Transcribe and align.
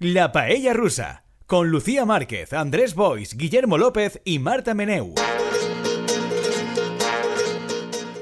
La 0.00 0.30
Paella 0.30 0.74
Rusa, 0.74 1.24
con 1.46 1.72
Lucía 1.72 2.04
Márquez, 2.04 2.52
Andrés 2.52 2.94
Bois, 2.94 3.36
Guillermo 3.36 3.78
López 3.78 4.20
y 4.24 4.38
Marta 4.38 4.72
Meneu. 4.72 5.12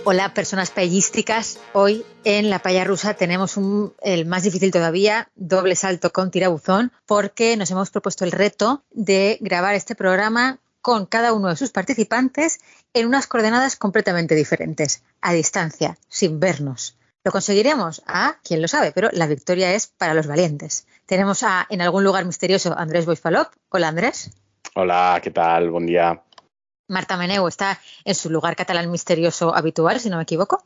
Hola, 0.04 0.32
personas 0.32 0.70
paellísticas. 0.70 1.60
Hoy 1.74 2.06
en 2.24 2.48
la 2.48 2.60
paella 2.60 2.84
rusa 2.84 3.12
tenemos 3.12 3.58
un, 3.58 3.92
el 4.00 4.24
más 4.24 4.44
difícil 4.44 4.70
todavía, 4.70 5.28
doble 5.34 5.76
salto 5.76 6.12
con 6.14 6.30
tirabuzón, 6.30 6.92
porque 7.04 7.58
nos 7.58 7.70
hemos 7.70 7.90
propuesto 7.90 8.24
el 8.24 8.32
reto 8.32 8.82
de 8.92 9.36
grabar 9.42 9.74
este 9.74 9.94
programa 9.94 10.60
con 10.80 11.04
cada 11.04 11.34
uno 11.34 11.48
de 11.48 11.56
sus 11.56 11.72
participantes 11.72 12.58
en 12.94 13.06
unas 13.06 13.26
coordenadas 13.26 13.76
completamente 13.76 14.34
diferentes, 14.34 15.02
a 15.20 15.34
distancia, 15.34 15.98
sin 16.08 16.40
vernos. 16.40 16.96
¿Lo 17.26 17.32
conseguiremos? 17.32 18.04
Ah, 18.06 18.36
quién 18.44 18.62
lo 18.62 18.68
sabe, 18.68 18.92
pero 18.92 19.08
la 19.10 19.26
victoria 19.26 19.74
es 19.74 19.88
para 19.88 20.14
los 20.14 20.28
valientes. 20.28 20.86
Tenemos 21.06 21.42
a, 21.42 21.66
en 21.70 21.82
algún 21.82 22.04
lugar 22.04 22.24
misterioso, 22.24 22.78
Andrés 22.78 23.04
Boisfalop. 23.04 23.48
Hola, 23.68 23.88
Andrés. 23.88 24.30
Hola, 24.76 25.18
¿qué 25.20 25.32
tal? 25.32 25.70
Buen 25.70 25.86
día. 25.86 26.22
Marta 26.86 27.16
Meneu 27.16 27.48
está 27.48 27.80
en 28.04 28.14
su 28.14 28.30
lugar 28.30 28.54
catalán 28.54 28.92
misterioso 28.92 29.52
habitual, 29.52 29.98
si 29.98 30.08
no 30.08 30.18
me 30.18 30.22
equivoco. 30.22 30.64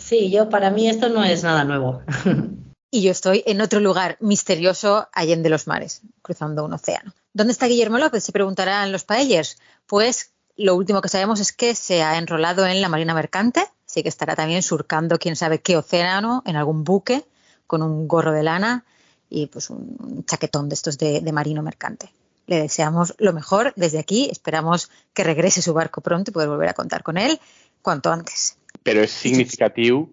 Sí, 0.00 0.32
yo 0.32 0.48
para 0.48 0.70
mí 0.70 0.88
esto 0.88 1.10
no 1.10 1.22
es 1.22 1.44
nada 1.44 1.62
nuevo. 1.62 2.02
y 2.90 3.02
yo 3.02 3.12
estoy 3.12 3.44
en 3.46 3.60
otro 3.60 3.78
lugar 3.78 4.16
misterioso 4.18 5.08
allende 5.12 5.48
los 5.48 5.68
mares, 5.68 6.02
cruzando 6.22 6.64
un 6.64 6.72
océano. 6.72 7.14
¿Dónde 7.34 7.52
está 7.52 7.66
Guillermo 7.66 7.98
López? 7.98 8.24
Se 8.24 8.32
preguntarán 8.32 8.90
los 8.90 9.04
paellers. 9.04 9.60
Pues 9.86 10.32
lo 10.56 10.74
último 10.74 11.02
que 11.02 11.08
sabemos 11.08 11.38
es 11.38 11.52
que 11.52 11.76
se 11.76 12.02
ha 12.02 12.18
enrolado 12.18 12.66
en 12.66 12.80
la 12.80 12.88
Marina 12.88 13.14
Mercante, 13.14 13.64
así 13.90 14.04
que 14.04 14.08
estará 14.08 14.36
también 14.36 14.62
surcando 14.62 15.18
quién 15.18 15.34
sabe 15.34 15.60
qué 15.60 15.76
océano 15.76 16.42
en 16.46 16.54
algún 16.54 16.84
buque 16.84 17.24
con 17.66 17.82
un 17.82 18.06
gorro 18.06 18.32
de 18.32 18.44
lana 18.44 18.84
y 19.28 19.46
pues 19.46 19.68
un 19.68 20.24
chaquetón 20.26 20.68
de 20.68 20.74
estos 20.74 20.96
de, 20.96 21.32
marino 21.32 21.62
mercante 21.62 22.12
le 22.46 22.60
deseamos 22.62 23.14
lo 23.18 23.32
mejor 23.32 23.72
desde 23.76 24.00
aquí. 24.00 24.28
Esperamos 24.30 24.90
que 25.14 25.22
regrese 25.22 25.62
su 25.62 25.72
barco 25.72 26.00
pronto 26.00 26.30
y 26.30 26.34
poder 26.34 26.48
volver 26.48 26.68
a 26.68 26.74
contar 26.74 27.04
con 27.04 27.16
él 27.16 27.38
cuanto 27.80 28.10
antes. 28.10 28.56
Però 28.82 29.02
és 29.02 29.12
significatiu 29.12 30.06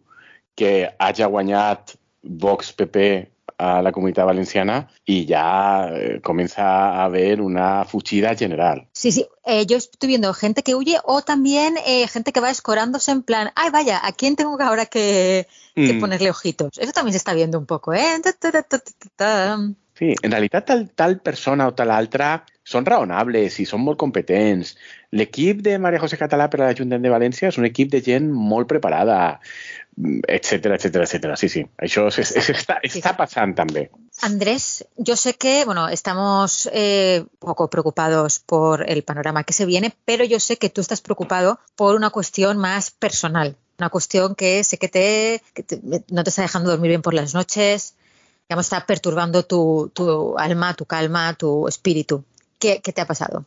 que 0.57 0.89
hagi 0.99 1.23
guanyat 1.23 1.95
Vox 2.21 2.73
PP 2.73 2.97
a 3.57 3.81
la 3.81 3.91
comunitat 3.91 4.25
valenciana 4.25 4.87
y 5.05 5.25
ya 5.25 5.89
eh, 5.91 6.21
comienza 6.23 6.63
a 6.63 7.05
haber 7.05 7.41
una 7.41 7.85
fuchida 7.85 8.35
general. 8.35 8.87
Sí, 8.93 9.11
sí, 9.11 9.27
eh, 9.45 9.65
yo 9.65 9.77
estoy 9.77 10.07
viendo 10.07 10.33
gente 10.33 10.61
que 10.63 10.75
huye 10.75 10.97
o 11.03 11.21
también 11.21 11.75
eh, 11.85 12.07
gente 12.07 12.31
que 12.31 12.39
va 12.39 12.49
escorándose 12.51 13.11
en 13.11 13.23
plan, 13.23 13.51
ay, 13.55 13.69
vaya, 13.71 13.99
¿a 14.05 14.11
quién 14.11 14.35
tengo 14.35 14.61
ahora 14.61 14.85
que, 14.85 15.47
que 15.75 15.93
Mm. 15.93 15.99
ponerle 15.99 16.29
ojitos? 16.29 16.77
Eso 16.77 16.91
también 16.91 17.13
se 17.13 17.17
está 17.17 17.33
viendo 17.33 17.57
un 17.57 17.65
poco, 17.65 17.93
¿eh? 17.93 18.21
Ta, 18.23 18.33
ta, 18.33 18.63
ta. 19.15 19.57
Sí, 19.97 20.13
en 20.21 20.31
realitat 20.31 20.67
tal, 20.69 20.83
tal 20.93 21.17
persona 21.25 21.65
o 21.67 21.73
tal 21.73 21.89
altra 21.89 22.43
són 22.67 22.85
raonables 22.85 23.55
i 23.59 23.65
són 23.65 23.81
molt 23.81 23.97
competents. 23.97 24.75
L'equip 25.15 25.63
de 25.65 25.77
Maria 25.81 26.01
José 26.03 26.19
Català 26.19 26.49
per 26.51 26.59
a 26.61 26.67
l'Ajuntament 26.67 27.01
de 27.07 27.09
València 27.13 27.49
és 27.49 27.57
un 27.57 27.65
equip 27.65 27.89
de 27.89 28.01
gent 28.05 28.27
molt 28.29 28.67
preparada, 28.69 29.39
etcétera, 30.27 30.75
etcétera, 30.75 31.05
etcétera. 31.05 31.35
Sí, 31.37 31.49
sí, 31.49 31.63
això 31.81 32.07
es, 32.11 32.19
es, 32.19 32.49
està 32.51 33.15
passant 33.17 33.55
també. 33.57 33.87
Andrés, 34.21 34.85
yo 34.97 35.15
sé 35.15 35.33
que, 35.33 35.63
bueno, 35.65 35.87
estamos 35.89 36.69
eh, 36.71 37.23
poco 37.39 37.69
preocupados 37.69 38.39
por 38.39 38.87
el 38.87 39.03
panorama 39.03 39.43
que 39.43 39.53
se 39.53 39.65
viene, 39.65 39.93
pero 40.05 40.23
yo 40.25 40.39
sé 40.39 40.57
que 40.57 40.69
tú 40.69 40.81
estás 40.81 41.01
preocupado 41.01 41.59
por 41.75 41.95
una 41.95 42.09
cuestión 42.11 42.57
más 42.57 42.91
personal, 42.91 43.55
una 43.79 43.89
cuestión 43.89 44.35
que 44.35 44.63
sé 44.63 44.77
que, 44.77 44.89
te, 44.89 45.41
que 45.53 45.63
te- 45.63 45.81
no 46.11 46.23
te 46.23 46.29
está 46.29 46.41
dejando 46.43 46.69
dormir 46.69 46.89
bien 46.89 47.01
por 47.01 47.13
las 47.13 47.33
noches, 47.33 47.95
digamos, 48.47 48.65
está 48.65 48.85
perturbando 48.85 49.43
tu, 49.43 49.91
tu 49.93 50.37
alma, 50.37 50.73
tu 50.73 50.85
calma, 50.85 51.33
tu 51.33 51.67
espíritu. 51.67 52.23
¿Qué, 52.59 52.81
qué 52.81 52.93
te 52.93 53.01
ha 53.01 53.07
pasado? 53.07 53.45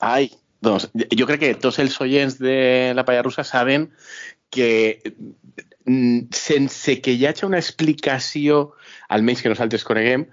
Ai, 0.00 0.32
doncs 0.64 0.88
jo 0.94 1.26
crec 1.28 1.42
que 1.42 1.54
tots 1.60 1.78
els 1.82 1.98
oients 2.00 2.38
de 2.40 2.92
la 2.96 3.04
Palla 3.04 3.22
Russa 3.22 3.44
saben 3.44 3.90
que 4.50 5.02
mm, 5.84 6.32
sense 6.32 7.00
que 7.04 7.12
hi 7.12 7.26
hagi 7.28 7.44
una 7.44 7.60
explicació, 7.60 8.72
almenys 9.08 9.42
que 9.42 9.52
nosaltres 9.52 9.84
coneguem, 9.84 10.26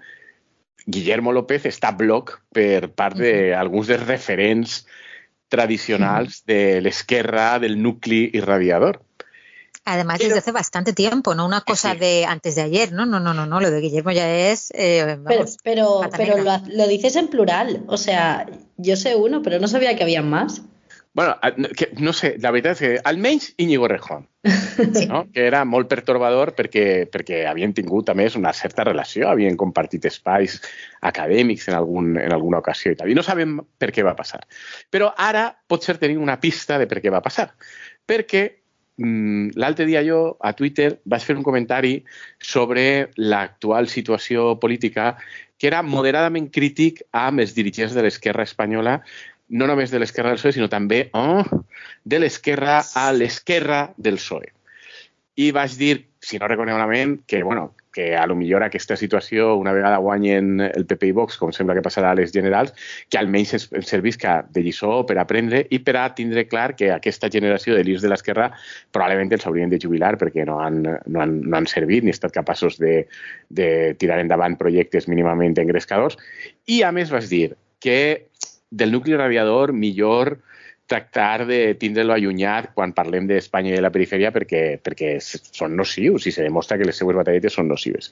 Guillermo 0.86 1.34
López 1.36 1.68
està 1.68 1.92
bloc 1.92 2.38
per 2.56 2.88
part 2.96 3.20
d'alguns 3.20 3.92
dels 3.92 4.06
referents 4.08 4.80
tradicionals 5.50 6.40
de 6.48 6.80
l'esquerra 6.80 7.58
del 7.60 7.76
nucli 7.82 8.30
irradiador. 8.32 9.02
Además, 9.84 10.18
pero- 10.18 10.28
desde 10.28 10.40
hace 10.40 10.52
bastante 10.52 10.92
tiempo, 10.92 11.34
no 11.34 11.46
una 11.46 11.62
cosa 11.62 11.92
Sí. 11.92 11.98
de 11.98 12.24
antes 12.26 12.54
de 12.54 12.62
ayer, 12.62 12.92
¿no? 12.92 13.06
No, 13.06 13.18
no, 13.18 13.32
no, 13.34 13.46
no, 13.46 13.60
lo 13.60 13.70
de 13.70 13.80
Guillermo 13.80 14.12
ya 14.12 14.28
es, 14.30 14.70
eh, 14.74 15.02
Pero, 15.06 15.22
vamos, 15.22 15.56
pero, 15.64 16.00
pero 16.16 16.38
lo, 16.38 16.52
lo 16.68 16.86
dices 16.86 17.16
en 17.16 17.28
plural. 17.28 17.82
O 17.86 17.96
sea, 17.96 18.46
yo 18.76 18.96
sé 18.96 19.16
uno, 19.16 19.42
pero 19.42 19.58
no 19.58 19.68
sabía 19.68 19.96
que 19.96 20.02
había 20.02 20.22
más. 20.22 20.62
bueno, 21.12 21.36
a- 21.42 21.50
no- 21.56 21.68
que, 21.70 21.90
no 21.98 22.12
sé, 22.12 22.36
la 22.38 22.52
veritat 22.52 22.72
és 22.72 22.78
que 22.78 23.00
almenys 23.02 23.54
Íñigo 23.58 23.88
Rejón, 23.88 24.28
no? 25.08 25.26
que 25.32 25.42
era 25.44 25.64
molt 25.64 25.88
pertorbador 25.90 26.54
perquè, 26.54 27.10
perquè 27.10 27.46
havien 27.50 27.74
tingut, 27.74 28.08
a 28.08 28.14
més, 28.14 28.36
una 28.36 28.52
certa 28.52 28.84
relació, 28.84 29.28
havien 29.28 29.56
compartit 29.58 30.04
espais 30.06 30.60
acadèmics 31.02 31.66
en, 31.68 31.74
algun, 31.74 32.16
en 32.16 32.32
alguna 32.32 32.58
ocasió 32.62 32.92
i 32.92 32.96
tal. 32.96 33.10
I 33.10 33.16
no 33.18 33.24
sabem 33.26 33.58
per 33.76 33.90
què 33.90 34.04
va 34.06 34.14
passar. 34.14 34.44
Però 34.88 35.10
ara 35.16 35.48
potser 35.66 35.98
tenim 35.98 36.22
una 36.22 36.38
pista 36.38 36.78
de 36.78 36.86
per 36.86 37.02
què 37.02 37.10
va 37.10 37.20
passar. 37.26 37.50
Perquè 38.06 38.44
mm, 38.46 38.59
l'altre 39.00 39.86
dia 39.88 40.02
jo 40.04 40.36
a 40.40 40.52
Twitter 40.52 40.90
vaig 41.08 41.24
fer 41.24 41.36
un 41.38 41.44
comentari 41.46 42.02
sobre 42.38 43.10
l'actual 43.16 43.88
situació 43.88 44.58
política 44.60 45.14
que 45.60 45.68
era 45.68 45.82
moderadament 45.82 46.50
crític 46.52 47.02
amb 47.16 47.40
els 47.40 47.54
dirigents 47.56 47.96
de 47.96 48.04
l'esquerra 48.04 48.44
espanyola 48.48 49.00
no 49.50 49.66
només 49.66 49.90
de 49.90 49.98
l'esquerra 49.98 50.30
del 50.30 50.38
PSOE, 50.38 50.54
sinó 50.54 50.68
també 50.70 51.08
oh, 51.16 51.42
de 52.04 52.20
l'esquerra 52.22 52.80
a 52.94 53.10
l'esquerra 53.12 53.80
del 53.98 54.20
PSOE. 54.20 54.52
I 55.42 55.50
vaig 55.56 55.74
dir, 55.80 55.94
si 56.22 56.38
no 56.38 56.48
reconec 56.50 56.76
malament, 56.76 57.16
que, 57.26 57.42
bueno, 57.42 57.72
que 57.92 58.16
a 58.16 58.26
lo 58.26 58.36
millor 58.38 58.62
aquesta 58.62 58.96
situació, 58.96 59.54
una 59.58 59.72
vegada 59.74 59.98
guanyen 59.98 60.60
el 60.62 60.86
PP 60.86 61.10
i 61.10 61.14
Vox, 61.16 61.38
com 61.40 61.52
sembla 61.52 61.74
que 61.74 61.84
passarà 61.84 62.12
a 62.12 62.18
les 62.18 62.32
generals, 62.34 62.74
que 63.10 63.18
almenys 63.18 63.54
ens 63.58 63.68
servisca 63.88 64.40
de 64.54 64.62
lliçó 64.62 65.00
per 65.06 65.18
aprendre 65.18 65.64
i 65.70 65.80
per 65.82 65.96
a 65.98 66.06
tindre 66.14 66.46
clar 66.48 66.74
que 66.78 66.92
aquesta 66.94 67.30
generació 67.32 67.74
de 67.74 67.84
líders 67.84 68.06
de 68.06 68.12
l'esquerra 68.12 68.50
probablement 68.94 69.34
els 69.34 69.46
haurien 69.46 69.72
de 69.72 69.80
jubilar 69.82 70.16
perquè 70.20 70.46
no 70.46 70.60
han, 70.62 70.82
no 70.84 71.24
han, 71.24 71.40
no 71.42 71.58
han 71.58 71.66
servit 71.70 72.06
ni 72.06 72.14
estat 72.14 72.34
capaços 72.34 72.78
de, 72.78 73.04
de 73.48 73.70
tirar 73.98 74.20
endavant 74.22 74.58
projectes 74.60 75.08
mínimament 75.10 75.58
engrescadors. 75.58 76.18
I 76.70 76.82
a 76.86 76.92
més 76.94 77.10
vas 77.10 77.28
dir 77.30 77.56
que 77.80 78.30
del 78.70 78.92
nucli 78.92 79.16
radiador 79.18 79.72
millor 79.74 80.38
tractar 80.90 81.46
de 81.46 81.60
tindre-lo 81.78 82.14
allunyat 82.16 82.72
quan 82.74 82.94
parlem 82.96 83.28
d'Espanya 83.30 83.70
i 83.70 83.78
de 83.78 83.84
la 83.84 83.92
perifèria 83.94 84.32
perquè, 84.34 84.80
perquè 84.82 85.14
són 85.22 85.76
nocius 85.78 86.26
i 86.26 86.34
se 86.34 86.42
demostra 86.46 86.78
que 86.80 86.88
les 86.88 86.98
seues 86.98 87.16
batalletes 87.16 87.54
són 87.54 87.70
nocives. 87.70 88.10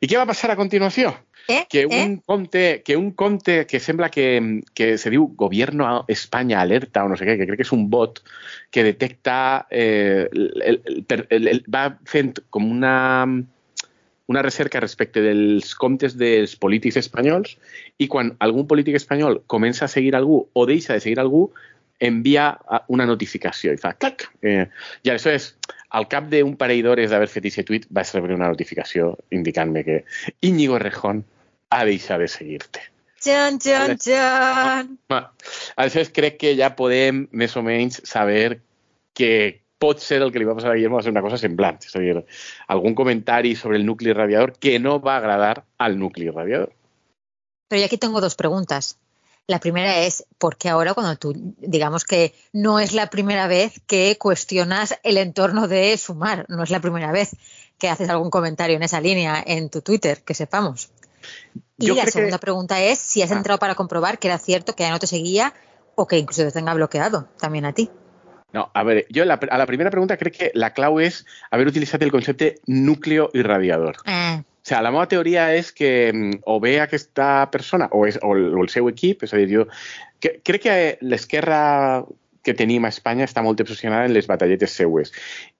I 0.00 0.10
què 0.10 0.20
va 0.20 0.28
passar 0.28 0.52
a 0.52 0.58
continuació? 0.58 1.14
¿Eh? 1.48 1.64
Que 1.70 1.86
¿Eh? 1.86 2.02
un 2.04 2.18
compte 2.18 2.82
que, 2.84 2.96
un 3.00 3.12
compte 3.12 3.64
que 3.66 3.80
sembla 3.80 4.10
que, 4.12 4.60
que 4.76 4.92
se 5.00 5.10
diu 5.10 5.30
Gobierno 5.34 6.04
Espanya 6.08 6.60
Alerta 6.60 7.06
o 7.06 7.08
no 7.08 7.16
sé 7.16 7.24
què, 7.24 7.38
que 7.40 7.48
crec 7.48 7.62
que 7.62 7.66
és 7.68 7.72
un 7.76 7.88
bot 7.90 8.20
que 8.70 8.84
detecta... 8.84 9.66
Eh, 9.70 10.28
el, 10.30 10.52
el, 10.62 10.82
el, 11.08 11.24
el, 11.30 11.48
el, 11.54 11.64
va 11.72 11.88
fent 12.04 12.36
com 12.52 12.68
una 12.68 12.92
una 14.30 14.42
recerca 14.46 14.78
respecte 14.78 15.18
dels 15.24 15.72
comptes 15.74 16.12
dels 16.14 16.52
polítics 16.62 17.00
espanyols 17.00 17.56
i 17.98 18.06
quan 18.06 18.30
algun 18.38 18.68
polític 18.70 18.94
espanyol 19.00 19.40
comença 19.50 19.88
a 19.88 19.90
seguir 19.90 20.14
algú 20.14 20.44
o 20.54 20.66
deixa 20.70 20.94
de 20.94 21.02
seguir 21.02 21.18
algú, 21.18 21.48
envia 22.00 22.48
a- 22.48 22.84
una 22.88 23.06
notificació 23.06 23.72
i 23.72 23.76
fa 23.80 23.92
clac. 23.94 24.30
Eh, 24.42 24.66
I 25.04 25.10
aleshores, 25.10 25.54
al 25.90 26.08
cap 26.08 26.28
d'un 26.32 26.56
parell 26.56 26.82
d'hores 26.82 27.10
d'haver 27.10 27.28
fet 27.28 27.44
aquest 27.50 27.66
tuit, 27.68 27.86
vaig 27.90 28.10
rebre 28.14 28.34
una 28.34 28.48
notificació 28.48 29.18
indicant-me 29.30 29.84
que 29.84 30.04
Íñigo 30.40 30.78
Rejón 30.78 31.24
ha 31.70 31.84
deixat 31.84 32.18
de 32.24 32.28
seguir-te. 32.28 32.80
Chan, 33.20 33.58
chan, 33.60 33.98
chan. 34.00 34.94
Ma, 35.10 35.30
Aleshores, 35.76 36.08
crec 36.10 36.38
que 36.40 36.54
ja 36.56 36.70
podem 36.74 37.26
més 37.32 37.54
o 37.56 37.62
menys 37.62 38.00
saber 38.08 38.62
que 39.12 39.60
pot 39.80 40.00
ser 40.00 40.22
el 40.22 40.32
que 40.32 40.38
li 40.40 40.44
va 40.48 40.54
passar 40.56 40.70
a 40.72 40.74
Guillermo 40.74 40.96
va 40.96 41.02
ser 41.02 41.12
una 41.12 41.22
cosa 41.24 41.36
semblant. 41.40 41.78
És 41.84 41.94
a 41.96 42.00
dir, 42.00 42.14
algun 42.68 42.94
comentari 42.94 43.54
sobre 43.56 43.76
el 43.76 43.84
nucli 43.84 44.12
radiador 44.12 44.54
que 44.58 44.78
no 44.78 45.00
va 45.00 45.16
agradar 45.16 45.64
al 45.78 45.98
nucli 45.98 46.30
radiador. 46.30 46.72
Pero 47.68 47.80
yo 47.80 47.86
aquí 47.86 47.98
tengo 47.98 48.20
dos 48.20 48.34
preguntas. 48.36 48.98
La 49.50 49.58
primera 49.58 49.98
es, 49.98 50.24
¿por 50.38 50.56
qué 50.56 50.68
ahora 50.68 50.94
cuando 50.94 51.16
tú, 51.16 51.32
digamos 51.58 52.04
que 52.04 52.32
no 52.52 52.78
es 52.78 52.92
la 52.92 53.10
primera 53.10 53.48
vez 53.48 53.80
que 53.88 54.16
cuestionas 54.16 54.94
el 55.02 55.16
entorno 55.18 55.66
de 55.66 55.96
Sumar, 55.98 56.46
no 56.48 56.62
es 56.62 56.70
la 56.70 56.78
primera 56.78 57.10
vez 57.10 57.30
que 57.76 57.88
haces 57.88 58.08
algún 58.10 58.30
comentario 58.30 58.76
en 58.76 58.84
esa 58.84 59.00
línea 59.00 59.42
en 59.44 59.68
tu 59.68 59.82
Twitter, 59.82 60.22
que 60.22 60.34
sepamos? 60.34 60.90
Y 61.78 61.86
Yo 61.86 61.94
la 61.96 62.02
creo 62.02 62.04
que- 62.04 62.10
segunda 62.12 62.38
pregunta 62.38 62.80
es 62.80 63.00
si 63.00 63.22
has 63.22 63.32
Ah. 63.32 63.38
entrado 63.38 63.58
para 63.58 63.74
comprobar 63.74 64.20
que 64.20 64.28
era 64.28 64.38
cierto 64.38 64.76
que 64.76 64.84
ya 64.84 64.90
no 64.90 65.00
te 65.00 65.08
seguía 65.08 65.52
o 65.96 66.06
que 66.06 66.16
incluso 66.18 66.44
te 66.44 66.52
tenga 66.52 66.72
bloqueado 66.74 67.26
también 67.40 67.64
a 67.64 67.72
ti. 67.72 67.90
No, 68.52 68.70
a 68.72 68.84
veure, 68.84 69.06
jo 69.12 69.24
la, 69.24 69.34
a 69.34 69.58
la 69.58 69.66
primera 69.66 69.90
pregunta 69.90 70.16
crec 70.16 70.36
que 70.36 70.50
la 70.54 70.72
clau 70.74 71.00
és 71.00 71.24
haver 71.50 71.66
utilitzat 71.66 72.02
el 72.02 72.12
concepte 72.12 72.60
núcleo 72.66 73.30
irradiador. 73.34 73.96
Eh, 74.06 74.42
O 74.60 74.68
sea, 74.68 74.82
la 74.84 74.92
meva 74.92 75.08
teoria 75.08 75.48
és 75.56 75.72
que 75.72 76.12
mm, 76.12 76.42
o 76.44 76.58
bé 76.60 76.76
aquesta 76.82 77.48
persona 77.52 77.88
o, 77.96 78.04
és, 78.06 78.18
o, 78.22 78.34
el, 78.36 78.50
o 78.54 78.64
el 78.64 78.72
seu 78.72 78.90
equip, 78.92 79.24
és 79.24 79.32
a 79.32 79.40
dir, 79.40 79.48
jo 79.54 79.66
que, 80.20 80.36
crec 80.44 80.66
que 80.66 80.74
l'esquerra 81.00 81.60
que 82.44 82.54
tenim 82.56 82.84
a 82.84 82.92
Espanya 82.92 83.26
està 83.28 83.42
molt 83.44 83.60
obsessionada 83.60 84.08
en 84.08 84.14
les 84.16 84.28
batalletes 84.28 84.72
seues. 84.76 85.12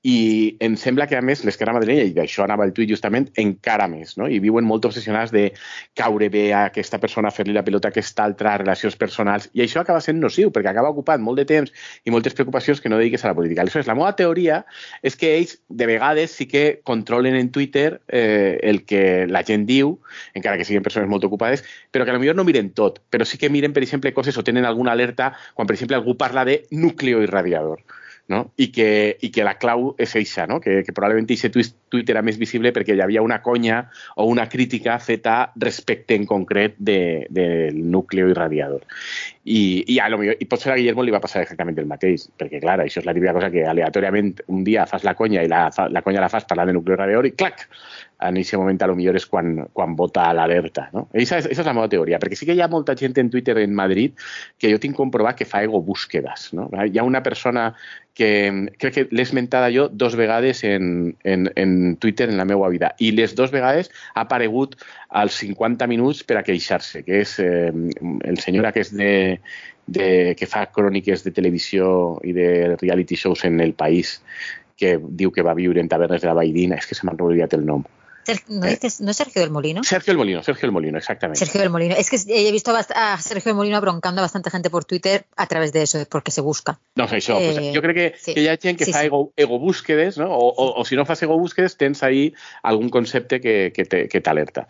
I 0.03 0.57
em 0.65 0.79
sembla 0.81 1.05
que, 1.07 1.17
a 1.19 1.21
més, 1.21 1.43
l'esquerra 1.45 1.75
madrilenya, 1.77 2.07
i 2.09 2.15
d'això 2.17 2.47
anava 2.47 2.65
el 2.65 2.73
tuit 2.73 2.89
justament, 2.89 3.27
encara 3.41 3.85
més, 3.93 4.15
no? 4.17 4.31
I 4.33 4.39
viuen 4.41 4.65
molt 4.65 4.87
obsessionats 4.89 5.33
de 5.35 5.51
caure 5.99 6.31
bé 6.33 6.47
a 6.57 6.63
aquesta 6.71 6.97
persona, 7.03 7.33
fer-li 7.37 7.53
la 7.53 7.65
pelota 7.67 7.91
a 7.91 7.93
aquesta 7.93 8.25
altra, 8.25 8.55
relacions 8.63 8.97
personals, 8.97 9.51
i 9.53 9.61
això 9.67 9.83
acaba 9.83 10.01
sent 10.01 10.17
nociu, 10.23 10.49
perquè 10.55 10.73
acaba 10.73 10.95
ocupant 10.95 11.21
molt 11.21 11.43
de 11.43 11.45
temps 11.51 11.75
i 12.09 12.15
moltes 12.15 12.39
preocupacions 12.39 12.81
que 12.81 12.89
no 12.89 12.97
dediques 12.97 13.27
a 13.27 13.35
la 13.35 13.37
política. 13.37 13.61
Aleshores, 13.61 13.91
la 13.93 13.99
meva 13.99 14.15
teoria 14.17 14.63
és 15.05 15.21
que 15.21 15.35
ells, 15.37 15.59
de 15.69 15.93
vegades, 15.93 16.33
sí 16.33 16.49
que 16.49 16.65
controlen 16.89 17.37
en 17.37 17.53
Twitter 17.53 18.01
eh, 18.09 18.57
el 18.63 18.87
que 18.89 19.27
la 19.29 19.45
gent 19.45 19.69
diu, 19.69 19.99
encara 20.33 20.57
que 20.57 20.65
siguin 20.65 20.87
persones 20.87 21.13
molt 21.13 21.29
ocupades, 21.29 21.67
però 21.93 22.09
que 22.09 22.17
potser 22.17 22.39
no 22.39 22.49
miren 22.49 22.73
tot, 22.73 23.03
però 23.13 23.29
sí 23.29 23.37
que 23.37 23.53
miren, 23.53 23.77
per 23.77 23.85
exemple, 23.85 24.17
coses 24.17 24.41
o 24.41 24.45
tenen 24.49 24.65
alguna 24.65 24.97
alerta 24.97 25.35
quan, 25.53 25.69
per 25.69 25.77
exemple, 25.77 26.01
algú 26.01 26.17
parla 26.17 26.49
de 26.49 26.63
núcleo 26.73 27.21
irradiador. 27.21 27.85
No? 28.31 28.53
I, 28.57 28.71
que, 28.73 28.89
i 29.21 29.31
que 29.35 29.45
la 29.45 29.57
clau 29.61 29.91
és 30.01 30.15
eixa, 30.17 30.47
no? 30.47 30.61
que, 30.63 30.81
que 30.87 30.95
probablement 30.95 31.29
aquest 31.35 31.75
tuit 31.91 32.13
era 32.13 32.23
més 32.23 32.39
visible 32.39 32.71
perquè 32.73 32.95
hi 32.95 33.03
havia 33.03 33.25
una 33.27 33.41
conya 33.43 33.83
o 34.17 34.29
una 34.31 34.47
crítica 34.49 34.97
feta 35.03 35.51
respecte 35.59 36.15
en 36.15 36.29
concret 36.31 36.79
de, 36.79 37.27
del 37.29 37.83
núcleo 37.91 38.31
irradiador. 38.31 38.87
I, 39.45 39.85
i, 39.89 39.99
a 39.99 40.09
lo 40.13 40.19
millor, 40.21 40.37
i 40.37 40.45
potser 40.45 40.75
a 40.75 40.77
Guillermo 40.77 41.01
li 41.01 41.15
va 41.15 41.23
passar 41.23 41.41
exactament 41.41 41.79
el 41.81 41.89
mateix, 41.89 42.27
perquè, 42.37 42.59
clar, 42.61 42.77
això 42.85 43.01
és 43.01 43.07
la 43.09 43.15
típica 43.17 43.33
cosa 43.33 43.49
que 43.53 43.65
aleatòriament 43.65 44.35
un 44.53 44.67
dia 44.67 44.85
fas 44.91 45.07
la 45.07 45.15
conya 45.17 45.45
i 45.47 45.49
la, 45.49 45.63
la 45.89 46.03
conya 46.05 46.21
la 46.21 46.29
fas 46.29 46.45
parlant 46.49 46.69
de 46.69 46.77
núcleo 46.77 46.99
irradiador 46.99 47.31
i, 47.31 47.33
clac, 47.41 47.65
en 48.21 48.37
aquest 48.37 48.59
moment 48.61 48.83
a 48.85 48.91
lo 48.91 48.97
millor 48.99 49.17
és 49.17 49.25
quan, 49.27 49.55
quan 49.73 49.95
vota 49.97 50.27
l'alerta. 50.37 50.91
No? 50.93 51.07
Esa, 51.15 51.39
és, 51.41 51.49
esa 51.49 51.63
és 51.63 51.71
la 51.71 51.75
meva 51.77 51.89
teoria, 51.89 52.21
perquè 52.21 52.37
sí 52.37 52.49
que 52.49 52.57
hi 52.57 52.61
ha 52.61 52.69
molta 52.69 52.97
gent 52.99 53.17
en 53.23 53.31
Twitter 53.33 53.57
en 53.63 53.73
Madrid 53.75 54.13
que 54.61 54.71
jo 54.73 54.81
tinc 54.83 54.99
comprovat 54.99 55.39
que 55.39 55.49
fa 55.49 55.63
ego 55.65 55.81
búsquedes. 55.81 56.51
No? 56.57 56.69
Hi 56.77 57.01
ha 57.01 57.07
una 57.09 57.23
persona 57.25 57.71
que 58.15 58.69
crec 58.77 58.95
que 58.95 59.07
l'he 59.09 59.25
esmentada 59.25 59.71
jo 59.73 59.89
dos 59.89 60.17
vegades 60.19 60.65
en, 60.69 61.17
en, 61.25 61.49
en 61.57 61.97
Twitter 61.97 62.29
en 62.29 62.37
la 62.37 62.45
meva 62.45 62.69
vida 62.69 62.91
i 62.99 63.13
les 63.17 63.37
dos 63.39 63.55
vegades 63.55 63.89
ha 64.15 64.27
aparegut 64.27 64.77
als 65.11 65.41
50 65.43 65.87
minuts 65.91 66.23
per 66.25 66.39
a 66.39 66.45
queixar-se, 66.47 67.03
que 67.07 67.21
és 67.25 67.35
eh, 67.43 67.71
el 68.31 68.39
senyor 68.39 68.71
aquest 68.71 68.95
de, 68.95 69.41
de, 69.87 70.09
que 70.39 70.47
fa 70.47 70.67
cròniques 70.71 71.25
de 71.27 71.35
televisió 71.35 71.91
i 72.23 72.35
de 72.37 72.51
reality 72.77 73.19
shows 73.19 73.45
en 73.49 73.59
el 73.61 73.75
país, 73.75 74.21
que 74.79 74.97
diu 75.03 75.35
que 75.35 75.45
va 75.45 75.59
viure 75.59 75.83
en 75.83 75.91
tavernes 75.91 76.23
de 76.23 76.31
la 76.31 76.39
Baidina, 76.39 76.79
és 76.79 76.87
que 76.87 76.97
se 76.97 77.07
m'ha 77.07 77.17
oblidat 77.19 77.59
el 77.59 77.67
nom. 77.67 77.83
¿No, 78.49 78.67
eh, 78.67 78.71
dices, 78.71 79.01
¿No 79.01 79.11
es 79.11 79.17
Sergio 79.17 79.43
del 79.43 79.51
Molino? 79.51 79.83
Sergio 79.85 80.13
del 80.13 80.19
Molino, 80.19 80.43
Sergio 80.43 80.63
del 80.63 80.73
Molino, 80.73 80.99
exactamente. 80.99 81.39
Sergio 81.39 81.61
del 81.61 81.71
Molino. 81.71 81.95
Es 81.97 82.11
que 82.11 82.19
he 82.29 82.53
visto 82.53 82.75
a 82.75 83.19
Sergio 83.19 83.51
del 83.51 83.57
Molino 83.57 83.81
broncando 83.81 84.21
a 84.21 84.25
bastante 84.25 84.51
gente 84.51 84.71
por 84.71 84.85
Twitter 84.85 85.25
a 85.37 85.47
través 85.47 85.73
de 85.73 85.83
eso, 85.83 86.05
porque 86.09 86.31
se 86.31 86.41
busca. 86.41 86.79
No 86.95 87.09
sé. 87.09 87.19
Eh, 87.19 87.23
pues, 87.27 87.75
jo 87.75 87.83
crec 87.83 87.97
que, 87.97 88.15
sí. 88.19 88.35
que 88.35 88.51
ha 88.51 88.57
gent 88.57 88.79
que 88.79 88.85
sí, 88.85 88.93
fa 88.93 89.05
ego, 89.05 89.33
ego 89.37 89.59
búsquedes, 89.59 90.19
no? 90.19 90.31
o, 90.31 90.49
o, 90.49 90.81
o 90.81 90.85
si 90.85 90.97
no 90.97 91.05
fas 91.07 91.23
ego 91.23 91.39
búsquedes, 91.39 91.77
tens 91.77 92.03
ahí 92.03 92.35
algun 92.63 92.89
concepte 92.91 93.41
que, 93.41 93.73
que 93.73 94.21
t'alerta. 94.21 94.69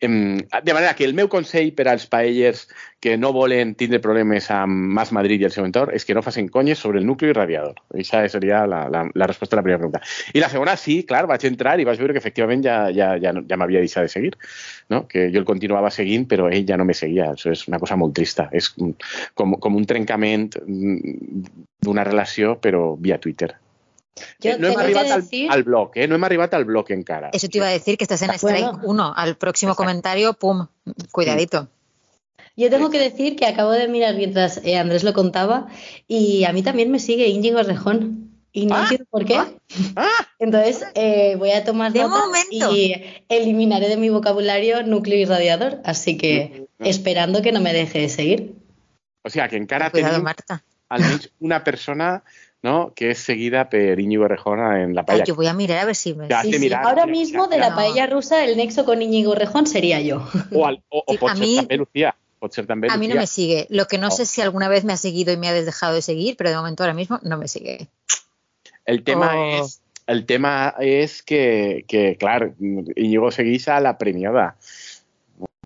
De 0.00 0.74
manera 0.74 0.94
que 0.94 1.04
el 1.04 1.14
meu 1.16 1.28
consell 1.32 1.70
per 1.72 1.86
als 1.88 2.04
paellers 2.12 2.66
que 3.00 3.16
no 3.16 3.30
volen 3.32 3.74
tindre 3.78 4.00
problemes 4.04 4.50
amb 4.52 4.92
Mas 4.96 5.12
Madrid 5.12 5.40
i 5.40 5.46
el 5.48 5.54
seu 5.54 5.64
entorn 5.64 5.94
és 5.96 6.04
que 6.04 6.14
no 6.16 6.24
facin 6.24 6.50
conyes 6.52 6.80
sobre 6.82 7.00
el 7.00 7.06
nucli 7.08 7.30
irradiador. 7.32 7.80
Aquesta 7.94 8.22
seria 8.28 8.64
la, 8.68 8.82
la, 8.92 9.06
la 9.14 9.28
resposta 9.30 9.56
a 9.56 9.60
la 9.60 9.64
primera 9.64 9.80
pregunta. 9.80 10.02
I 10.34 10.42
la 10.42 10.50
segona, 10.52 10.76
sí, 10.80 10.98
clar, 11.08 11.24
vaig 11.30 11.48
entrar 11.48 11.78
i 11.80 11.88
vaig 11.88 12.00
veure 12.02 12.16
que 12.16 12.20
efectivament 12.20 12.64
ja, 12.66 12.78
ja, 12.92 13.14
ja, 13.22 13.32
ja 13.36 13.60
m'havia 13.60 13.84
deixat 13.84 14.08
de 14.08 14.12
seguir, 14.12 14.34
no? 14.92 15.06
que 15.08 15.28
jo 15.32 15.40
el 15.40 15.48
continuava 15.48 15.92
seguint 15.94 16.28
però 16.28 16.50
ell 16.52 16.68
ja 16.68 16.76
no 16.76 16.88
me 16.88 16.96
seguia. 16.96 17.32
Això 17.32 17.52
és 17.56 17.66
una 17.70 17.80
cosa 17.80 17.96
molt 18.00 18.16
trista. 18.16 18.50
És 18.52 18.72
com, 18.76 19.56
com 19.56 19.76
un 19.80 19.88
trencament 19.88 20.50
d'una 20.66 22.04
relació 22.04 22.58
però 22.60 22.90
via 23.00 23.20
Twitter. 23.22 23.54
Yo 24.40 24.52
eh, 24.52 24.56
no 24.58 24.68
hem 24.68 24.78
arribat 24.78 25.10
al, 25.10 25.22
decir... 25.22 25.50
al 25.50 25.62
blog, 25.62 25.92
eh? 25.94 26.08
no 26.08 26.14
hem 26.14 26.24
arribat 26.24 26.54
al 26.54 26.64
blog 26.64 26.90
encara. 26.90 27.30
Eso 27.32 27.48
te 27.48 27.58
iba 27.58 27.66
a 27.66 27.70
decir, 27.70 27.98
que 27.98 28.04
estás 28.04 28.22
en 28.22 28.30
strike 28.30 28.64
1. 28.64 28.80
Bueno. 28.82 29.12
Al 29.16 29.36
próximo 29.36 29.72
Exacto. 29.72 29.84
comentario, 29.84 30.34
pum, 30.34 30.66
cuidadito. 31.10 31.68
Yo 32.56 32.70
tengo 32.70 32.88
que 32.88 32.98
decir 32.98 33.36
que 33.36 33.44
acabo 33.44 33.72
de 33.72 33.86
mirar 33.86 34.16
mientras 34.16 34.64
eh, 34.64 34.78
Andrés 34.78 35.04
lo 35.04 35.12
contaba 35.12 35.66
y 36.08 36.44
a 36.44 36.52
mí 36.54 36.62
también 36.62 36.90
me 36.90 36.98
sigue 36.98 37.28
Íñigo 37.28 37.62
Rejón. 37.62 38.32
Y 38.50 38.64
no 38.64 38.74
ah, 38.74 38.82
entiendo 38.84 39.04
por 39.10 39.26
qué. 39.26 39.36
Ah, 39.96 40.08
Entonces 40.38 40.86
eh, 40.94 41.36
voy 41.36 41.50
a 41.50 41.62
tomar 41.62 41.92
de 41.92 42.00
nota 42.00 42.24
momento. 42.24 42.74
y 42.74 43.04
eliminaré 43.28 43.90
de 43.90 43.98
mi 43.98 44.08
vocabulario 44.08 44.82
núcleo 44.82 45.18
irradiador. 45.18 45.82
Así 45.84 46.16
que 46.16 46.66
no, 46.78 46.86
esperando 46.86 47.42
que 47.42 47.52
no 47.52 47.60
me 47.60 47.74
deje 47.74 47.98
de 47.98 48.08
seguir. 48.08 48.54
O 49.22 49.28
sea, 49.28 49.50
que 49.50 49.56
encara 49.56 49.90
Cuidado, 49.90 50.12
tenim 50.14 50.24
Marta. 50.24 50.64
almenys 50.88 51.30
una 51.40 51.62
persona 51.64 52.22
¿no? 52.66 52.92
que 52.94 53.10
es 53.12 53.18
seguida 53.20 53.70
por 53.70 53.98
Íñigo 54.00 54.26
Rejón 54.28 54.58
en 54.76 54.94
la 54.94 55.04
paella. 55.06 55.22
Ay, 55.22 55.28
yo 55.28 55.34
voy 55.36 55.46
a 55.46 55.54
mirar 55.54 55.78
a 55.78 55.84
ver 55.86 55.94
si 55.94 56.14
me... 56.14 56.26
Sí, 56.42 56.58
mirar, 56.58 56.82
Ahora 56.84 57.06
mira, 57.06 57.18
mismo 57.18 57.46
de 57.46 57.58
la 57.58 57.74
paella 57.74 58.06
rusa, 58.06 58.44
el 58.44 58.56
nexo 58.56 58.84
con 58.84 59.00
Íñigo 59.00 59.34
Rejón 59.34 59.66
sería 59.66 60.00
yo. 60.00 60.26
O, 60.52 60.66
al, 60.66 60.82
Sí, 61.08 61.16
ser 61.18 61.38
mí- 61.38 61.56
també 61.62 61.76
Lucía. 61.78 62.14
A 62.42 62.96
mí 62.98 63.08
no 63.08 63.14
Lucía. 63.14 63.20
me 63.20 63.26
sigue. 63.26 63.66
Lo 63.70 63.86
que 63.86 63.98
no 63.98 64.08
Oh. 64.08 64.10
sé 64.10 64.26
si 64.26 64.40
alguna 64.42 64.68
vez 64.68 64.84
me 64.84 64.92
ha 64.92 64.96
seguido 64.96 65.32
y 65.32 65.36
me 65.36 65.48
ha 65.48 65.52
dejado 65.54 65.94
de 65.94 66.02
seguir, 66.02 66.36
pero 66.36 66.50
de 66.50 66.56
momento 66.56 66.82
ahora 66.82 66.94
mismo 66.94 67.18
no 67.22 67.38
me 67.38 67.48
sigue. 67.48 67.88
El 68.84 69.02
tema 69.02 69.30
Oh. 69.34 69.64
és 69.64 69.80
el 70.08 70.24
tema 70.26 70.74
és 70.78 71.22
que, 71.22 71.84
que 71.88 72.16
clar, 72.16 72.52
Íñigo 72.60 73.30
seguís 73.32 73.66
a 73.68 73.80
la 73.80 73.96
premiada. 73.98 74.56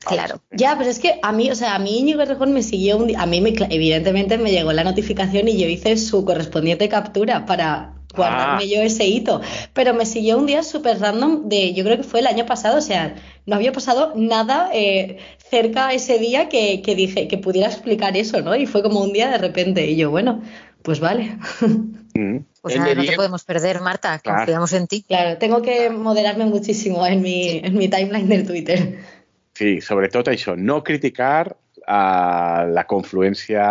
Claro. 0.06 0.40
Ya, 0.50 0.76
pero 0.78 0.88
es 0.88 0.98
que 0.98 1.20
a 1.22 1.32
mí, 1.32 1.50
o 1.50 1.54
sea, 1.54 1.74
a 1.74 1.78
mí 1.78 1.98
Íñigo 1.98 2.24
Rejón 2.24 2.52
me 2.52 2.62
siguió 2.62 2.96
un 2.96 3.08
día, 3.08 3.20
a 3.20 3.26
mí 3.26 3.40
me, 3.40 3.54
evidentemente 3.68 4.38
me 4.38 4.50
llegó 4.50 4.72
la 4.72 4.84
notificación 4.84 5.48
y 5.48 5.58
yo 5.58 5.68
hice 5.68 5.96
su 5.98 6.24
correspondiente 6.24 6.88
captura 6.88 7.44
para 7.44 7.94
guardarme 8.14 8.64
Ah. 8.64 8.66
yo 8.66 8.82
ese 8.82 9.06
hito, 9.06 9.40
pero 9.72 9.94
me 9.94 10.04
siguió 10.04 10.38
un 10.38 10.46
día 10.46 10.62
súper 10.62 10.98
random 10.98 11.48
de, 11.48 11.74
yo 11.74 11.84
creo 11.84 11.96
que 11.96 12.02
fue 12.02 12.20
el 12.20 12.26
año 12.26 12.46
pasado, 12.46 12.78
o 12.78 12.80
sea, 12.80 13.14
no 13.46 13.56
había 13.56 13.72
pasado 13.72 14.12
nada 14.16 14.70
eh, 14.72 15.18
cerca 15.38 15.92
ese 15.92 16.18
día 16.18 16.48
que, 16.48 16.82
que 16.82 16.94
dije 16.94 17.28
que 17.28 17.38
pudiera 17.38 17.68
explicar 17.68 18.16
eso, 18.16 18.40
¿no? 18.40 18.56
Y 18.56 18.66
fue 18.66 18.82
como 18.82 19.00
un 19.00 19.12
día 19.12 19.30
de 19.30 19.38
repente 19.38 19.86
y 19.86 19.96
yo, 19.96 20.10
bueno, 20.10 20.42
pues 20.82 21.00
vale. 21.00 21.36
Mm. 22.12 22.38
Pues 22.60 22.76
nada, 22.76 22.92
no 22.92 23.04
te 23.04 23.12
podemos 23.12 23.44
perder, 23.44 23.80
Marta. 23.80 24.18
Claro. 24.18 24.38
Confiamos 24.38 24.72
en 24.72 24.88
ti. 24.88 25.04
Claro, 25.06 25.38
tengo 25.38 25.62
que 25.62 25.90
moderarme 25.90 26.44
muchísimo 26.44 27.06
en 27.06 27.22
mi, 27.22 27.60
en 27.62 27.78
mi 27.78 27.88
timeline 27.88 28.28
del 28.28 28.44
Twitter. 28.44 28.98
Sí, 29.60 29.76
sobretot 29.84 30.30
això, 30.32 30.54
no 30.56 30.78
criticar 30.80 31.50
a 31.90 32.64
la 32.70 32.86
confluència 32.88 33.64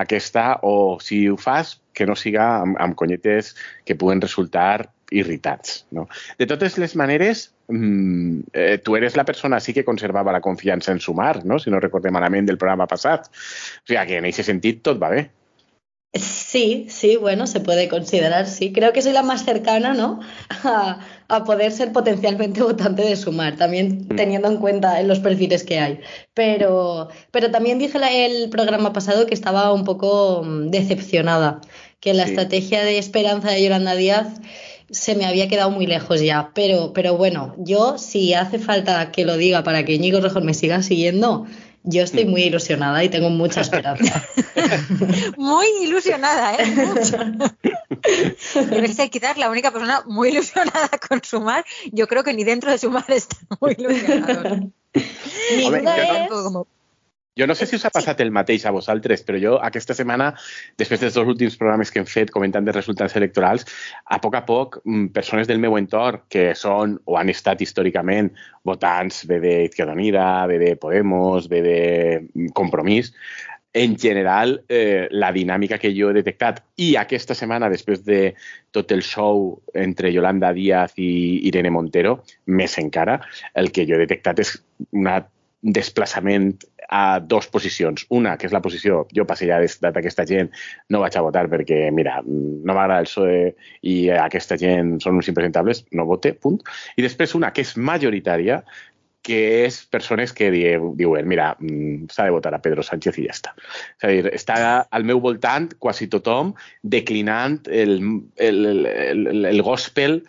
aquesta 0.00 0.44
o 0.64 0.96
si 1.04 1.26
ho 1.28 1.36
fas, 1.36 1.74
que 1.92 2.06
no 2.08 2.16
siga 2.16 2.46
amb, 2.62 2.78
amb 2.80 2.96
conyetes 2.96 3.50
que 3.84 3.96
puguen 4.00 4.22
resultar 4.24 4.88
irritats. 5.12 5.82
No? 5.92 6.06
De 6.38 6.48
totes 6.48 6.78
les 6.80 6.96
maneres, 6.96 7.50
mm, 7.68 8.38
eh, 8.56 8.78
tu 8.80 8.96
eres 8.96 9.18
la 9.20 9.26
persona 9.28 9.60
sí 9.60 9.74
que 9.76 9.84
conservava 9.84 10.32
la 10.32 10.40
confiança 10.40 10.96
en 10.96 11.00
sumar, 11.00 11.44
no? 11.44 11.58
si 11.60 11.68
no 11.68 11.82
recordem 11.84 12.16
malament 12.16 12.48
del 12.48 12.56
programa 12.56 12.88
passat. 12.88 13.28
O 13.28 13.92
sigui 13.92 14.06
que 14.08 14.22
en 14.22 14.30
aquest 14.30 14.48
sentit 14.48 14.80
tot 14.80 15.02
va 15.02 15.12
bé. 15.12 15.26
Sí, 16.14 16.86
sí, 16.90 17.16
bueno, 17.16 17.46
se 17.46 17.60
puede 17.60 17.88
considerar, 17.88 18.46
sí. 18.46 18.70
Creo 18.72 18.92
que 18.92 19.00
soy 19.00 19.12
la 19.12 19.22
más 19.22 19.44
cercana, 19.46 19.94
¿no? 19.94 20.20
A, 20.64 20.98
a 21.28 21.44
poder 21.44 21.72
ser 21.72 21.90
potencialmente 21.92 22.62
votante 22.62 23.00
de 23.02 23.16
Sumar, 23.16 23.56
también 23.56 24.06
Mm. 24.10 24.16
teniendo 24.16 24.48
en 24.48 24.58
cuenta 24.58 25.00
en 25.00 25.08
los 25.08 25.20
perfiles 25.20 25.64
que 25.64 25.78
hay. 25.78 26.00
Pero, 26.34 27.08
pero 27.30 27.50
también 27.50 27.78
dije 27.78 27.98
la- 27.98 28.12
el 28.12 28.50
programa 28.50 28.92
pasado 28.92 29.24
que 29.26 29.32
estaba 29.32 29.72
un 29.72 29.84
poco 29.84 30.42
mm, 30.44 30.68
decepcionada, 30.70 31.62
que 32.00 32.12
la 32.12 32.24
Sí. 32.24 32.30
estrategia 32.30 32.84
de 32.84 32.98
esperanza 32.98 33.50
de 33.50 33.62
Yolanda 33.62 33.94
Díaz 33.94 34.26
se 34.90 35.14
me 35.14 35.24
había 35.24 35.48
quedado 35.48 35.70
muy 35.70 35.86
lejos 35.86 36.20
ya. 36.20 36.50
Pero, 36.54 36.92
pero 36.92 37.16
bueno, 37.16 37.54
yo 37.56 37.96
si 37.96 38.34
hace 38.34 38.58
falta 38.58 39.10
que 39.12 39.24
lo 39.24 39.38
diga 39.38 39.62
para 39.64 39.86
que 39.86 39.94
Íñigo 39.94 40.20
Rejón 40.20 40.44
me 40.44 40.52
siga 40.52 40.82
siguiendo, 40.82 41.46
yo 41.84 42.02
estoy 42.02 42.24
Mm. 42.24 42.30
muy 42.30 42.42
ilusionada 42.44 43.02
y 43.04 43.08
tengo 43.08 43.30
mucha 43.30 43.60
esperanza. 43.60 44.24
Muy 45.36 45.66
ilusionada, 45.82 46.54
¿eh? 46.54 46.66
Mucho. 46.86 47.18
Debes 48.70 48.96
ser 48.96 49.10
quizás 49.10 49.36
la 49.36 49.50
única 49.50 49.70
persona 49.70 50.02
muy 50.06 50.30
ilusionada 50.30 50.88
con 51.08 51.22
Sumar. 51.24 51.64
Yo 51.90 52.06
creo 52.06 52.22
que 52.24 52.32
ni 52.34 52.44
dentro 52.44 52.70
de 52.70 52.78
Sumar 52.78 53.04
está 53.08 53.36
muy 53.60 53.74
ilusionado. 53.78 54.70
Mi 55.56 55.64
duda 55.70 56.24
es... 56.24 56.30
Como, 56.30 56.66
Jo 57.38 57.46
no 57.46 57.54
sé 57.54 57.64
si 57.64 57.76
us 57.78 57.84
ha 57.88 57.90
passat 57.92 58.18
el 58.20 58.30
mateix 58.36 58.66
a 58.68 58.70
vosaltres, 58.76 59.22
però 59.24 59.38
jo 59.40 59.52
aquesta 59.64 59.94
setmana, 59.96 60.26
després 60.76 61.00
dels 61.00 61.14
dos 61.16 61.28
últims 61.32 61.54
programes 61.56 61.88
que 61.88 62.02
hem 62.02 62.08
fet 62.08 62.32
comentant 62.34 62.66
de 62.66 62.74
resultats 62.76 63.16
electorals, 63.16 63.64
a 64.04 64.18
poc 64.20 64.36
a 64.36 64.42
poc, 64.44 64.82
mm, 64.84 65.06
persones 65.16 65.48
del 65.48 65.62
meu 65.62 65.78
entorn 65.78 66.20
que 66.28 66.50
són 66.54 66.98
o 67.06 67.16
han 67.16 67.32
estat 67.32 67.64
històricament 67.64 68.28
votants 68.68 69.24
bé 69.24 69.40
de 69.40 69.54
Izquierda 69.70 69.96
Unida, 69.96 70.26
bé 70.46 70.58
de 70.60 70.76
Podemos, 70.76 71.48
bé 71.48 71.62
de 71.62 71.80
mm, 72.20 72.52
Compromís, 72.52 73.14
en 73.72 73.96
general, 73.96 74.64
eh, 74.68 75.08
la 75.10 75.32
dinàmica 75.32 75.78
que 75.80 75.94
jo 75.96 76.10
he 76.10 76.18
detectat 76.20 76.60
i 76.76 76.96
aquesta 77.00 77.32
setmana, 77.34 77.70
després 77.72 78.04
de 78.04 78.34
tot 78.70 78.92
el 78.92 79.00
show 79.00 79.62
entre 79.72 80.12
Yolanda 80.12 80.52
Díaz 80.52 80.92
i 81.00 81.48
Irene 81.48 81.72
Montero, 81.72 82.18
més 82.44 82.76
encara, 82.76 83.22
el 83.54 83.72
que 83.72 83.86
jo 83.88 83.96
he 83.96 84.04
detectat 84.04 84.44
és 84.44 84.58
un 84.92 85.08
desplaçament 85.62 86.52
a 86.92 87.20
dos 87.20 87.48
posicions. 87.48 88.04
Una, 88.12 88.36
que 88.36 88.46
és 88.48 88.52
la 88.52 88.60
posició, 88.60 89.06
jo 89.16 89.24
passe 89.28 89.48
ja 89.48 89.58
d'aquesta 89.58 90.26
gent, 90.28 90.52
no 90.92 91.00
vaig 91.00 91.16
a 91.16 91.24
votar 91.24 91.46
perquè, 91.48 91.86
mira, 91.94 92.18
no 92.26 92.76
m'agrada 92.76 93.00
el 93.00 93.08
PSOE 93.08 93.42
i 93.88 93.96
aquesta 94.12 94.58
gent 94.60 94.98
són 95.00 95.16
uns 95.16 95.30
impresentables, 95.32 95.86
no 95.96 96.04
vote, 96.08 96.34
punt. 96.36 96.60
I 97.00 97.06
després 97.06 97.32
una 97.38 97.52
que 97.56 97.64
és 97.64 97.76
majoritària, 97.80 98.60
que 99.22 99.38
és 99.64 99.78
persones 99.86 100.34
que 100.34 100.50
diuen, 100.50 101.28
mira, 101.30 101.52
mm, 101.60 102.10
s'ha 102.10 102.26
de 102.26 102.34
votar 102.34 102.52
a 102.54 102.60
Pedro 102.60 102.82
Sánchez 102.82 103.18
i 103.22 103.26
ja 103.28 103.36
està. 103.36 103.54
És 104.02 104.04
a 104.04 104.10
dir, 104.10 104.32
està 104.34 104.56
al 104.90 105.06
meu 105.08 105.22
voltant 105.22 105.70
quasi 105.78 106.10
tothom 106.10 106.52
declinant 106.82 107.60
el, 107.70 108.00
el, 108.36 108.66
el, 108.84 109.44
el 109.46 109.62
gospel 109.62 110.20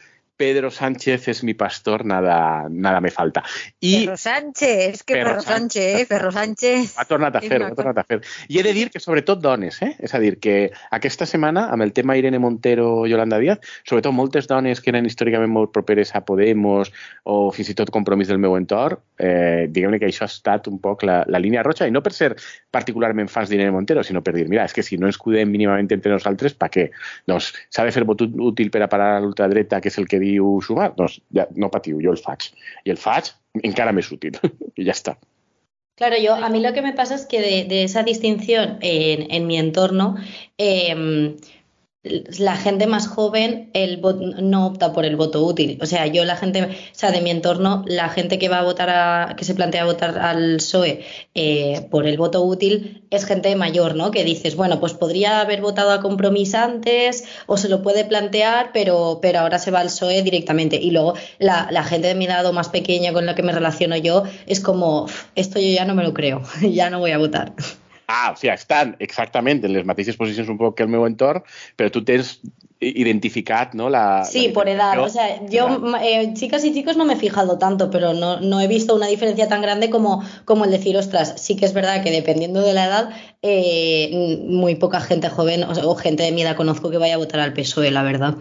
Pedro 0.44 0.70
Sánchez 0.72 1.30
es 1.30 1.42
mi 1.42 1.54
pastor, 1.54 2.04
nada, 2.04 2.68
nada 2.70 3.00
me 3.00 3.10
falta. 3.12 3.44
I 3.80 4.00
Pedro 4.00 4.18
Sánchez, 4.18 5.04
que 5.04 5.14
Pedro, 5.14 5.30
Pedro 5.30 5.42
Sánchez, 5.42 6.08
Pedro 6.10 6.32
Sánchez... 6.34 6.98
Ha 6.98 7.06
tornat 7.06 7.38
a 7.38 7.42
fer, 7.42 7.62
ha 7.64 7.70
tornat 7.72 8.02
a 8.02 8.04
fer. 8.04 8.18
I 8.52 8.60
he 8.60 8.64
de 8.68 8.74
dir 8.76 8.90
que 8.92 9.00
sobretot 9.00 9.40
dones, 9.40 9.78
eh? 9.82 9.94
És 10.04 10.12
a 10.12 10.20
dir, 10.20 10.42
que 10.44 10.74
aquesta 10.92 11.24
setmana, 11.26 11.70
amb 11.72 11.88
el 11.88 11.94
tema 11.96 12.18
Irene 12.20 12.42
Montero 12.44 13.06
i 13.08 13.14
Yolanda 13.14 13.40
Díaz, 13.40 13.64
sobretot 13.88 14.12
moltes 14.12 14.50
dones 14.52 14.84
que 14.84 14.92
eren 14.92 15.08
històricament 15.08 15.54
molt 15.54 15.72
properes 15.72 16.12
a 16.12 16.26
Podemos 16.28 16.92
o 17.24 17.38
fins 17.56 17.72
i 17.72 17.78
tot 17.80 17.94
compromís 17.96 18.28
del 18.28 18.44
meu 18.44 18.58
entorn, 18.60 19.00
eh, 19.16 19.72
diguem-ne 19.72 20.02
que 20.04 20.12
això 20.12 20.28
ha 20.28 20.34
estat 20.34 20.68
un 20.68 20.82
poc 20.84 21.08
la, 21.08 21.22
la 21.32 21.40
línia 21.40 21.64
roja, 21.64 21.88
i 21.88 21.96
no 21.96 22.04
per 22.04 22.12
ser 22.12 22.34
particularment 22.76 23.32
fans 23.32 23.48
d'Irene 23.48 23.72
Montero, 23.72 24.04
sinó 24.04 24.20
per 24.20 24.36
dir, 24.36 24.50
mira, 24.52 24.68
és 24.68 24.76
que 24.76 24.84
si 24.84 25.00
no 25.00 25.08
ens 25.08 25.22
cuidem 25.22 25.48
mínimament 25.56 25.88
entre 25.96 26.12
nosaltres, 26.12 26.60
pa 26.60 26.68
què? 26.68 26.90
Doncs 27.32 27.54
s'ha 27.72 27.88
de 27.88 27.96
fer 27.96 28.04
vot 28.04 28.28
útil 28.28 28.76
per 28.76 28.84
a 28.84 28.92
parar 28.92 29.14
a 29.16 29.24
l'ultradreta, 29.24 29.80
que 29.80 29.88
és 29.88 30.02
el 30.02 30.12
que 30.12 30.20
diu 30.20 30.33
sumar? 30.66 30.94
Doncs 30.98 31.20
ja, 31.36 31.48
no 31.56 31.70
patiu, 31.74 32.02
jo 32.04 32.14
el 32.16 32.22
faig. 32.22 32.50
I 32.86 32.94
el 32.96 33.00
faig 33.02 33.32
encara 33.64 33.94
més 33.96 34.12
útil. 34.12 34.40
I 34.80 34.88
ja 34.88 34.96
està. 34.96 35.18
Claro, 35.96 36.18
yo 36.18 36.34
a 36.34 36.50
mí 36.50 36.60
lo 36.60 36.74
que 36.74 36.82
me 36.82 36.94
pasa 36.94 37.14
es 37.14 37.28
que 37.28 37.40
de, 37.70 37.84
esa 37.84 38.02
distinción 38.02 38.80
en, 38.82 39.46
mi 39.46 39.60
entorno, 39.60 40.16
eh, 40.58 41.36
la 42.04 42.58
gente 42.58 42.86
más 42.86 43.08
joven 43.08 43.70
el 43.74 44.02
no 44.42 44.68
opta 44.68 44.92
por 44.92 45.06
el 45.06 45.16
voto 45.16 45.44
útil. 45.46 45.80
O 45.82 45.86
sea, 45.86 46.06
yo 46.08 46.26
la 46.26 46.36
gente, 46.36 46.62
o 46.64 46.68
sea, 46.92 47.12
de 47.12 47.22
mi 47.22 47.30
entorno, 47.30 47.84
la 47.88 48.10
gente 48.10 48.38
que 48.38 48.50
va 48.50 48.60
a 48.60 48.64
votar 48.64 48.90
a, 48.90 49.36
que 49.38 49.46
se 49.46 49.56
plantea 49.56 49.86
votar 49.86 50.20
al 50.20 50.58
PSOE 50.58 51.06
eh, 51.34 51.88
por 51.90 52.06
el 52.06 52.18
voto 52.18 52.44
útil 52.44 53.06
es 53.10 53.26
gente 53.26 53.56
mayor, 53.56 53.96
¿no? 53.96 54.12
Que 54.12 54.26
dices, 54.26 54.56
bueno, 54.58 54.82
pues 54.82 54.94
podría 54.94 55.40
haber 55.40 55.62
votado 55.62 55.92
a 55.92 56.02
compromiso 56.02 56.58
antes 56.58 57.24
o 57.48 57.56
se 57.56 57.70
lo 57.70 57.82
puede 57.82 58.04
plantear, 58.04 58.72
pero, 58.74 59.20
pero 59.22 59.40
ahora 59.40 59.58
se 59.58 59.72
va 59.72 59.80
al 59.80 59.88
PSOE 59.88 60.24
directamente. 60.24 60.76
Y 60.76 60.92
luego 60.92 61.14
la, 61.40 61.70
la 61.72 61.84
gente 61.86 62.10
de 62.10 62.16
mi 62.16 62.28
lado 62.28 62.52
más 62.52 62.68
pequeña 62.68 63.14
con 63.14 63.26
la 63.26 63.34
que 63.36 63.44
me 63.44 63.54
relaciono 63.54 63.96
yo 63.96 64.24
es 64.46 64.60
como, 64.60 65.08
esto 65.36 65.60
yo 65.60 65.70
ya 65.70 65.86
no 65.86 65.96
me 65.96 66.04
lo 66.04 66.14
creo, 66.14 66.42
ya 66.62 66.90
no 66.90 67.00
voy 67.00 67.12
a 67.12 67.18
votar. 67.18 67.54
Ah, 68.14 68.34
o 68.34 68.38
sigui, 68.38 68.54
estan 68.54 68.94
exactament 69.02 69.64
en 69.66 69.74
les 69.74 69.88
mateixes 69.90 70.20
posicions 70.20 70.52
un 70.54 70.60
poc 70.60 70.78
que 70.78 70.86
el 70.86 70.92
meu 70.94 71.08
entorn, 71.10 71.42
però 71.80 71.90
tu 71.90 72.04
tens 72.06 72.38
identificat, 72.84 73.74
¿no? 73.74 73.90
La, 73.90 74.26
sí, 74.26 74.48
la 74.48 74.54
por 74.54 74.70
edad. 74.70 75.00
O 75.00 75.10
sea, 75.10 75.46
yo, 75.48 75.82
eh, 76.02 76.34
chicas 76.34 76.66
y 76.66 76.74
chicos, 76.74 76.98
no 76.98 77.06
me 77.06 77.14
he 77.14 77.18
fijado 77.18 77.58
tanto, 77.58 77.90
pero 77.90 78.14
no, 78.14 78.40
no 78.40 78.62
he 78.62 78.68
visto 78.68 78.96
una 78.96 79.08
diferencia 79.08 79.48
tan 79.48 79.62
grande 79.62 79.90
como, 79.90 80.24
como 80.46 80.66
el 80.66 80.72
decir, 80.72 80.98
ostras, 80.98 81.36
sí 81.38 81.56
que 81.56 81.66
es 81.66 81.74
verdad 81.74 82.04
que 82.04 82.12
dependiendo 82.12 82.62
de 82.62 82.74
la 82.74 82.86
edad, 82.86 83.10
eh, 83.42 84.38
muy 84.48 84.76
poca 84.76 85.00
gente 85.00 85.30
joven 85.30 85.64
o, 85.64 85.72
o, 85.72 85.96
gente 85.96 86.24
de 86.24 86.32
mi 86.32 86.42
edad 86.44 86.56
conozco 86.56 86.92
que 86.92 86.98
vaya 86.98 87.16
a 87.16 87.18
votar 87.18 87.40
al 87.40 87.54
PSOE, 87.54 87.92
la 87.92 88.04
verdad. 88.04 88.36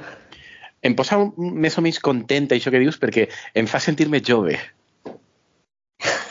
Em 0.83 0.97
posa 0.99 1.15
més 1.39 1.77
o 1.79 1.83
menys 1.85 2.01
contenta 2.03 2.57
això 2.57 2.73
que 2.75 2.81
dius 2.83 2.99
perquè 2.99 3.29
em 3.55 3.69
fa 3.71 3.79
sentir-me 3.79 4.19
jove. 4.19 4.57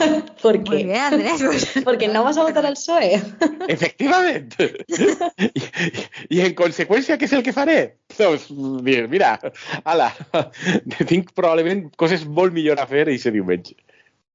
¿Por 0.41 0.63
qué? 0.63 0.83
Bien, 0.83 0.95
Andrés, 0.97 1.43
pues. 1.45 1.83
Porque 1.83 2.07
no 2.07 2.23
vas 2.23 2.37
a 2.37 2.43
votar 2.43 2.65
al 2.65 2.73
PSOE. 2.73 3.21
Efectivamente. 3.67 4.85
I, 4.87 6.37
I 6.37 6.41
en 6.47 6.55
conseqüència, 6.57 7.17
què 7.17 7.29
és 7.29 7.35
el 7.37 7.43
que 7.45 7.53
faré? 7.55 7.79
Doncs, 8.17 8.49
mira, 8.85 9.37
ala, 9.83 10.11
tinc 11.07 11.31
probablement 11.37 11.87
coses 11.97 12.25
molt 12.25 12.53
millor 12.53 12.81
a 12.81 12.87
fer 12.89 13.05
diumenge. 13.09 13.75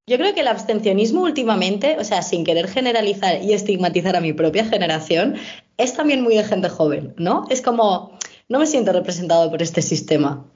Yo 0.08 0.18
creo 0.18 0.35
que 0.35 0.40
el 0.40 0.49
abstencionismo 0.49 1.23
últimamente, 1.23 1.96
o 1.99 2.04
sea, 2.04 2.23
sin 2.23 2.44
querer 2.44 2.68
generalizar 2.68 3.42
y 3.42 3.54
estigmatizar 3.54 4.14
a 4.14 4.20
mi 4.20 4.32
propia 4.32 4.64
generación, 4.64 5.35
es 5.78 5.94
también 5.94 6.23
muy 6.23 6.37
de 6.37 6.44
gente 6.44 6.68
joven, 6.68 7.14
¿no? 7.16 7.44
Es 7.50 7.61
como, 7.61 8.16
no 8.49 8.61
me 8.61 8.66
siento 8.66 8.92
representado 8.92 9.50
por 9.50 9.62
este 9.62 9.82
sistema. 9.82 10.46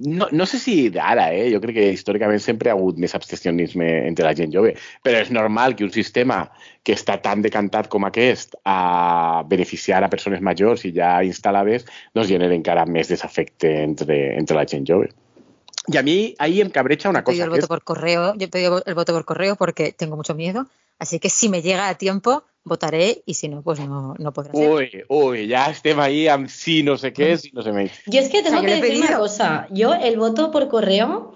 No, 0.00 0.28
no 0.32 0.46
sé 0.46 0.58
si 0.58 0.74
ara, 0.98 1.28
eh? 1.34 1.50
jo 1.52 1.60
crec 1.60 1.76
que 1.76 1.86
històricament 1.92 2.40
sempre 2.40 2.70
ha 2.70 2.74
hagut 2.76 2.98
més 3.00 3.14
abstencionisme 3.16 3.86
entre 4.08 4.24
la 4.24 4.34
gent 4.36 4.52
jove, 4.54 4.72
però 5.04 5.20
és 5.20 5.30
normal 5.34 5.76
que 5.76 5.84
un 5.84 5.92
sistema 5.92 6.42
que 6.82 6.96
està 6.96 7.18
tan 7.20 7.42
decantat 7.44 7.90
com 7.92 8.06
aquest 8.08 8.56
a 8.64 9.42
beneficiar 9.48 10.02
a 10.04 10.10
persones 10.12 10.40
majors 10.40 10.86
i 10.88 10.94
ja 10.96 11.18
instal·lades, 11.26 11.84
doncs 12.16 12.30
genera 12.32 12.56
encara 12.56 12.86
més 12.88 13.12
desafecte 13.12 13.74
entre, 13.84 14.20
entre 14.40 14.56
la 14.56 14.64
gent 14.68 14.88
jove. 14.88 15.12
Y 15.86 15.96
a 15.96 16.02
mí 16.02 16.34
ahí 16.38 16.60
en 16.60 16.70
cabrecha 16.70 17.08
una 17.08 17.24
cosa. 17.24 17.38
Yo 17.38 17.44
el 17.44 17.50
voto 17.50 17.66
por 17.66 17.82
correo, 17.82 18.34
yo 18.36 18.48
pedí 18.50 18.64
el 18.64 18.94
voto 18.94 19.12
por 19.12 19.24
correo 19.24 19.56
porque 19.56 19.92
tengo 19.92 20.16
mucho 20.16 20.34
miedo, 20.34 20.66
así 20.98 21.18
que 21.18 21.30
si 21.30 21.48
me 21.48 21.62
llega 21.62 21.88
a 21.88 21.96
tiempo 21.96 22.44
votaré 22.64 23.22
y 23.26 23.34
si 23.34 23.48
no, 23.48 23.62
pues 23.62 23.80
no, 23.80 24.14
no 24.18 24.32
podrá 24.32 24.52
ser. 24.52 24.70
Uy, 24.70 25.04
uy, 25.08 25.46
ya 25.46 25.70
estemos 25.70 26.04
ahí 26.04 26.26
sí 26.48 26.82
no 26.82 26.96
sé 26.96 27.12
qué, 27.12 27.36
sí 27.36 27.50
no 27.52 27.62
sé 27.62 27.72
me... 27.72 27.90
Yo 28.06 28.20
es 28.20 28.28
que 28.28 28.42
tengo 28.42 28.60
que 28.62 28.80
decir 28.80 29.02
una 29.02 29.18
cosa, 29.18 29.66
yo 29.70 29.94
el 29.94 30.18
voto 30.18 30.50
por 30.50 30.68
correo 30.68 31.34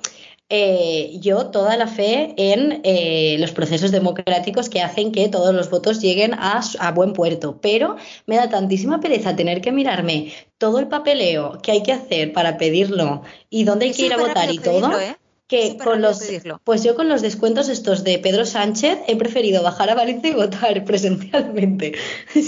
eh, 0.51 1.19
yo 1.21 1.47
toda 1.47 1.77
la 1.79 1.87
fe 1.87 2.35
en 2.37 2.83
eh, 2.85 3.37
los 3.39 3.53
procesos 3.53 3.91
democráticos 3.91 4.69
que 4.69 4.83
hacen 4.83 5.11
que 5.11 5.29
todos 5.29 5.55
los 5.55 5.71
votos 5.71 6.03
lleguen 6.03 6.35
a, 6.35 6.61
a, 6.81 6.93
buen 6.93 7.15
puerto, 7.15 7.59
pero 7.63 7.97
me 8.27 8.37
da 8.37 8.51
tantísima 8.51 9.01
pereza 9.01 9.35
tener 9.35 9.63
que 9.63 9.73
mirarme 9.73 10.33
todo 10.59 10.79
el 10.81 10.89
papeleo 10.89 11.59
que 11.63 11.73
hay 11.73 11.83
que 11.83 11.93
hacer 11.93 12.35
para 12.35 12.59
pedirlo 12.59 13.23
y 13.49 13.65
dónde 13.65 13.87
hay 13.87 13.93
que 13.93 14.07
ir 14.07 14.13
a 14.13 14.19
votar 14.19 14.53
y 14.53 14.59
todo. 14.59 15.01
¿eh? 15.01 15.17
Que 15.47 15.77
con 15.77 16.01
los, 16.01 16.23
pues 16.65 16.83
yo 16.83 16.95
con 16.97 17.09
los 17.09 17.21
descuentos 17.21 17.69
estos 17.69 18.03
de 18.03 18.19
Pedro 18.19 18.47
Sánchez 18.47 19.01
he 19.07 19.17
preferido 19.17 19.63
bajar 19.63 19.91
a 19.91 19.95
Valencia 19.95 20.31
y 20.31 20.35
votar 20.35 20.85
presencialmente, 20.87 21.93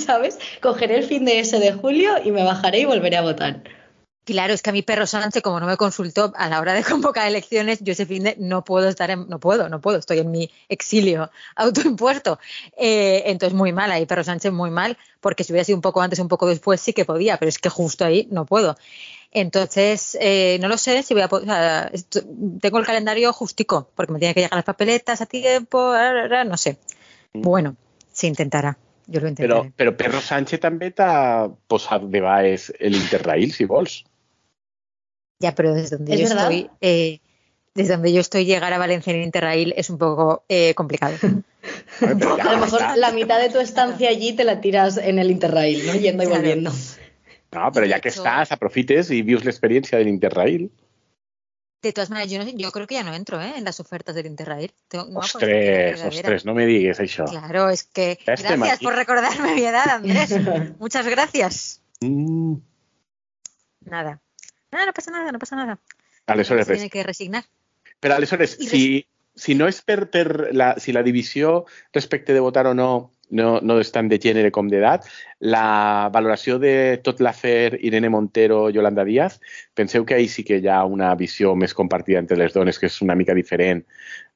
¿sabes? 0.07 0.39
Cogeré 0.63 0.97
el 0.97 1.05
fin 1.05 1.25
de 1.27 1.41
ese 1.41 1.59
de 1.59 1.73
julio 1.73 2.13
y 2.25 2.31
me 2.31 2.43
bajaré 2.43 2.81
y 2.81 2.85
volveré 2.87 3.19
a 3.19 3.23
votar. 3.23 3.63
Claro, 4.27 4.53
es 4.55 4.61
que 4.61 4.71
a 4.71 4.73
mi 4.73 4.83
perro 4.83 5.07
Sánchez, 5.07 5.41
como 5.41 5.61
no 5.61 5.67
me 5.67 5.77
consultó 5.77 6.33
a 6.35 6.49
la 6.49 6.61
hora 6.61 6.75
de 6.75 6.83
convocar 6.85 7.29
elecciones, 7.29 7.79
yo 7.81 7.93
ese 7.93 8.07
fin 8.07 8.25
de 8.25 8.35
no 8.41 8.65
puedo 8.65 8.89
estar 8.89 9.09
en, 9.09 9.29
no 9.29 9.39
puedo, 9.39 9.69
no 9.69 9.81
puedo, 9.81 9.99
estoy 9.99 10.19
en 10.19 10.33
mi 10.33 10.51
exilio 10.69 11.31
autoimpuesto. 11.55 12.41
Eh, 12.77 13.23
entonces, 13.27 13.57
muy 13.57 13.73
mal 13.73 13.93
ahí, 13.93 14.05
perro 14.05 14.25
Sánchez, 14.25 14.53
muy 14.53 14.71
mal, 14.71 14.99
porque 15.21 15.45
si 15.45 15.53
hubiera 15.53 15.65
sido 15.65 15.77
un 15.77 15.83
poco 15.83 16.03
antes, 16.03 16.19
un 16.19 16.27
poco 16.27 16.49
después, 16.49 16.81
sí 16.81 16.93
que 16.93 17.05
podía, 17.05 17.37
pero 17.37 17.49
es 17.49 17.59
que 17.59 17.69
justo 17.69 18.05
ahí 18.05 18.27
no 18.33 18.47
puedo. 18.47 18.77
Entonces, 19.37 20.17
eh, 20.19 20.57
no 20.63 20.69
lo 20.69 20.79
sé 20.79 21.03
si 21.03 21.13
voy 21.13 21.23
a 21.23 21.29
poder. 21.29 21.45
O 21.45 21.53
sea, 21.53 21.93
tengo 22.63 22.79
el 22.79 22.87
calendario 22.87 23.35
justico, 23.35 23.91
porque 23.95 24.15
me 24.15 24.19
tiene 24.19 24.33
que 24.33 24.41
llegar 24.41 24.57
las 24.57 24.65
papeletas 24.65 25.21
a 25.21 25.27
tiempo, 25.27 25.93
no 26.47 26.57
sé. 26.57 26.79
Mm. 27.35 27.43
Bueno, 27.43 27.77
se 28.11 28.29
intentará. 28.29 28.79
Yo 29.07 29.21
lo 29.21 29.29
intentaré. 29.29 29.61
Pero, 29.61 29.73
pero 29.77 29.97
Perro 29.99 30.23
Sánchez 30.25 30.63
també 30.65 30.89
t'ha 30.89 31.51
posat 31.69 32.09
de 32.09 32.23
baix 32.25 32.71
el 32.81 32.97
Interrail, 32.97 33.53
si 33.53 33.69
vols. 33.69 34.07
Ya, 35.45 35.53
pero 35.55 35.75
desde 35.75 35.99
donde 35.99 36.17
yo 36.17 36.29
verdad? 36.31 36.51
estoy, 36.51 36.71
eh, 36.81 37.21
desde 37.75 37.93
donde 37.93 38.15
yo 38.15 38.23
estoy, 38.23 38.47
llegar 38.47 38.73
a 38.73 38.79
Valencia 38.79 39.13
en 39.13 39.21
Interrail 39.21 39.75
es 39.77 39.91
un 39.91 39.99
poco 39.99 40.45
eh, 40.49 40.73
complicado. 40.73 41.15
a 42.01 42.53
lo 42.53 42.59
mejor 42.59 42.97
la 42.97 43.13
mitad 43.13 43.39
de 43.39 43.51
tu 43.51 43.61
estancia 43.61 44.09
allí 44.09 44.33
te 44.33 44.45
la 44.45 44.63
tiras 44.63 44.97
en 44.97 45.19
el 45.19 45.31
Interrail, 45.31 45.87
¿no? 45.87 45.93
Yendo 45.93 46.25
y 46.25 46.27
claro. 46.27 46.73
No, 47.57 47.73
pero 47.73 47.87
ya 47.87 48.01
que 48.01 48.11
estás, 48.11 48.53
aprofites 48.53 49.11
y 49.11 49.23
vius 49.23 49.45
la 49.45 49.51
experiencia 49.51 49.97
del 49.97 50.09
Interrail. 50.09 50.71
De 51.81 51.93
todas 51.93 52.11
maneras, 52.11 52.31
yo, 52.31 52.45
no, 52.45 52.51
yo 52.51 52.71
creo 52.71 52.87
que 52.87 52.97
ya 52.97 53.03
no 53.03 53.15
entro 53.15 53.41
¿eh? 53.41 53.55
en 53.57 53.65
las 53.65 53.81
ofertas 53.81 54.15
del 54.15 54.27
Interrail. 54.27 54.75
Tengo, 54.89 55.07
no 55.07 55.21
ostres, 55.21 56.03
ostres, 56.03 56.45
no 56.45 56.53
me 56.53 56.67
digues 56.67 57.01
això. 57.01 57.25
Claro, 57.31 57.71
es 57.71 57.85
que 57.85 58.19
gracias 58.27 58.81
por 58.81 58.95
recordarme 58.95 59.55
mi 59.55 59.65
edad, 59.65 59.89
Andrés. 59.89 60.35
Muchas 60.79 61.07
gracias. 61.07 61.81
Mm. 62.01 62.57
Nada. 63.81 64.21
Nada, 64.71 64.87
no 64.87 64.93
pasa 64.93 65.11
nada, 65.11 65.33
no 65.33 65.39
pasa 65.39 65.57
nada. 65.57 65.79
Aleshores, 66.27 66.67
tiene 66.67 66.91
que 66.91 67.05
resignar. 67.05 67.45
Però 68.01 68.17
aleshores, 68.17 68.59
si, 68.61 69.07
si 69.35 69.55
no 69.55 69.69
és 69.71 69.81
per, 69.81 70.11
per 70.13 70.53
la, 70.53 70.75
si 70.77 70.93
la 70.93 71.03
divisió 71.07 71.65
respecte 71.95 72.35
de 72.37 72.45
votar 72.45 72.67
o 72.67 72.75
no 72.75 73.13
no, 73.31 73.61
no 73.63 73.79
és 73.83 73.91
tant 73.93 74.09
de 74.11 74.19
gènere 74.23 74.53
com 74.55 74.69
d'edat. 74.71 75.07
La 75.41 76.09
valoració 76.13 76.59
de 76.63 76.99
tot 77.05 77.21
l'afer 77.21 77.79
Irene 77.85 78.11
Montero, 78.13 78.67
Yolanda 78.71 79.05
Díaz, 79.05 79.41
penseu 79.75 80.07
que 80.07 80.15
ahí 80.15 80.29
sí 80.29 80.45
que 80.45 80.61
hi 80.61 80.69
ha 80.69 80.85
una 80.85 81.15
visió 81.15 81.55
més 81.57 81.75
compartida 81.75 82.23
entre 82.23 82.39
les 82.39 82.55
dones, 82.55 82.79
que 82.79 82.87
és 82.91 83.01
una 83.03 83.17
mica 83.19 83.35
diferent 83.35 83.85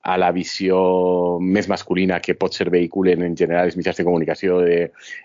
a 0.02 0.16
la 0.16 0.30
visió 0.32 1.38
més 1.40 1.68
masculina 1.68 2.20
que 2.24 2.34
pot 2.34 2.56
ser 2.56 2.70
vehiculen 2.72 3.22
en 3.22 3.34
general 3.36 3.68
els 3.68 3.76
mitjans 3.76 3.98
de 4.00 4.06
comunicació 4.06 4.60
de 4.64 4.78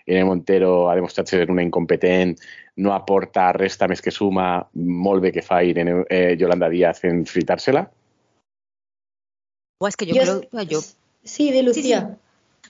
Irene 0.04 0.26
Montero 0.28 0.90
ha 0.90 0.96
demostrat 0.98 1.32
ser 1.32 1.46
una 1.50 1.64
incompetent, 1.64 2.36
no 2.84 2.92
aporta 2.92 3.48
resta 3.56 3.88
més 3.88 4.04
que 4.04 4.12
suma, 4.12 4.66
molt 4.74 5.24
bé 5.24 5.32
que 5.32 5.44
fa 5.44 5.62
Irene, 5.64 6.02
eh, 6.10 6.36
Yolanda 6.36 6.68
Díaz 6.68 7.04
en 7.08 7.24
fritar-se-la? 7.24 7.86
es 9.86 9.96
que 9.96 10.06
yo, 10.06 10.14
creo... 10.14 10.64
Yo, 10.64 10.80
sí, 11.22 11.52
de 11.52 11.62
Lucía. 11.62 12.18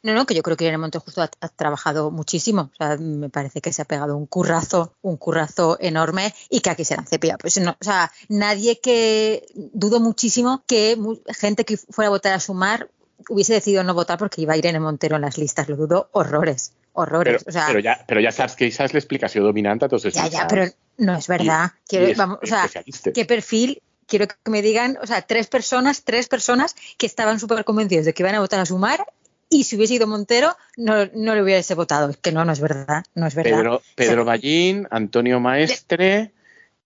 No, 0.03 0.15
no, 0.15 0.27
que 0.27 0.35
yo 0.35 0.43
creo 0.43 0.57
que 0.57 0.65
Irene 0.65 0.79
Montero 0.79 1.03
justo 1.05 1.23
ha, 1.23 1.29
trabajado 1.49 2.11
muchísimo. 2.11 2.71
O 2.73 2.77
sea, 2.77 2.97
me 2.97 3.29
parece 3.29 3.61
que 3.61 3.73
se 3.73 3.83
ha 3.83 3.85
pegado 3.85 4.17
un 4.17 4.27
currazo, 4.27 4.95
un 5.03 5.17
currazo 5.17 5.77
enorme 5.81 6.35
y 6.51 6.61
que 6.61 6.71
aquí 6.71 6.85
se 6.85 6.97
la 6.97 7.05
cepilla. 7.05 7.39
Pues 7.39 7.59
no, 7.61 7.73
o 7.73 7.85
sea, 7.85 8.13
nadie 8.29 8.81
que 8.81 9.47
dudo 9.55 10.01
muchísimo 10.01 10.63
que 10.67 10.97
gente 11.29 11.65
que 11.65 11.77
fuera 11.77 12.09
a 12.09 12.11
votar 12.11 12.33
a 12.33 12.41
sumar 12.41 12.91
hubiese 13.29 13.55
decidido 13.55 13.83
no 13.83 13.95
votar 13.95 14.19
porque 14.19 14.43
iba 14.43 14.55
a 14.55 14.57
Irene 14.57 14.81
Montero 14.81 15.17
en 15.17 15.23
las 15.23 15.39
listas. 15.39 15.69
Lo 15.69 15.77
dudo 15.77 16.09
horrores, 16.13 16.73
horrores. 16.93 17.43
Pero, 17.45 17.49
o 17.49 17.53
sea, 17.53 17.67
pero, 17.67 17.81
ya, 17.81 18.05
pero 18.07 18.21
ya 18.21 18.33
sabes 18.33 18.57
que 18.57 18.67
esa 18.67 18.85
es 18.85 18.93
la 18.93 18.99
explicación 18.99 19.45
dominante. 19.45 19.87
Entonces, 19.87 20.15
ya, 20.15 20.29
ya, 20.29 20.47
pero 20.47 20.67
no 20.99 21.17
es 21.17 21.27
verdad. 21.27 21.73
Quiero, 21.87 22.17
vamos, 22.17 22.39
o 22.43 22.47
sea, 22.47 22.69
¿qué 23.13 23.25
perfil 23.25 23.83
quiero 24.07 24.27
que 24.29 24.51
me 24.51 24.63
digan, 24.63 24.99
o 25.03 25.07
sea, 25.07 25.23
tres 25.23 25.49
personas, 25.49 26.03
tres 26.03 26.29
personas 26.29 26.77
que 26.97 27.07
estaban 27.07 27.41
súper 27.41 27.65
convencidos 27.65 28.07
de 28.07 28.15
que 28.15 28.23
iban 28.23 28.35
a 28.35 28.41
votar 28.41 28.61
a 28.61 28.67
sumar 28.67 29.05
y 29.49 29.65
si 29.65 29.77
hubiese 29.77 29.95
ido 29.95 30.07
Montero 30.07 30.57
no, 30.77 31.07
no 31.15 31.35
le 31.35 31.43
hubiese 31.43 31.75
votado. 31.75 32.11
Es 32.11 32.17
que 32.17 32.33
no, 32.33 32.45
no 32.45 32.53
es 32.53 32.61
verdad, 32.61 33.05
no 33.15 33.27
es 33.27 33.35
verdad. 33.35 33.57
Pedro, 33.57 33.83
Pedro 33.95 34.25
Ballín, 34.25 34.87
Antonio 34.91 35.41
Maestre 35.41 36.33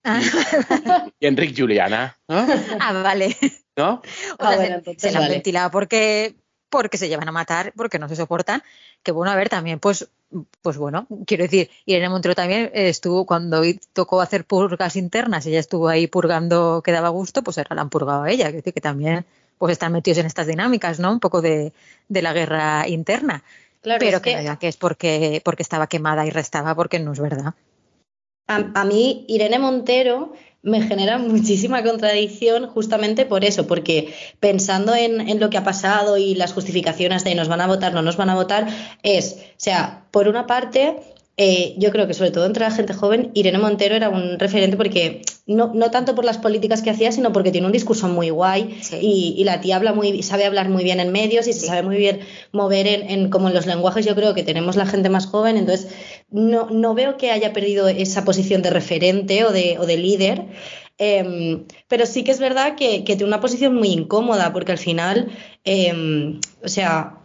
ah. 0.04 0.20
y, 1.18 1.26
Enrique 1.26 1.60
Juliana. 1.60 2.18
Ah, 2.28 2.92
vale. 3.02 3.36
¿No? 3.76 4.02
O 4.38 4.50
sea, 4.50 4.82
ah, 4.86 4.92
se, 4.96 5.12
la 5.12 5.20
han 5.20 5.30
ventilado 5.30 5.70
porque, 5.70 6.34
porque 6.68 6.98
se 6.98 7.08
llevan 7.08 7.28
a 7.28 7.32
matar, 7.32 7.72
porque 7.76 7.98
no 7.98 8.08
se 8.08 8.16
soportan. 8.16 8.62
Que 9.02 9.12
bueno, 9.12 9.32
a 9.32 9.36
ver, 9.36 9.48
también, 9.48 9.78
pues, 9.78 10.08
pues 10.60 10.76
bueno, 10.76 11.06
quiero 11.26 11.44
decir, 11.44 11.70
Irene 11.86 12.10
Montero 12.10 12.34
también 12.34 12.70
estuvo, 12.74 13.24
cuando 13.24 13.62
tocó 13.94 14.20
hacer 14.20 14.44
purgas 14.44 14.96
internas, 14.96 15.46
ella 15.46 15.58
estuvo 15.60 15.88
ahí 15.88 16.06
purgando 16.06 16.82
que 16.84 16.92
daba 16.92 17.08
gusto, 17.08 17.42
pues 17.42 17.56
ahora 17.56 17.76
la 17.76 17.82
han 17.82 17.90
purgado 17.90 18.24
a 18.24 18.30
ella. 18.30 18.46
Quiero 18.46 18.58
decir 18.58 18.74
que 18.74 18.80
también 18.82 19.24
pues 19.60 19.72
están 19.72 19.92
metidos 19.92 20.16
en 20.16 20.26
estas 20.26 20.46
dinámicas, 20.46 20.98
¿no? 21.00 21.12
Un 21.12 21.20
poco 21.20 21.42
de, 21.42 21.74
la 22.08 22.32
guerra 22.32 22.88
interna. 22.88 23.44
pero 23.82 24.22
que, 24.22 24.34
que, 24.36 24.56
que 24.58 24.68
es 24.68 24.78
porque, 24.78 25.42
porque 25.44 25.62
estaba 25.62 25.86
quemada 25.86 26.24
y 26.24 26.30
restaba, 26.30 26.74
porque 26.74 26.98
no 26.98 27.12
es 27.12 27.20
verdad. 27.20 27.54
A, 28.46 28.84
mí, 28.84 29.26
Irene 29.28 29.58
Montero 29.58 30.32
me 30.62 30.80
genera 30.80 31.18
muchísima 31.18 31.82
contradicción 31.82 32.68
justamente 32.68 33.26
por 33.26 33.44
eso, 33.44 33.66
porque 33.66 34.14
pensando 34.40 34.94
en, 34.94 35.20
en, 35.20 35.38
lo 35.38 35.50
que 35.50 35.58
ha 35.58 35.62
pasado 35.62 36.16
y 36.16 36.34
las 36.34 36.54
justificaciones 36.54 37.22
de 37.22 37.34
nos 37.34 37.48
van 37.48 37.60
a 37.60 37.66
votar, 37.66 37.92
no 37.92 38.00
nos 38.00 38.16
van 38.16 38.30
a 38.30 38.36
votar, 38.36 38.66
es, 39.02 39.34
o 39.34 39.54
sea, 39.58 40.06
por 40.10 40.26
una 40.26 40.46
parte, 40.46 40.96
eh, 41.42 41.74
yo 41.78 41.90
creo 41.90 42.06
que 42.06 42.12
sobre 42.12 42.32
todo 42.32 42.44
entre 42.44 42.64
la 42.64 42.70
gente 42.70 42.92
joven, 42.92 43.30
Irene 43.32 43.56
Montero 43.56 43.94
era 43.94 44.10
un 44.10 44.38
referente 44.38 44.76
porque 44.76 45.22
no, 45.46 45.72
no 45.72 45.90
tanto 45.90 46.14
por 46.14 46.26
las 46.26 46.36
políticas 46.36 46.82
que 46.82 46.90
hacía, 46.90 47.12
sino 47.12 47.32
porque 47.32 47.50
tiene 47.50 47.66
un 47.66 47.72
discurso 47.72 48.08
muy 48.08 48.28
guay 48.28 48.78
y, 49.00 49.42
la 49.44 49.62
tía 49.62 49.76
habla 49.76 49.94
muy, 49.94 50.22
sabe 50.22 50.44
hablar 50.44 50.68
muy 50.68 50.84
bien 50.84 51.00
en 51.00 51.10
medios 51.12 51.48
y 51.48 51.54
se 51.54 51.66
sabe 51.66 51.82
muy 51.82 51.96
bien 51.96 52.20
mover 52.52 52.86
en, 52.86 53.30
como 53.30 53.48
en 53.48 53.54
los 53.54 53.64
lenguajes. 53.64 54.04
Yo 54.04 54.14
creo 54.14 54.34
que 54.34 54.42
tenemos 54.42 54.76
la 54.76 54.84
gente 54.84 55.08
más 55.08 55.28
joven, 55.28 55.56
entonces 55.56 55.88
no, 56.30 56.68
no 56.68 56.92
veo 56.92 57.16
que 57.16 57.30
haya 57.30 57.54
perdido 57.54 57.88
esa 57.88 58.26
posición 58.26 58.60
de 58.60 58.68
referente 58.68 59.42
o 59.46 59.50
de, 59.50 59.78
o 59.78 59.86
de 59.86 59.96
líder. 59.96 60.44
Em, 60.98 61.64
pero 61.88 62.04
sí 62.04 62.22
que 62.22 62.32
es 62.32 62.38
verdad 62.38 62.76
que, 62.76 63.02
que, 63.04 63.16
tiene 63.16 63.24
una 63.24 63.40
posición 63.40 63.74
muy 63.74 63.88
incómoda, 63.88 64.52
porque 64.52 64.72
al 64.72 64.78
final, 64.78 65.30
em, 65.64 66.38
o 66.62 66.68
sea, 66.68 67.19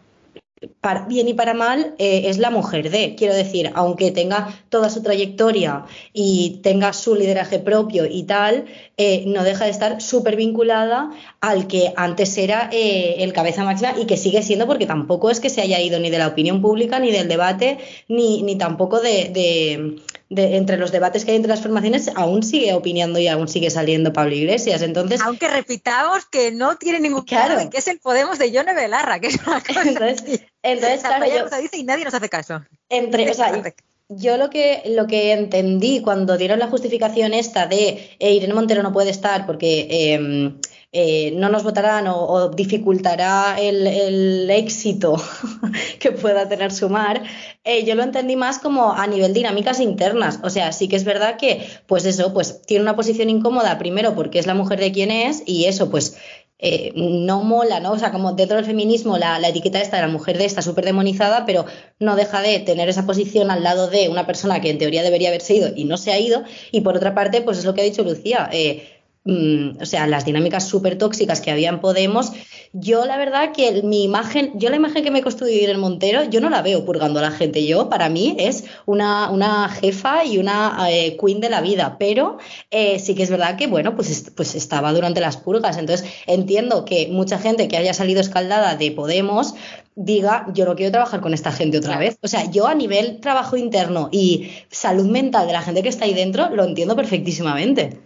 para 0.80 1.06
bien 1.06 1.28
y 1.28 1.34
para 1.34 1.54
mal, 1.54 1.96
eh, 1.98 2.24
es 2.26 2.38
la 2.38 2.50
mujer 2.50 2.90
de. 2.90 3.16
Quiero 3.16 3.34
decir, 3.34 3.72
aunque 3.76 4.12
tenga 4.12 4.58
toda 4.70 4.90
su 4.90 5.04
trayectoria 5.04 5.86
y 6.14 6.60
tenga 6.64 6.94
su 6.94 7.16
lideraje 7.16 7.60
propio 7.60 8.06
y 8.06 8.24
tal, 8.24 8.66
eh, 8.98 9.26
no 9.28 9.44
deja 9.44 9.66
de 9.66 9.72
estar 9.72 10.02
súper 10.02 10.38
vinculada 10.38 11.12
al 11.42 11.68
que 11.68 11.94
antes 11.98 12.38
era 12.38 12.70
eh, 12.72 13.18
el 13.20 13.34
cabeza 13.34 13.66
máxima 13.66 13.96
y 14.00 14.06
que 14.06 14.16
sigue 14.16 14.42
siendo, 14.44 14.66
porque 14.66 14.86
tampoco 14.86 15.30
es 15.30 15.42
que 15.42 15.50
se 15.50 15.62
haya 15.62 15.82
ido 15.82 16.00
ni 16.00 16.10
de 16.10 16.20
la 16.20 16.28
opinión 16.28 16.62
pública, 16.62 17.00
ni 17.00 17.12
del 17.12 17.28
debate, 17.28 17.78
ni, 18.08 18.42
ni 18.42 18.58
tampoco 18.58 19.02
de, 19.02 20.00
entre 20.30 20.78
los 20.78 20.92
debates 20.92 21.24
que 21.24 21.32
hay 21.32 21.38
entre 21.38 21.50
las 21.50 21.62
formaciones, 21.62 22.10
aún 22.16 22.44
sigue 22.44 22.74
opinando 22.74 23.20
y 23.20 23.28
aún 23.28 23.48
sigue 23.48 23.70
saliendo 23.70 24.14
Pablo 24.14 24.36
Iglesias. 24.36 24.82
Entonces, 24.82 25.22
Aunque 25.22 25.48
repitamos 25.48 26.26
que 26.26 26.52
no 26.52 26.78
tiene 26.78 27.00
ningún 27.00 27.24
claro 27.24 27.70
que 27.70 27.78
es 27.78 27.88
el 27.88 28.00
Podemos 28.00 28.40
de 28.40 28.52
Yone 28.52 28.74
Belarra, 28.74 29.20
que 29.20 29.28
es 29.28 29.38
una 29.46 29.62
cosa 29.68 29.82
Entonces, 29.84 30.42
entonces 30.64 31.02
claro, 31.02 31.26
yo, 31.26 31.62
dice 31.62 31.78
y 31.78 31.84
nadie 31.84 32.06
nos 32.06 32.14
hace 32.14 32.30
caso. 32.30 32.64
Entre, 32.90 33.30
o 33.30 33.34
sea, 33.34 33.62
yo 34.10 34.38
lo 34.38 34.50
que, 34.50 34.84
lo 34.86 35.08
que 35.08 35.34
entendí 35.34 36.02
cuando 36.02 36.38
dieron 36.38 36.60
la 36.60 36.68
justificación 36.68 37.34
esta 37.34 37.66
de 37.68 38.16
eh, 38.20 38.34
Irene 38.34 38.54
Montero 38.54 38.84
no 38.84 38.94
puede 38.94 39.10
estar 39.10 39.46
porque 39.46 40.14
em, 40.14 40.60
eh, 40.98 41.34
no 41.36 41.50
nos 41.50 41.66
votarán 41.66 42.08
o, 42.08 42.48
dificultará 42.52 43.58
el, 43.60 44.50
éxito 44.50 45.22
que 46.00 46.14
pueda 46.14 46.48
tener 46.48 46.72
Sumar, 46.72 47.22
eh, 47.66 47.84
yo 47.84 47.96
lo 47.96 48.04
entendí 48.04 48.38
más 48.38 48.60
como 48.60 48.94
a 48.94 49.06
nivel 49.06 49.34
dinámicas 49.34 49.82
internas. 49.82 50.40
O 50.42 50.50
sea, 50.50 50.72
sí 50.72 50.88
que 50.88 50.96
es 50.96 51.04
verdad 51.04 51.36
que, 51.36 51.68
pues 51.86 52.06
eso, 52.06 52.34
pues 52.34 52.62
tiene 52.62 52.84
una 52.84 52.96
posición 52.96 53.30
incómoda, 53.30 53.78
primero 53.78 54.16
porque 54.16 54.40
es 54.40 54.48
la 54.48 54.54
mujer 54.54 54.80
de 54.80 54.94
quien 54.94 55.12
es, 55.12 55.44
y 55.46 55.66
eso, 55.66 55.90
pues 55.90 56.16
eh, 56.58 56.94
no 56.96 57.44
mola, 57.44 57.82
¿no? 57.82 57.92
O 57.92 58.00
sea, 58.00 58.14
como 58.14 58.32
dentro 58.32 58.56
del 58.56 58.66
feminismo 58.66 59.18
la, 59.18 59.38
etiqueta 59.46 59.82
esta 59.82 59.98
de 59.98 60.04
la 60.04 60.08
mujer 60.08 60.38
de 60.38 60.46
esta 60.46 60.62
súper 60.62 60.86
demonizada, 60.86 61.46
pero 61.46 61.66
no 62.00 62.16
deja 62.16 62.42
de 62.42 62.60
tener 62.60 62.88
esa 62.88 63.06
posición 63.06 63.52
al 63.52 63.64
lado 63.64 63.90
de 63.90 64.08
una 64.08 64.26
persona 64.26 64.62
que 64.62 64.70
en 64.70 64.78
teoría 64.78 65.04
debería 65.04 65.28
haberse 65.28 65.56
ido 65.56 65.72
y 65.76 65.84
no 65.84 65.98
se 65.98 66.14
ha 66.14 66.20
ido. 66.20 66.46
Y 66.72 66.82
por 66.82 66.96
otra 66.96 67.14
parte, 67.14 67.42
pues 67.42 67.58
es 67.58 67.66
lo 67.66 67.74
que 67.74 67.82
ha 67.82 67.84
dicho 67.84 68.04
Lucía. 68.04 68.50
Eh, 68.54 68.95
Mm, 69.28 69.82
o 69.82 69.86
sea, 69.88 70.06
las 70.06 70.24
dinámicas 70.24 70.68
súper 70.68 71.00
tóxicas 71.00 71.42
que 71.42 71.50
había 71.50 71.70
en 71.70 71.80
Podemos, 71.80 72.32
yo 72.74 73.06
la 73.06 73.18
verdad 73.18 73.54
que 73.54 73.82
mi 73.82 74.04
imagen, 74.04 74.52
yo 74.54 74.70
la 74.70 74.76
imagen 74.76 75.04
que 75.04 75.10
me 75.10 75.24
construí 75.24 75.66
en 75.66 75.80
Montero, 75.80 76.26
yo 76.30 76.42
no 76.42 76.50
la 76.52 76.62
veo 76.62 76.86
purgando 76.86 77.18
a 77.20 77.24
la 77.24 77.32
gente. 77.32 77.66
Yo, 77.66 77.90
para 77.90 78.08
mí, 78.08 78.36
es 78.38 78.66
una, 78.86 79.32
una 79.32 79.68
jefa 79.70 80.26
y 80.26 80.38
una 80.38 80.78
eh, 80.92 81.18
queen 81.20 81.40
de 81.40 81.50
la 81.50 81.62
vida, 81.62 81.98
pero 81.98 82.38
eh, 82.70 83.00
sí 83.00 83.16
que 83.16 83.24
es 83.24 83.32
verdad 83.32 83.58
que, 83.58 83.66
bueno, 83.66 83.96
pues, 83.96 84.32
pues 84.36 84.54
estaba 84.54 84.94
durante 84.94 85.22
las 85.22 85.38
purgas. 85.38 85.78
Entonces, 85.78 86.08
entiendo 86.28 86.86
que 86.86 87.08
mucha 87.08 87.40
gente 87.40 87.68
que 87.68 87.78
haya 87.78 87.96
salido 87.96 88.22
escaldada 88.22 88.76
de 88.76 88.92
Podemos 88.92 89.56
diga, 89.96 90.46
yo 90.54 90.66
no 90.66 90.76
quiero 90.76 90.92
trabajar 90.92 91.22
con 91.22 91.34
esta 91.34 91.52
gente 91.52 91.80
otra 91.80 91.98
vez. 91.98 92.20
O 92.22 92.28
sea, 92.28 92.52
yo 92.52 92.68
a 92.68 92.76
nivel 92.76 93.22
trabajo 93.22 93.58
interno 93.58 94.10
y 94.12 94.52
salud 94.70 95.08
mental 95.08 95.48
de 95.48 95.54
la 95.54 95.62
gente 95.64 95.82
que 95.82 95.90
está 95.90 96.06
ahí 96.06 96.14
dentro, 96.14 96.50
lo 96.50 96.64
entiendo 96.64 96.96
perfectísimamente. 96.96 98.02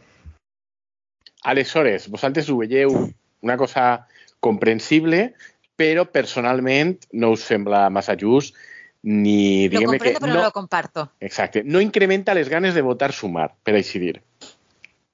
Aleshores, 1.44 2.10
vosaltres 2.12 2.50
ho 2.50 2.58
veieu 2.60 2.94
una 3.42 3.56
cosa 3.58 4.08
comprensible, 4.40 5.34
però 5.80 6.06
personalment 6.12 6.98
no 7.14 7.32
us 7.36 7.46
sembla 7.48 7.88
massa 7.90 8.18
just 8.20 8.56
ni... 9.02 9.70
Lo 9.70 9.86
comprendo, 9.86 10.20
que, 10.20 10.26
però 10.26 10.34
no, 10.34 10.40
no 10.40 10.48
lo 10.48 10.52
comparto. 10.52 11.12
Exacte. 11.20 11.64
No 11.64 11.80
incrementa 11.80 12.34
les 12.34 12.50
ganes 12.50 12.76
de 12.76 12.84
votar 12.84 13.14
sumar, 13.14 13.54
per 13.64 13.78
així 13.80 14.00
dir. 14.00 14.18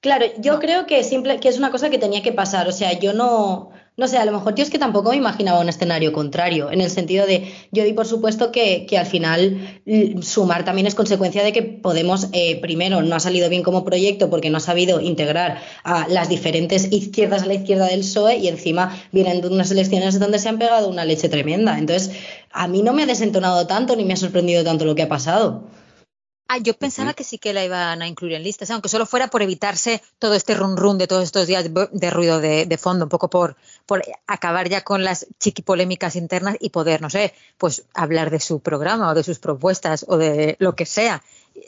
Claro, 0.00 0.26
yo 0.38 0.54
no. 0.54 0.60
creo 0.60 0.86
que, 0.86 1.04
simple, 1.04 1.38
que 1.40 1.48
es 1.48 1.58
una 1.58 1.70
cosa 1.70 1.90
que 1.90 1.98
tenía 1.98 2.22
que 2.22 2.32
pasar. 2.32 2.68
O 2.68 2.72
sea, 2.72 2.92
yo 2.98 3.12
no, 3.12 3.70
no 3.96 4.08
sé, 4.08 4.18
a 4.18 4.24
lo 4.24 4.32
mejor 4.32 4.54
yo 4.54 4.62
es 4.62 4.70
que 4.70 4.78
tampoco 4.78 5.10
me 5.10 5.16
imaginaba 5.16 5.60
un 5.60 5.68
escenario 5.68 6.12
contrario, 6.12 6.70
en 6.70 6.80
el 6.80 6.90
sentido 6.90 7.26
de, 7.26 7.52
yo 7.72 7.84
di 7.84 7.94
por 7.94 8.06
supuesto 8.06 8.52
que, 8.52 8.86
al 8.98 9.06
final 9.06 9.80
sumar 10.22 10.64
también 10.64 10.86
es 10.86 10.94
consecuencia 10.94 11.42
de 11.42 11.52
que 11.52 11.62
Podemos, 11.62 12.28
eh, 12.32 12.60
primero, 12.60 13.02
no 13.02 13.14
ha 13.14 13.20
salido 13.20 13.48
bien 13.48 13.62
como 13.62 13.84
proyecto 13.84 14.28
porque 14.28 14.50
no 14.50 14.58
ha 14.58 14.60
sabido 14.60 15.00
integrar 15.00 15.62
a 15.84 16.08
las 16.08 16.28
diferentes 16.28 16.92
izquierdas 16.92 17.42
a 17.42 17.46
la 17.46 17.54
izquierda 17.54 17.86
del 17.86 18.00
PSOE 18.00 18.38
y 18.38 18.48
encima 18.48 18.96
vienen 19.12 19.44
unas 19.44 19.70
elecciones 19.70 20.18
donde 20.18 20.38
se 20.38 20.48
han 20.48 20.58
pegado 20.58 20.88
una 20.88 21.04
leche 21.04 21.28
tremenda. 21.28 21.78
Entonces, 21.78 22.10
a 22.50 22.66
mí 22.66 22.82
no 22.82 22.92
me 22.92 23.04
ha 23.04 23.06
desentonado 23.06 23.66
tanto 23.66 23.94
ni 23.94 24.04
me 24.04 24.14
ha 24.14 24.16
sorprendido 24.16 24.64
tanto 24.64 24.84
lo 24.84 24.94
que 24.94 25.02
ha 25.02 25.08
pasado. 25.08 25.64
Ah, 26.48 26.58
yo 26.58 26.74
pensaba 26.74 27.12
que 27.14 27.24
sí 27.24 27.38
que 27.38 27.52
la 27.52 27.64
iban 27.64 28.02
a 28.02 28.06
incluir 28.06 28.34
en 28.34 28.44
listas, 28.44 28.70
aunque 28.70 28.88
solo 28.88 29.04
fuera 29.04 29.28
por 29.28 29.42
evitarse 29.42 30.00
todo 30.18 30.34
este 30.34 30.54
run 30.54 30.76
run 30.76 30.96
de 30.96 31.08
todos 31.08 31.24
estos 31.24 31.46
días 31.48 31.64
de 31.64 32.10
ruido 32.10 32.40
de, 32.40 32.78
fondo, 32.78 33.06
un 33.06 33.08
poco 33.08 33.28
por, 33.28 33.56
por 33.84 34.04
acabar 34.26 34.68
ya 34.68 34.82
con 34.82 35.02
las 35.02 35.26
chiquipolémicas 35.40 36.14
internas 36.14 36.56
y 36.60 36.70
poder, 36.70 37.02
no 37.02 37.10
sé, 37.10 37.34
pues 37.58 37.84
hablar 37.94 38.30
de 38.30 38.38
su 38.38 38.60
programa 38.60 39.10
o 39.10 39.14
de 39.14 39.24
sus 39.24 39.40
propuestas 39.40 40.04
o 40.08 40.18
de 40.18 40.56
lo 40.60 40.76
que 40.76 40.86
sea. 40.86 41.22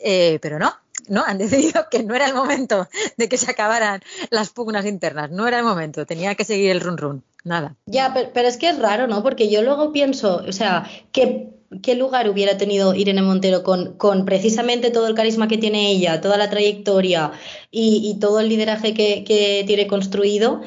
Eh, 0.04 0.38
pero 0.42 0.60
no, 0.60 0.72
no, 1.08 1.24
han 1.24 1.38
decidido 1.38 1.88
que 1.90 2.04
no 2.04 2.14
era 2.14 2.26
el 2.26 2.34
momento 2.34 2.88
de 3.16 3.28
que 3.28 3.36
se 3.36 3.50
acabaran 3.50 4.00
las 4.30 4.50
pugnas 4.50 4.86
internas, 4.86 5.30
no 5.30 5.48
era 5.48 5.58
el 5.58 5.64
momento, 5.64 6.06
tenía 6.06 6.36
que 6.36 6.44
seguir 6.44 6.70
el 6.70 6.80
run 6.80 6.98
run, 6.98 7.24
nada. 7.42 7.74
Ya, 7.86 8.14
pero, 8.14 8.30
pero 8.32 8.46
es 8.46 8.56
que 8.56 8.68
es 8.68 8.78
raro, 8.78 9.08
¿no? 9.08 9.24
Porque 9.24 9.50
yo 9.50 9.62
luego 9.62 9.92
pienso, 9.92 10.44
o 10.46 10.52
sea, 10.52 10.88
que 11.10 11.57
¿qué 11.82 11.94
lugar 11.94 12.28
hubiera 12.28 12.56
tenido 12.56 12.94
Irene 12.94 13.22
Montero 13.22 13.62
con, 13.62 13.94
con, 13.96 14.24
precisamente 14.24 14.90
todo 14.90 15.06
el 15.06 15.14
carisma 15.14 15.48
que 15.48 15.58
tiene 15.58 15.90
ella, 15.90 16.20
toda 16.20 16.36
la 16.36 16.50
trayectoria 16.50 17.32
y, 17.70 18.16
todo 18.20 18.40
el 18.40 18.48
lideraje 18.48 18.94
que, 18.94 19.64
tiene 19.66 19.86
construido? 19.86 20.62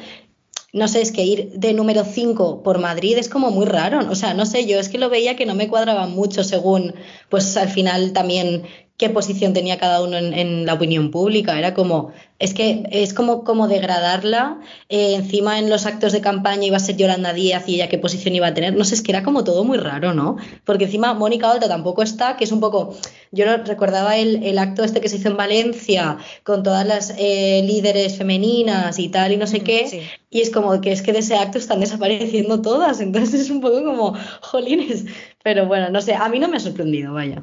no 0.74 0.88
sé, 0.88 1.02
es 1.02 1.12
que 1.12 1.22
ir 1.22 1.50
de 1.52 1.74
número 1.74 2.02
5 2.02 2.62
por 2.62 2.78
Madrid 2.78 3.18
es 3.18 3.28
como 3.28 3.50
muy 3.50 3.66
raro. 3.66 4.10
O 4.10 4.14
sea, 4.14 4.32
no 4.32 4.46
sé, 4.46 4.66
yo 4.66 4.78
es 4.78 4.88
que 4.88 4.96
lo 4.96 5.10
veía 5.10 5.36
que 5.36 5.44
no 5.44 5.54
me 5.54 5.68
cuadraba 5.68 6.06
mucho 6.06 6.44
según, 6.44 6.94
pues 7.28 7.58
al 7.58 7.68
final 7.68 8.14
también 8.14 8.62
qué 9.02 9.10
posición 9.10 9.52
tenía 9.52 9.78
cada 9.78 10.00
uno 10.00 10.16
en, 10.16 10.64
la 10.64 10.74
opinión 10.74 11.10
pública. 11.10 11.58
Era 11.58 11.74
como, 11.74 12.12
es 12.38 12.54
que 12.54 12.84
es 12.92 13.12
como, 13.12 13.42
como 13.42 13.66
degradarla. 13.66 14.60
Eh, 14.88 15.14
encima 15.16 15.58
en 15.58 15.68
los 15.68 15.86
actos 15.86 16.12
de 16.12 16.20
campaña 16.20 16.66
iba 16.66 16.76
a 16.76 16.80
ser 16.80 16.96
Yolanda 16.96 17.32
Díaz 17.32 17.68
y 17.68 17.74
ella 17.74 17.88
qué 17.88 17.98
posición 17.98 18.36
iba 18.36 18.46
a 18.46 18.54
tener. 18.54 18.76
No 18.76 18.84
sé, 18.84 18.94
es 18.94 19.02
que 19.02 19.10
era 19.10 19.24
como 19.24 19.42
todo 19.42 19.64
muy 19.64 19.76
raro, 19.76 20.14
¿no? 20.14 20.36
Porque 20.64 20.84
encima 20.84 21.14
Mónica 21.14 21.50
Olta 21.50 21.66
tampoco 21.66 22.04
está, 22.04 22.36
que 22.36 22.44
es 22.44 22.52
un 22.52 22.60
poco. 22.60 22.96
Yo 23.32 23.44
recordaba 23.56 24.16
el, 24.16 24.56
acto 24.56 24.84
este 24.84 25.00
que 25.00 25.08
se 25.08 25.16
hizo 25.16 25.30
en 25.30 25.36
Valencia 25.36 26.18
con 26.44 26.62
todas 26.62 26.86
las 26.86 27.12
eh, 27.18 27.60
líderes 27.66 28.16
femeninas 28.16 29.00
y 29.00 29.08
tal 29.08 29.32
y 29.32 29.36
no 29.36 29.48
sé 29.48 29.62
mm, 29.62 29.64
qué. 29.64 30.10
Y 30.30 30.42
es 30.42 30.50
como 30.50 30.80
que 30.80 30.92
es 30.92 31.02
que 31.02 31.12
de 31.12 31.18
ese 31.18 31.34
acto 31.34 31.58
están 31.58 31.80
desapareciendo 31.80 32.62
todas. 32.62 33.00
Entonces 33.06 33.40
es 33.40 33.50
un 33.50 33.60
poco 33.60 33.82
como, 33.82 34.16
jolines. 34.42 35.06
Pero 35.42 35.66
bueno, 35.66 35.90
no 35.90 36.00
sé, 36.00 36.14
a 36.14 36.28
mí 36.28 36.38
no 36.38 36.46
me 36.46 36.58
ha 36.58 36.60
sorprendido, 36.60 37.14
vaya. 37.14 37.42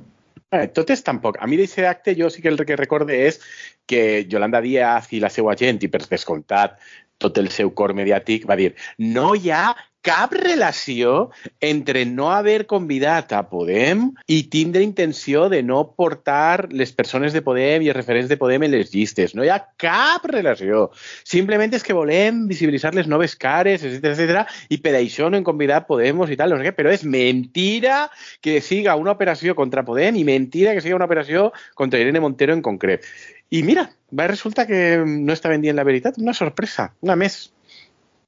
Entonces 0.51 1.03
tampoc. 1.03 1.37
A 1.39 1.47
mi 1.47 1.57
d'aquest 1.59 1.85
acte 1.85 2.15
jo 2.17 2.29
sí 2.29 2.41
que 2.41 2.49
el 2.49 2.57
que 2.65 2.77
recorde 2.77 3.19
és 3.27 3.39
que 3.85 4.25
Yolanda 4.29 4.61
Díaz 4.61 5.11
i 5.13 5.19
la 5.21 5.29
seva 5.29 5.53
gent, 5.55 5.81
i 5.85 5.89
per 5.93 6.01
descomptat 6.09 6.79
tot 7.19 7.37
el 7.37 7.51
seu 7.53 7.71
cor 7.75 7.93
mediàtic, 7.97 8.47
va 8.49 8.57
dir 8.59 8.73
no 8.97 9.33
hi 9.35 9.51
ha 9.53 9.75
cap 10.01 10.31
relació 10.31 11.29
entre 11.59 12.05
no 12.07 12.29
haver 12.31 12.65
convidat 12.71 13.33
a 13.35 13.41
Podem 13.49 14.05
i 14.31 14.37
tindre 14.51 14.83
intenció 14.85 15.47
de 15.51 15.59
no 15.63 15.81
portar 15.91 16.69
les 16.71 16.93
persones 16.95 17.35
de 17.35 17.41
Podem 17.43 17.83
i 17.83 17.91
els 17.91 17.97
referents 17.97 18.29
de 18.31 18.37
Podem 18.39 18.63
en 18.63 18.71
les 18.71 18.93
llistes. 18.93 19.35
No 19.35 19.43
hi 19.43 19.51
ha 19.51 19.59
cap 19.81 20.25
relació. 20.31 20.87
Simplement 21.27 21.75
és 21.75 21.83
que 21.83 21.97
volem 21.97 22.45
visibilitzar 22.49 22.93
les 22.95 23.09
noves 23.11 23.35
cares, 23.35 23.83
etc 23.83 24.13
etc 24.13 24.45
i 24.71 24.79
per 24.83 24.95
això 24.97 25.27
no 25.29 25.39
hem 25.39 25.47
convidat 25.47 25.87
Podemos 25.89 26.31
i 26.31 26.39
tal, 26.39 26.55
no 26.55 26.61
sé 26.61 26.69
què, 26.69 26.75
però 26.77 26.93
és 26.95 27.03
mentira 27.03 28.05
que 28.41 28.59
siga 28.63 28.95
una 28.99 29.17
operació 29.17 29.57
contra 29.57 29.83
Podem 29.83 30.15
i 30.15 30.23
mentira 30.27 30.73
que 30.73 30.85
siga 30.85 30.95
una 30.95 31.09
operació 31.11 31.49
contra 31.75 31.99
Irene 31.99 32.23
Montero 32.23 32.55
en 32.55 32.63
concret. 32.63 33.05
I 33.49 33.63
mira, 33.63 33.89
va 34.13 34.27
resulta 34.27 34.67
que 34.67 35.03
no 35.05 35.33
estaven 35.33 35.61
dient 35.61 35.77
la 35.77 35.83
veritat, 35.83 36.17
una 36.21 36.33
sorpresa, 36.37 36.93
una 37.01 37.15
més. 37.15 37.51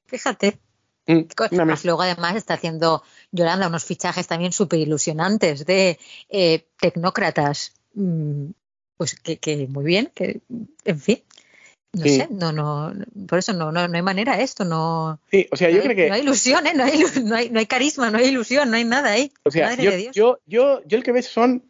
Fíjate. 0.06 0.58
Mm, 1.06 1.26
luego 1.84 2.02
además 2.02 2.36
está 2.36 2.54
haciendo 2.54 3.02
Yolanda 3.32 3.66
unos 3.66 3.84
fichajes 3.84 4.28
también 4.28 4.52
súper 4.52 4.78
ilusionantes 4.78 5.66
de 5.66 5.98
eh, 6.28 6.66
tecnócratas, 6.80 7.72
mm, 7.94 8.50
pues 8.96 9.16
que, 9.16 9.66
muy 9.68 9.84
bien, 9.84 10.10
que 10.14 10.40
en 10.84 11.00
fin. 11.00 11.22
No 11.94 12.04
sé, 12.04 12.26
no, 12.30 12.52
no, 12.52 12.92
por 13.28 13.38
eso 13.38 13.52
no, 13.52 13.70
no, 13.70 13.80
hay 13.80 14.02
manera 14.02 14.40
esto, 14.40 14.64
no. 14.64 15.20
Sí, 15.30 15.46
o 15.50 15.56
sea, 15.56 15.68
yo 15.68 15.82
creo 15.82 15.94
que. 15.94 16.08
No 16.08 16.14
hay 16.14 16.22
ilusión, 16.22 16.66
¿eh? 16.66 16.72
no, 16.74 16.84
hay, 16.84 17.02
no, 17.22 17.36
hay, 17.36 17.50
no 17.50 17.58
hay 17.58 17.66
carisma, 17.66 18.10
no 18.10 18.16
hay 18.16 18.28
ilusión, 18.28 18.70
no 18.70 18.76
hay 18.76 18.84
nada 18.84 19.10
ahí. 19.10 19.30
O 19.42 19.50
sea, 19.50 19.74
yo, 19.74 19.90
yo, 20.12 20.38
yo, 20.46 20.82
yo, 20.86 20.96
el 20.96 21.02
que 21.02 21.12
ves 21.12 21.26
son, 21.26 21.62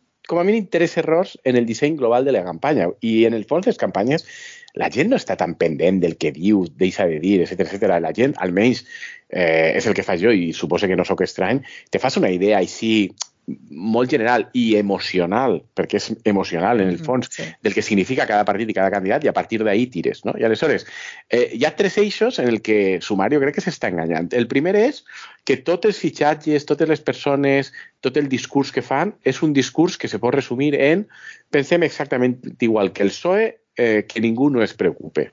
mí, 0.45 0.57
interés 0.57 0.97
errores 0.97 1.39
en 1.45 1.57
el 1.57 1.67
diseño 1.67 1.97
global 1.97 2.25
de 2.25 2.33
la 2.33 2.45
campaña. 2.45 2.89
Y 3.01 3.25
en 3.25 3.35
el 3.35 3.45
fondo 3.45 3.67
de 3.67 3.71
las 3.71 3.79
campañas, 3.79 4.27
la 4.75 4.89
gent 4.91 5.11
no 5.13 5.19
està 5.21 5.37
tan 5.37 5.55
pendent 5.61 6.01
del 6.01 6.17
que 6.17 6.33
diu, 6.33 6.65
deixa 6.81 7.05
de 7.09 7.19
dir, 7.21 7.43
etc 7.45 7.67
etc. 7.67 7.99
La 8.01 8.13
gent, 8.17 8.33
almenys 8.41 8.87
eh, 9.29 9.77
és 9.77 9.87
el 9.87 9.97
que 9.97 10.05
faig 10.07 10.23
jo 10.23 10.33
i 10.33 10.53
suposo 10.57 10.89
que 10.89 10.97
no 10.97 11.05
sóc 11.05 11.21
estrany, 11.27 11.61
te 11.91 12.01
fas 12.01 12.17
una 12.17 12.31
idea 12.33 12.63
així 12.63 13.13
molt 13.47 14.11
general 14.11 14.45
i 14.55 14.77
emocional, 14.79 15.57
perquè 15.75 15.99
és 15.99 16.09
emocional 16.29 16.81
en 16.81 16.93
el 16.93 16.99
fons, 17.03 17.29
sí. 17.33 17.45
del 17.63 17.75
que 17.75 17.83
significa 17.83 18.27
cada 18.29 18.47
partit 18.47 18.71
i 18.71 18.77
cada 18.77 18.93
candidat, 18.95 19.25
i 19.25 19.31
a 19.31 19.35
partir 19.35 19.59
d'ahir 19.65 19.89
tires. 19.91 20.23
No? 20.25 20.35
I 20.39 20.47
aleshores, 20.47 20.87
eh, 21.29 21.49
hi 21.59 21.65
ha 21.67 21.75
tres 21.77 21.99
eixos 21.99 22.39
en 22.39 22.49
el 22.49 22.61
que 22.63 23.01
Sumario 23.03 23.41
crec 23.43 23.59
que 23.59 23.65
s'està 23.65 23.91
enganyant. 23.91 24.31
El 24.39 24.47
primer 24.51 24.77
és 24.79 25.03
que 25.45 25.59
tots 25.67 25.91
els 25.91 25.99
fitxatges, 25.99 26.69
totes 26.69 26.89
les 26.89 27.03
persones, 27.03 27.73
tot 28.01 28.17
el 28.17 28.31
discurs 28.31 28.71
que 28.73 28.85
fan 28.87 29.17
és 29.25 29.43
un 29.43 29.53
discurs 29.53 29.99
que 29.99 30.09
se 30.09 30.23
pot 30.23 30.35
resumir 30.35 30.77
en 30.79 31.09
pensem 31.51 31.83
exactament 31.83 32.39
igual 32.61 32.93
que 32.93 33.03
el 33.03 33.11
PSOE 33.11 33.51
eh, 33.77 34.05
que 34.07 34.21
ningú 34.21 34.51
no 34.51 34.63
es 34.63 34.75
preocupe. 34.75 35.33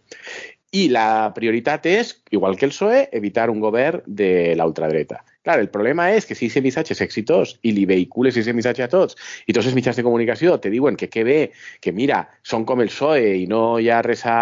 I 0.69 0.85
la 0.93 1.31
prioritat 1.33 1.87
és, 1.89 2.13
igual 2.29 2.57
que 2.57 2.67
el 2.67 2.73
PSOE, 2.75 3.07
evitar 3.17 3.49
un 3.49 3.61
govern 3.63 4.03
de 4.05 4.53
l'ultradreta. 4.57 5.23
Clar, 5.39 5.55
el 5.63 5.69
problema 5.73 6.09
és 6.13 6.27
que 6.27 6.35
si 6.35 6.49
aquest 6.49 6.61
missatge 6.61 6.93
és 6.93 6.99
exitós 7.01 7.53
i 7.65 7.71
li 7.73 7.85
vehicules 7.89 8.35
aquest 8.35 8.53
missatge 8.53 8.83
a 8.83 8.89
tots 8.91 9.15
i 9.47 9.55
tots 9.55 9.69
els 9.69 9.77
mitjans 9.77 9.97
de 9.97 10.03
comunicació 10.05 10.57
te 10.61 10.69
diuen 10.69 10.99
que 10.99 11.07
que 11.09 11.23
bé, 11.23 11.37
que 11.81 11.93
mira, 11.95 12.19
són 12.43 12.67
com 12.69 12.83
el 12.83 12.91
PSOE 12.91 13.31
i 13.39 13.47
no 13.49 13.79
hi 13.79 13.89
ha 13.89 14.01
res 14.05 14.25
a... 14.27 14.35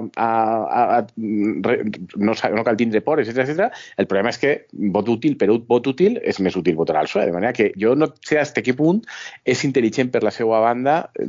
a, 0.00 0.30
a, 0.78 0.86
a 0.96 1.00
no, 1.18 2.38
no 2.56 2.64
cal 2.64 2.80
tindre 2.80 3.02
por, 3.04 3.20
etc 3.20 3.42
etc. 3.44 3.68
el 3.98 4.06
problema 4.06 4.30
és 4.32 4.40
que 4.40 4.54
vot 4.96 5.12
útil 5.12 5.36
per 5.36 5.50
vot 5.50 5.92
útil 5.92 6.16
és 6.22 6.40
més 6.40 6.56
útil 6.56 6.78
votar 6.78 6.96
al 6.96 7.10
PSOE. 7.10 7.26
De 7.26 7.36
manera 7.36 7.52
que 7.52 7.72
jo 7.76 7.96
no 7.98 8.12
sé 8.22 8.38
fins 8.38 8.56
quin 8.64 8.80
punt 8.80 9.04
és 9.44 9.68
intel·ligent 9.68 10.14
per 10.14 10.22
la 10.24 10.32
seva 10.32 10.62
banda 10.64 11.00
eh, 11.18 11.28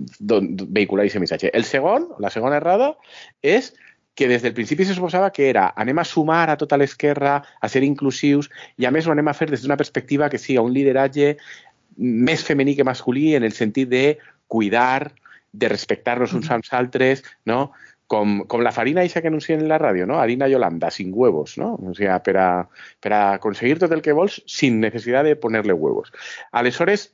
vehicular 0.70 1.10
aquest 1.10 1.20
missatge. 1.20 1.52
El 1.58 1.66
segon, 1.66 2.12
la 2.22 2.30
segona 2.30 2.62
errada, 2.62 2.94
és 3.42 3.74
que 4.22 4.28
des 4.30 4.44
del 4.46 4.54
principi 4.54 4.86
se 4.86 4.94
suposava 4.94 5.32
que 5.34 5.48
era 5.50 5.72
anem 5.82 5.98
a 5.98 6.06
sumar 6.06 6.52
a 6.52 6.58
tota 6.62 6.78
l'esquerra, 6.78 7.40
a 7.42 7.68
ser 7.68 7.82
inclusius 7.82 8.52
i 8.78 8.86
a 8.86 8.92
més 8.94 9.08
ho 9.08 9.16
anem 9.16 9.32
a 9.32 9.34
fer 9.34 9.48
des 9.50 9.64
d'una 9.64 9.80
perspectiva 9.80 10.30
que 10.30 10.38
siga 10.38 10.62
un 10.62 10.76
lideratge 10.76 11.32
més 11.98 12.44
femení 12.46 12.76
que 12.78 12.86
masculí 12.86 13.32
en 13.34 13.48
el 13.48 13.56
sentit 13.58 13.90
de 13.90 14.20
cuidar, 14.46 15.10
de 15.52 15.70
respectar-nos 15.74 16.36
uns 16.38 16.52
als 16.54 16.70
altres, 16.70 17.24
no? 17.50 17.72
Com, 18.12 18.44
com 18.52 18.62
la 18.62 18.74
farina 18.76 19.02
eixa 19.02 19.24
que 19.24 19.32
anuncien 19.32 19.64
en 19.64 19.72
la 19.72 19.80
ràdio, 19.82 20.06
no? 20.06 20.20
Harina 20.22 20.50
Yolanda, 20.52 20.92
sin 20.92 21.10
huevos, 21.16 21.58
no? 21.58 21.74
O 21.82 21.96
sigui, 21.98 22.12
per 22.26 22.38
a, 22.38 22.48
per 23.02 23.14
a 23.16 23.22
aconseguir 23.40 23.80
tot 23.82 23.96
el 23.96 24.06
que 24.06 24.14
vols 24.14 24.38
sin 24.46 24.82
necessitat 24.84 25.26
de 25.26 25.34
ponerle 25.40 25.74
huevos. 25.74 26.14
Aleshores, 26.52 27.10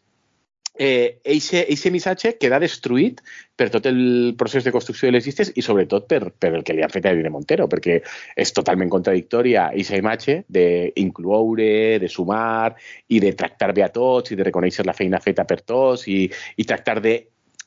eh, 0.77 1.19
eixe, 1.23 1.63
eixe 1.67 1.91
missatge 1.91 2.33
queda 2.39 2.59
destruït 2.61 3.21
per 3.57 3.69
tot 3.73 3.87
el 3.89 4.35
procés 4.37 4.65
de 4.65 4.71
construcció 4.71 5.07
de 5.07 5.15
les 5.17 5.25
llistes 5.25 5.51
i 5.55 5.63
sobretot 5.65 6.07
per, 6.09 6.21
per 6.29 6.53
el 6.53 6.65
que 6.65 6.75
li 6.77 6.83
han 6.85 6.93
fet 6.93 7.07
a 7.07 7.13
Irene 7.15 7.31
Montero, 7.33 7.67
perquè 7.71 7.99
és 8.37 8.53
totalment 8.53 8.91
contradictòria 8.93 9.69
aquesta 9.71 9.97
imatge 9.99 10.37
d'incloure, 10.47 11.71
de 12.03 12.11
sumar 12.11 12.75
i 13.09 13.21
de 13.23 13.33
tractar 13.33 13.73
bé 13.73 13.87
a 13.87 13.93
tots 13.93 14.31
i 14.31 14.37
de 14.37 14.45
reconèixer 14.47 14.85
la 14.85 14.97
feina 14.97 15.23
feta 15.23 15.47
per 15.49 15.63
tots 15.65 16.07
i, 16.07 16.25
i 16.57 16.69
tractar 16.69 17.01
de 17.01 17.17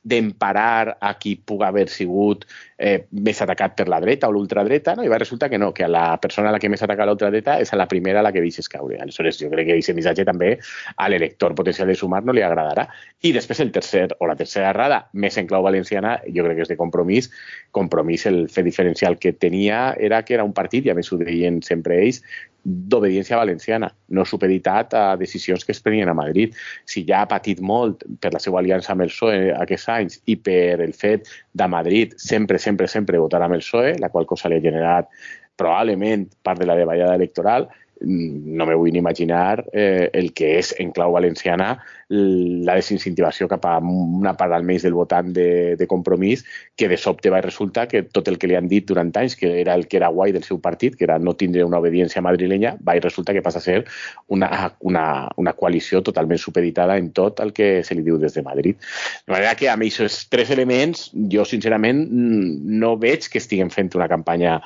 d'emparar 0.01 0.97
a 1.01 1.13
qui 1.21 1.35
puga 1.37 1.69
haver 1.69 1.89
sigut 1.93 2.47
eh, 2.81 3.07
més 3.13 3.41
atacat 3.45 3.75
per 3.77 3.87
la 3.93 4.01
dreta 4.01 4.29
o 4.31 4.33
l'ultradreta, 4.33 4.95
no? 4.97 5.05
i 5.05 5.13
va 5.13 5.19
resultar 5.21 5.51
que 5.53 5.59
no, 5.61 5.71
que 5.77 5.85
a 5.85 5.91
la 5.91 6.17
persona 6.21 6.49
a 6.49 6.55
la 6.55 6.61
que 6.63 6.71
més 6.73 6.83
ataca 6.83 7.07
l'ultradreta 7.07 7.59
és 7.61 7.73
a 7.75 7.79
la 7.79 7.87
primera 7.91 8.23
a 8.23 8.25
la 8.25 8.33
que 8.33 8.41
deixes 8.41 8.71
caure. 8.73 8.97
Aleshores, 8.99 9.39
jo 9.43 9.51
crec 9.53 9.69
que 9.69 9.77
aquest 9.77 9.97
missatge 9.97 10.25
també 10.25 10.55
a 10.97 11.09
l'elector 11.13 11.55
potencial 11.59 11.93
de 11.93 11.99
sumar 12.01 12.23
no 12.25 12.33
li 12.33 12.45
agradarà. 12.47 12.89
I 13.21 13.35
després 13.37 13.61
el 13.61 13.73
tercer, 13.77 14.07
o 14.19 14.31
la 14.31 14.39
tercera 14.41 14.73
errada, 14.73 15.03
més 15.13 15.37
en 15.37 15.51
clau 15.51 15.67
valenciana, 15.69 16.17
jo 16.33 16.47
crec 16.47 16.57
que 16.57 16.67
és 16.67 16.73
de 16.73 16.81
compromís. 16.81 17.29
Compromís, 17.77 18.25
el 18.31 18.47
fet 18.49 18.65
diferencial 18.65 19.19
que 19.21 19.35
tenia 19.37 19.91
era 20.01 20.25
que 20.25 20.39
era 20.39 20.49
un 20.49 20.57
partit, 20.57 20.89
i 20.89 20.95
a 20.95 20.97
més 20.97 21.13
ho 21.13 21.21
deien 21.21 21.61
sempre 21.67 22.01
ells, 22.01 22.25
d'obediència 22.65 23.39
valenciana, 23.41 23.89
no 24.09 24.25
supeditat 24.29 24.95
a 24.95 25.05
decisions 25.17 25.65
que 25.65 25.73
es 25.73 25.81
prenien 25.81 26.11
a 26.11 26.15
Madrid. 26.15 26.55
Si 26.85 27.05
ja 27.09 27.23
ha 27.23 27.29
patit 27.29 27.61
molt 27.61 28.05
per 28.21 28.35
la 28.35 28.43
seva 28.43 28.61
aliança 28.61 28.93
amb 28.93 29.07
el 29.07 29.13
PSOE 29.13 29.55
aquests 29.57 29.89
anys 29.95 30.19
i 30.27 30.37
per 30.37 30.81
el 30.85 30.93
fet 30.93 31.29
de 31.57 31.69
Madrid 31.69 32.13
sempre, 32.19 32.59
sempre, 32.59 32.70
sempre 32.89 33.19
votar 33.19 33.43
amb 33.43 33.55
el 33.55 33.65
PSOE, 33.65 33.97
la 33.99 34.11
qual 34.11 34.27
cosa 34.27 34.49
li 34.49 34.59
ha 34.59 34.65
generat 34.65 35.09
probablement 35.57 36.27
part 36.43 36.61
de 36.61 36.67
la 36.67 36.77
davallada 36.79 37.15
electoral, 37.15 37.69
no 38.01 38.67
me 38.67 38.75
vull 38.75 38.93
ni 38.93 38.99
imaginar 38.99 39.67
eh, 39.73 40.11
el 40.13 40.33
que 40.33 40.55
és 40.59 40.73
en 40.81 40.93
clau 40.97 41.13
valenciana 41.13 41.75
la 42.11 42.75
desincentivació 42.75 43.47
cap 43.47 43.67
a 43.69 43.77
una 43.79 44.33
part 44.39 44.55
almenys 44.57 44.83
del 44.83 44.97
votant 44.97 45.29
de, 45.37 45.77
de 45.79 45.87
compromís 45.87 46.43
que 46.75 46.89
de 46.89 46.97
sobte 46.99 47.31
va 47.31 47.43
resultar 47.45 47.87
que 47.89 48.03
tot 48.03 48.29
el 48.29 48.39
que 48.41 48.49
li 48.51 48.57
han 48.59 48.69
dit 48.71 48.87
durant 48.89 49.13
anys, 49.21 49.37
que 49.37 49.53
era 49.61 49.77
el 49.79 49.87
que 49.87 50.01
era 50.01 50.09
guai 50.09 50.33
del 50.33 50.47
seu 50.47 50.59
partit, 50.61 50.97
que 50.97 51.05
era 51.05 51.19
no 51.19 51.37
tindre 51.39 51.65
una 51.65 51.79
obediència 51.79 52.23
madrilenya, 52.25 52.77
va 52.83 52.97
i 52.97 53.05
resulta 53.05 53.35
que 53.37 53.45
passa 53.45 53.61
a 53.61 53.65
ser 53.65 53.85
una, 54.29 54.73
una, 54.81 55.05
una 55.37 55.53
coalició 55.53 56.03
totalment 56.03 56.41
supeditada 56.41 56.99
en 56.99 57.13
tot 57.13 57.41
el 57.45 57.53
que 57.53 57.85
se 57.87 57.95
li 57.95 58.03
diu 58.07 58.19
des 58.19 58.35
de 58.35 58.43
Madrid. 58.43 58.81
De 59.27 59.37
manera 59.37 59.55
que 59.55 59.69
amb 59.71 59.87
aquests 59.87 60.25
tres 60.33 60.51
elements 60.51 61.11
jo 61.31 61.45
sincerament 61.47 62.07
no 62.11 62.97
veig 62.99 63.29
que 63.31 63.39
estiguem 63.39 63.71
fent 63.71 63.93
una 63.95 64.09
campanya 64.11 64.59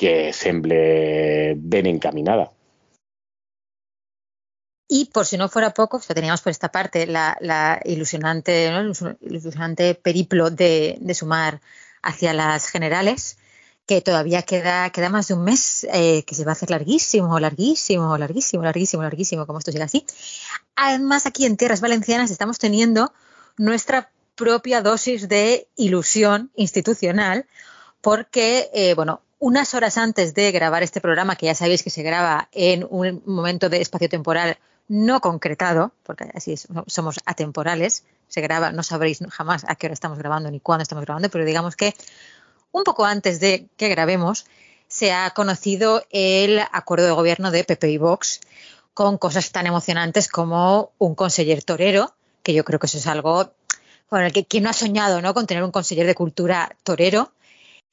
que 0.00 0.32
semble 0.32 1.54
ben 1.60 1.86
encaminada. 1.86 2.50
Y 4.92 5.04
por 5.04 5.24
si 5.24 5.38
no 5.38 5.48
fuera 5.48 5.72
poco, 5.72 6.00
teníamos 6.00 6.42
por 6.42 6.50
esta 6.50 6.72
parte 6.72 7.06
la, 7.06 7.80
ilusionante, 7.84 8.72
ilusionante 9.20 9.94
periplo 9.94 10.50
de, 10.50 10.98
sumar 11.14 11.60
hacia 12.02 12.34
las 12.34 12.66
generales, 12.66 13.38
que 13.86 14.00
todavía 14.00 14.42
queda, 14.42 14.90
queda 14.90 15.08
más 15.08 15.28
de 15.28 15.34
un 15.34 15.44
mes, 15.44 15.86
eh, 15.92 16.24
que 16.24 16.34
se 16.34 16.44
va 16.44 16.50
a 16.50 16.54
hacer 16.54 16.70
larguísimo, 16.70 17.38
larguísimo, 17.38 18.18
larguísimo, 18.18 18.64
larguísimo, 18.64 19.04
larguísimo, 19.04 19.46
como 19.46 19.60
esto 19.60 19.70
sigue 19.70 19.84
así. 19.84 20.04
Además, 20.74 21.24
aquí 21.24 21.46
en 21.46 21.56
Tierras 21.56 21.80
Valencianas 21.80 22.32
estamos 22.32 22.58
teniendo 22.58 23.12
nuestra 23.58 24.10
propia 24.34 24.82
dosis 24.82 25.28
de 25.28 25.68
ilusión 25.76 26.50
institucional, 26.56 27.46
porque, 28.00 28.68
eh, 28.74 28.94
bueno, 28.94 29.22
unas 29.38 29.72
horas 29.72 29.98
antes 29.98 30.34
de 30.34 30.50
grabar 30.50 30.82
este 30.82 31.00
programa, 31.00 31.36
que 31.36 31.46
ya 31.46 31.54
sabéis 31.54 31.84
que 31.84 31.90
se 31.90 32.02
graba 32.02 32.48
en 32.50 32.84
un 32.90 33.22
momento 33.24 33.68
de 33.68 33.80
espacio 33.80 34.08
temporal 34.08 34.58
no 34.90 35.20
concretado, 35.20 35.92
porque 36.02 36.28
así 36.34 36.56
somos 36.88 37.20
atemporales, 37.24 38.02
se 38.26 38.40
graba, 38.40 38.72
no 38.72 38.82
sabréis 38.82 39.20
jamás 39.30 39.64
a 39.68 39.76
qué 39.76 39.86
hora 39.86 39.94
estamos 39.94 40.18
grabando 40.18 40.50
ni 40.50 40.58
cuándo 40.58 40.82
estamos 40.82 41.04
grabando, 41.04 41.30
pero 41.30 41.44
digamos 41.44 41.76
que 41.76 41.94
un 42.72 42.82
poco 42.82 43.04
antes 43.04 43.38
de 43.38 43.68
que 43.76 43.88
grabemos 43.88 44.46
se 44.88 45.12
ha 45.12 45.30
conocido 45.30 46.02
el 46.10 46.58
acuerdo 46.72 47.06
de 47.06 47.12
gobierno 47.12 47.52
de 47.52 47.62
PP 47.62 47.88
y 47.88 47.98
Vox 47.98 48.40
con 48.92 49.16
cosas 49.16 49.52
tan 49.52 49.68
emocionantes 49.68 50.26
como 50.26 50.90
un 50.98 51.14
conseller 51.14 51.62
torero, 51.62 52.12
que 52.42 52.52
yo 52.52 52.64
creo 52.64 52.80
que 52.80 52.86
eso 52.86 52.98
es 52.98 53.06
algo 53.06 53.52
con 54.08 54.22
el 54.22 54.32
que 54.32 54.44
quien 54.44 54.64
no 54.64 54.70
ha 54.70 54.72
soñado 54.72 55.22
¿no? 55.22 55.34
con 55.34 55.46
tener 55.46 55.62
un 55.62 55.70
conseller 55.70 56.08
de 56.08 56.16
cultura 56.16 56.76
torero 56.82 57.30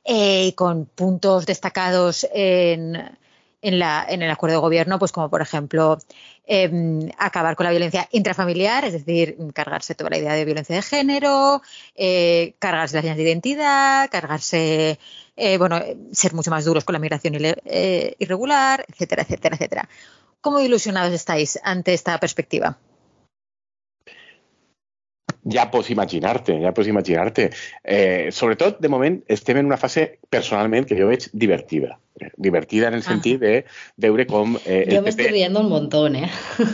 eh, 0.04 0.56
con 0.56 0.86
puntos 0.88 1.46
destacados 1.46 2.28
en, 2.34 2.98
en, 3.68 3.80
la, 3.80 4.06
en, 4.08 4.22
el 4.22 4.32
acuerdo 4.32 4.56
de 4.56 4.62
gobierno, 4.62 5.00
pues 5.00 5.12
como 5.12 5.30
por 5.30 5.42
ejemplo 5.42 5.98
eh, 6.46 7.10
acabar 7.18 7.56
con 7.56 7.66
la 7.66 7.72
violencia 7.72 8.08
intrafamiliar, 8.12 8.86
es 8.86 8.94
decir, 8.94 9.38
cargarse 9.54 9.96
toda 9.96 10.10
la 10.12 10.18
idea 10.18 10.34
de 10.34 10.46
violencia 10.46 10.76
de 10.76 10.82
género, 10.82 11.62
eh, 11.96 12.54
cargarse 12.60 12.96
las 12.96 13.04
líneas 13.04 13.18
de 13.18 13.24
identidad, 13.24 14.10
cargarse, 14.10 15.00
eh, 15.36 15.58
bueno, 15.58 15.82
ser 16.12 16.34
mucho 16.34 16.50
más 16.50 16.66
duros 16.66 16.86
con 16.86 16.94
la 16.94 17.00
migración 17.00 17.36
eh, 17.36 18.16
irregular, 18.20 18.86
etcétera, 18.88 19.24
etcétera, 19.24 19.56
etcétera. 19.56 19.90
¿Cómo 20.42 20.60
ilusionados 20.60 21.14
estáis 21.14 21.60
ante 21.64 21.94
esta 21.94 22.18
perspectiva? 22.20 22.78
Ja 25.48 25.68
pots 25.72 25.92
imaginar-te, 25.94 26.58
ja 26.62 26.74
pots 26.76 26.90
imaginar-te. 26.92 27.48
Eh, 27.84 28.28
sobretot, 28.36 28.82
de 28.84 28.92
moment, 28.92 29.22
estem 29.32 29.62
en 29.62 29.70
una 29.70 29.80
fase, 29.80 30.20
personalment, 30.30 30.88
que 30.90 30.98
jo 31.00 31.08
veig 31.08 31.30
divertida. 31.32 31.96
Divertida 32.36 32.90
en 32.90 32.98
el 32.98 33.04
sentit 33.06 33.40
ah. 33.40 33.46
de 33.46 34.08
veure 34.08 34.26
com... 34.28 34.58
Eh, 34.66 34.84
jo 34.92 35.02
m'estic 35.06 35.32
rient 35.32 35.56
un 35.60 35.70
muntó, 35.72 36.06
eh? 36.10 36.28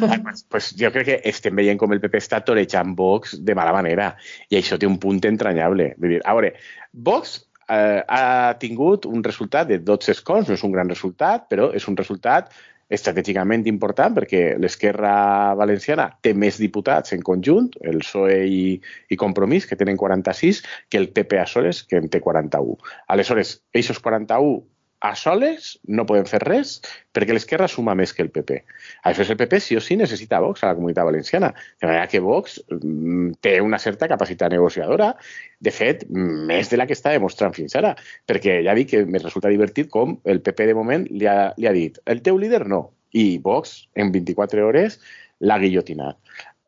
Ah, 0.07 0.19
pues, 0.23 0.45
pues 0.49 0.73
jo 0.79 0.91
crec 0.95 1.09
que 1.11 1.21
estem 1.29 1.55
veient 1.59 1.79
com 1.79 1.91
el 1.93 2.01
PP 2.01 2.21
està 2.21 2.41
torejant 2.47 2.95
Vox 2.97 3.37
de 3.43 3.55
mala 3.57 3.75
manera 3.75 4.13
i 4.49 4.57
això 4.59 4.79
té 4.79 4.89
un 4.89 4.97
punt 5.03 5.21
entranyable. 5.29 5.93
Vull 5.99 6.15
dir, 6.15 6.21
a 6.23 6.37
veure, 6.37 6.53
Vox 6.93 7.41
eh, 7.67 8.03
ha 8.07 8.53
tingut 8.59 9.05
un 9.05 9.23
resultat 9.23 9.67
de 9.69 9.79
12 9.79 10.15
escons, 10.15 10.47
no 10.47 10.57
és 10.57 10.63
un 10.63 10.73
gran 10.73 10.89
resultat, 10.89 11.49
però 11.51 11.71
és 11.75 11.87
un 11.91 11.99
resultat 11.99 12.51
estratègicament 12.93 13.65
important 13.69 14.13
perquè 14.17 14.43
l'esquerra 14.61 15.13
valenciana 15.59 16.09
té 16.21 16.33
més 16.37 16.59
diputats 16.61 17.15
en 17.15 17.23
conjunt, 17.25 17.71
el 17.81 18.03
PSOE 18.03 18.39
i, 18.45 18.65
i 19.09 19.19
Compromís, 19.19 19.67
que 19.69 19.77
tenen 19.79 19.97
46, 19.99 20.61
que 20.89 21.01
el 21.01 21.09
PP 21.15 21.41
a 21.41 21.47
soles, 21.49 21.83
que 21.89 21.99
en 22.01 22.09
té 22.13 22.21
41. 22.23 22.77
Aleshores, 23.13 23.57
aquests 23.73 24.03
41 24.03 24.61
a 25.03 25.15
soles 25.19 25.73
no 25.83 26.05
poden 26.07 26.23
fer 26.29 26.39
res 26.45 26.77
perquè 27.11 27.35
l'esquerra 27.35 27.67
suma 27.67 27.91
més 27.99 28.13
que 28.15 28.23
el 28.23 28.29
PP. 28.31 28.61
Aleshores, 29.03 29.33
el 29.33 29.39
PP 29.41 29.59
sí 29.59 29.75
o 29.75 29.81
sí 29.83 29.97
necessita 29.99 30.39
Vox 30.39 30.63
a 30.63 30.69
la 30.69 30.77
comunitat 30.77 31.09
valenciana. 31.09 31.49
De 31.81 31.89
manera 31.89 32.07
que 32.07 32.21
Vox 32.23 32.61
mm, 32.71 33.35
té 33.43 33.57
una 33.61 33.81
certa 33.83 34.07
capacitat 34.07 34.55
negociadora, 34.55 35.11
de 35.59 35.75
fet, 35.75 36.07
més 36.07 36.71
de 36.71 36.79
la 36.79 36.87
que 36.87 36.95
està 36.95 37.11
demostrant 37.11 37.51
fins 37.53 37.75
ara, 37.75 37.97
perquè 38.31 38.61
ja 38.63 38.77
dic 38.79 38.93
que 38.93 39.03
me 39.03 39.19
resulta 39.19 39.51
divertit 39.51 39.91
com 39.91 40.15
el 40.23 40.39
PP 40.39 40.71
de 40.71 40.79
moment 40.79 41.05
li 41.11 41.27
ha, 41.27 41.51
li 41.59 41.67
ha 41.67 41.75
dit 41.75 41.99
el 42.07 42.23
teu 42.23 42.39
líder 42.39 42.63
no, 42.71 42.85
i 43.11 43.37
Vox 43.43 43.81
en 43.99 44.15
24 44.15 44.63
hores 44.63 45.01
l'ha 45.43 45.59
guillotinat. 45.59 46.15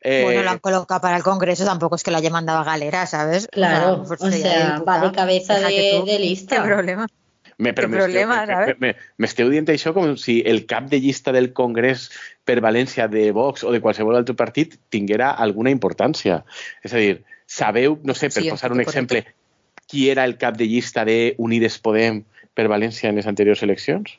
Eh, 0.06 0.22
bueno, 0.24 0.44
lo 0.44 0.50
han 0.52 0.60
colocado 0.60 1.00
para 1.00 1.16
el 1.16 1.24
Congreso, 1.24 1.64
tampoco 1.64 1.96
es 1.96 2.04
que 2.04 2.12
lo 2.12 2.18
haya 2.18 2.30
mandado 2.30 2.60
a 2.60 2.64
galera, 2.66 3.08
¿sabes? 3.08 3.48
Claro, 3.48 4.04
o 4.04 4.06
sea, 4.06 4.28
o 4.28 4.32
sea 4.32 4.84
va 4.88 5.00
de 5.00 5.12
cabeza 5.14 5.58
de, 5.58 6.04
de, 6.06 6.20
lista. 6.20 6.58
¿Qué 6.58 6.62
problema? 6.62 7.08
Me, 7.58 7.72
però 7.72 7.88
m'esteu 7.88 9.50
dient 9.52 9.70
això 9.72 9.94
com 9.96 10.18
si 10.20 10.42
el 10.46 10.66
cap 10.68 10.90
de 10.92 11.00
llista 11.00 11.32
del 11.32 11.54
Congrés 11.56 12.10
per 12.44 12.60
València 12.64 13.08
de 13.08 13.30
Vox 13.36 13.64
o 13.64 13.72
de 13.72 13.80
qualsevol 13.84 14.18
altre 14.20 14.36
partit 14.36 14.76
tinguera 14.92 15.32
alguna 15.32 15.72
importància. 15.72 16.42
És 16.84 16.94
a 16.94 17.00
dir, 17.00 17.24
sabeu, 17.48 18.00
no 18.04 18.14
sé, 18.14 18.28
per 18.28 18.44
sí, 18.44 18.52
posar 18.52 18.74
un 18.76 18.84
exemple, 18.84 19.24
qui 19.88 20.10
era 20.10 20.26
el 20.26 20.38
cap 20.42 20.58
de 20.60 20.68
llista 20.68 21.06
de 21.08 21.36
Unides 21.38 21.80
Podem 21.80 22.24
per 22.56 22.68
València 22.72 23.10
en 23.10 23.20
les 23.22 23.28
anteriors 23.32 23.64
eleccions? 23.64 24.18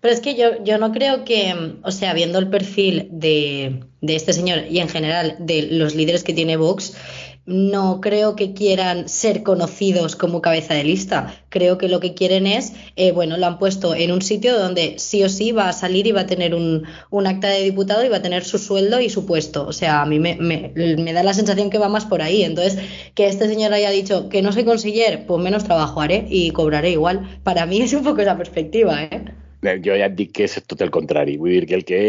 Pero 0.00 0.14
es 0.14 0.20
que 0.20 0.36
yo, 0.36 0.62
yo 0.62 0.78
no 0.78 0.92
creo 0.92 1.24
que, 1.24 1.54
o 1.82 1.90
sea, 1.90 2.14
viendo 2.14 2.38
el 2.38 2.48
perfil 2.48 3.08
de, 3.10 3.82
de 4.00 4.16
este 4.16 4.32
señor 4.32 4.66
y 4.70 4.78
en 4.78 4.88
general 4.88 5.36
de 5.40 5.62
los 5.72 5.94
líderes 5.94 6.22
que 6.22 6.34
tiene 6.34 6.56
Vox, 6.56 6.96
no 7.44 8.00
creo 8.00 8.36
que 8.36 8.54
quieran 8.54 9.08
ser 9.08 9.42
conocidos 9.42 10.14
como 10.14 10.40
cabeza 10.40 10.74
de 10.74 10.84
lista. 10.84 11.34
Creo 11.48 11.76
que 11.76 11.88
lo 11.88 11.98
que 11.98 12.14
quieren 12.14 12.46
es, 12.46 12.72
eh, 12.96 13.10
bueno, 13.12 13.36
lo 13.36 13.46
han 13.46 13.58
puesto 13.58 13.94
en 13.94 14.12
un 14.12 14.22
sitio 14.22 14.56
donde 14.56 14.98
sí 14.98 15.24
o 15.24 15.28
sí 15.28 15.50
va 15.50 15.68
a 15.68 15.72
salir 15.72 16.06
y 16.06 16.12
va 16.12 16.22
a 16.22 16.26
tener 16.26 16.54
un, 16.54 16.86
acta 17.26 17.48
de 17.48 17.62
diputado 17.62 18.04
y 18.04 18.08
va 18.08 18.18
a 18.18 18.22
tener 18.22 18.44
su 18.44 18.58
sueldo 18.58 19.00
y 19.00 19.10
su 19.10 19.26
puesto. 19.26 19.66
O 19.66 19.72
sea, 19.72 20.02
a 20.02 20.06
mí 20.06 20.20
me, 20.20 20.36
me, 20.36 21.12
da 21.12 21.22
la 21.22 21.34
sensación 21.34 21.70
que 21.70 21.78
va 21.78 21.88
más 21.88 22.04
por 22.04 22.22
ahí. 22.22 22.44
Entonces, 22.44 22.78
que 23.14 23.26
este 23.26 23.48
señor 23.48 23.72
haya 23.72 23.90
dicho 23.90 24.28
que 24.28 24.42
no 24.42 24.52
soy 24.52 24.64
consiller, 24.64 25.26
pues 25.26 25.42
menos 25.42 25.64
trabajo 25.64 26.00
haré 26.00 26.26
y 26.30 26.50
cobraré 26.52 26.90
igual. 26.90 27.40
Para 27.42 27.66
mí 27.66 27.80
es 27.80 27.92
un 27.92 28.04
poco 28.04 28.20
esa 28.20 28.36
perspectiva, 28.36 29.02
¿eh? 29.02 29.41
Jo 29.62 29.96
ja 29.96 30.08
et 30.08 30.14
dic 30.18 30.32
que 30.36 30.46
és 30.48 30.56
tot 30.66 30.80
el 30.82 30.90
contrari. 30.94 31.36
Vull 31.38 31.54
dir 31.54 31.66
que 31.68 31.76
el 31.78 31.84
que 31.86 32.00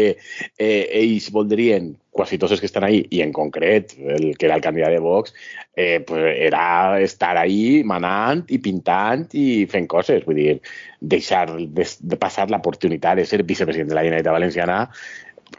eh, 0.58 0.84
ells 1.00 1.30
voldrien, 1.34 1.92
quasi 2.14 2.38
tots 2.38 2.54
els 2.54 2.62
que 2.62 2.68
estan 2.70 2.86
ahí, 2.86 3.02
i 3.10 3.22
en 3.22 3.32
concret 3.34 3.94
el 3.98 4.32
que 4.38 4.46
era 4.46 4.56
el 4.58 4.64
candidat 4.64 4.94
de 4.94 5.02
Vox, 5.02 5.34
eh, 5.76 6.00
pues 6.06 6.34
era 6.48 7.00
estar 7.02 7.36
ahí 7.38 7.82
manant 7.84 8.44
i 8.48 8.58
pintant 8.62 9.28
i 9.34 9.66
fent 9.70 9.86
coses. 9.90 10.24
Vull 10.26 10.40
dir, 10.40 10.56
deixar 11.00 11.46
de, 11.54 11.86
de 12.00 12.18
passar 12.18 12.48
l'oportunitat 12.50 13.18
de 13.18 13.28
ser 13.28 13.42
vicepresident 13.42 13.90
de 13.90 13.98
la 13.98 14.06
Generalitat 14.06 14.38
Valenciana 14.38 14.82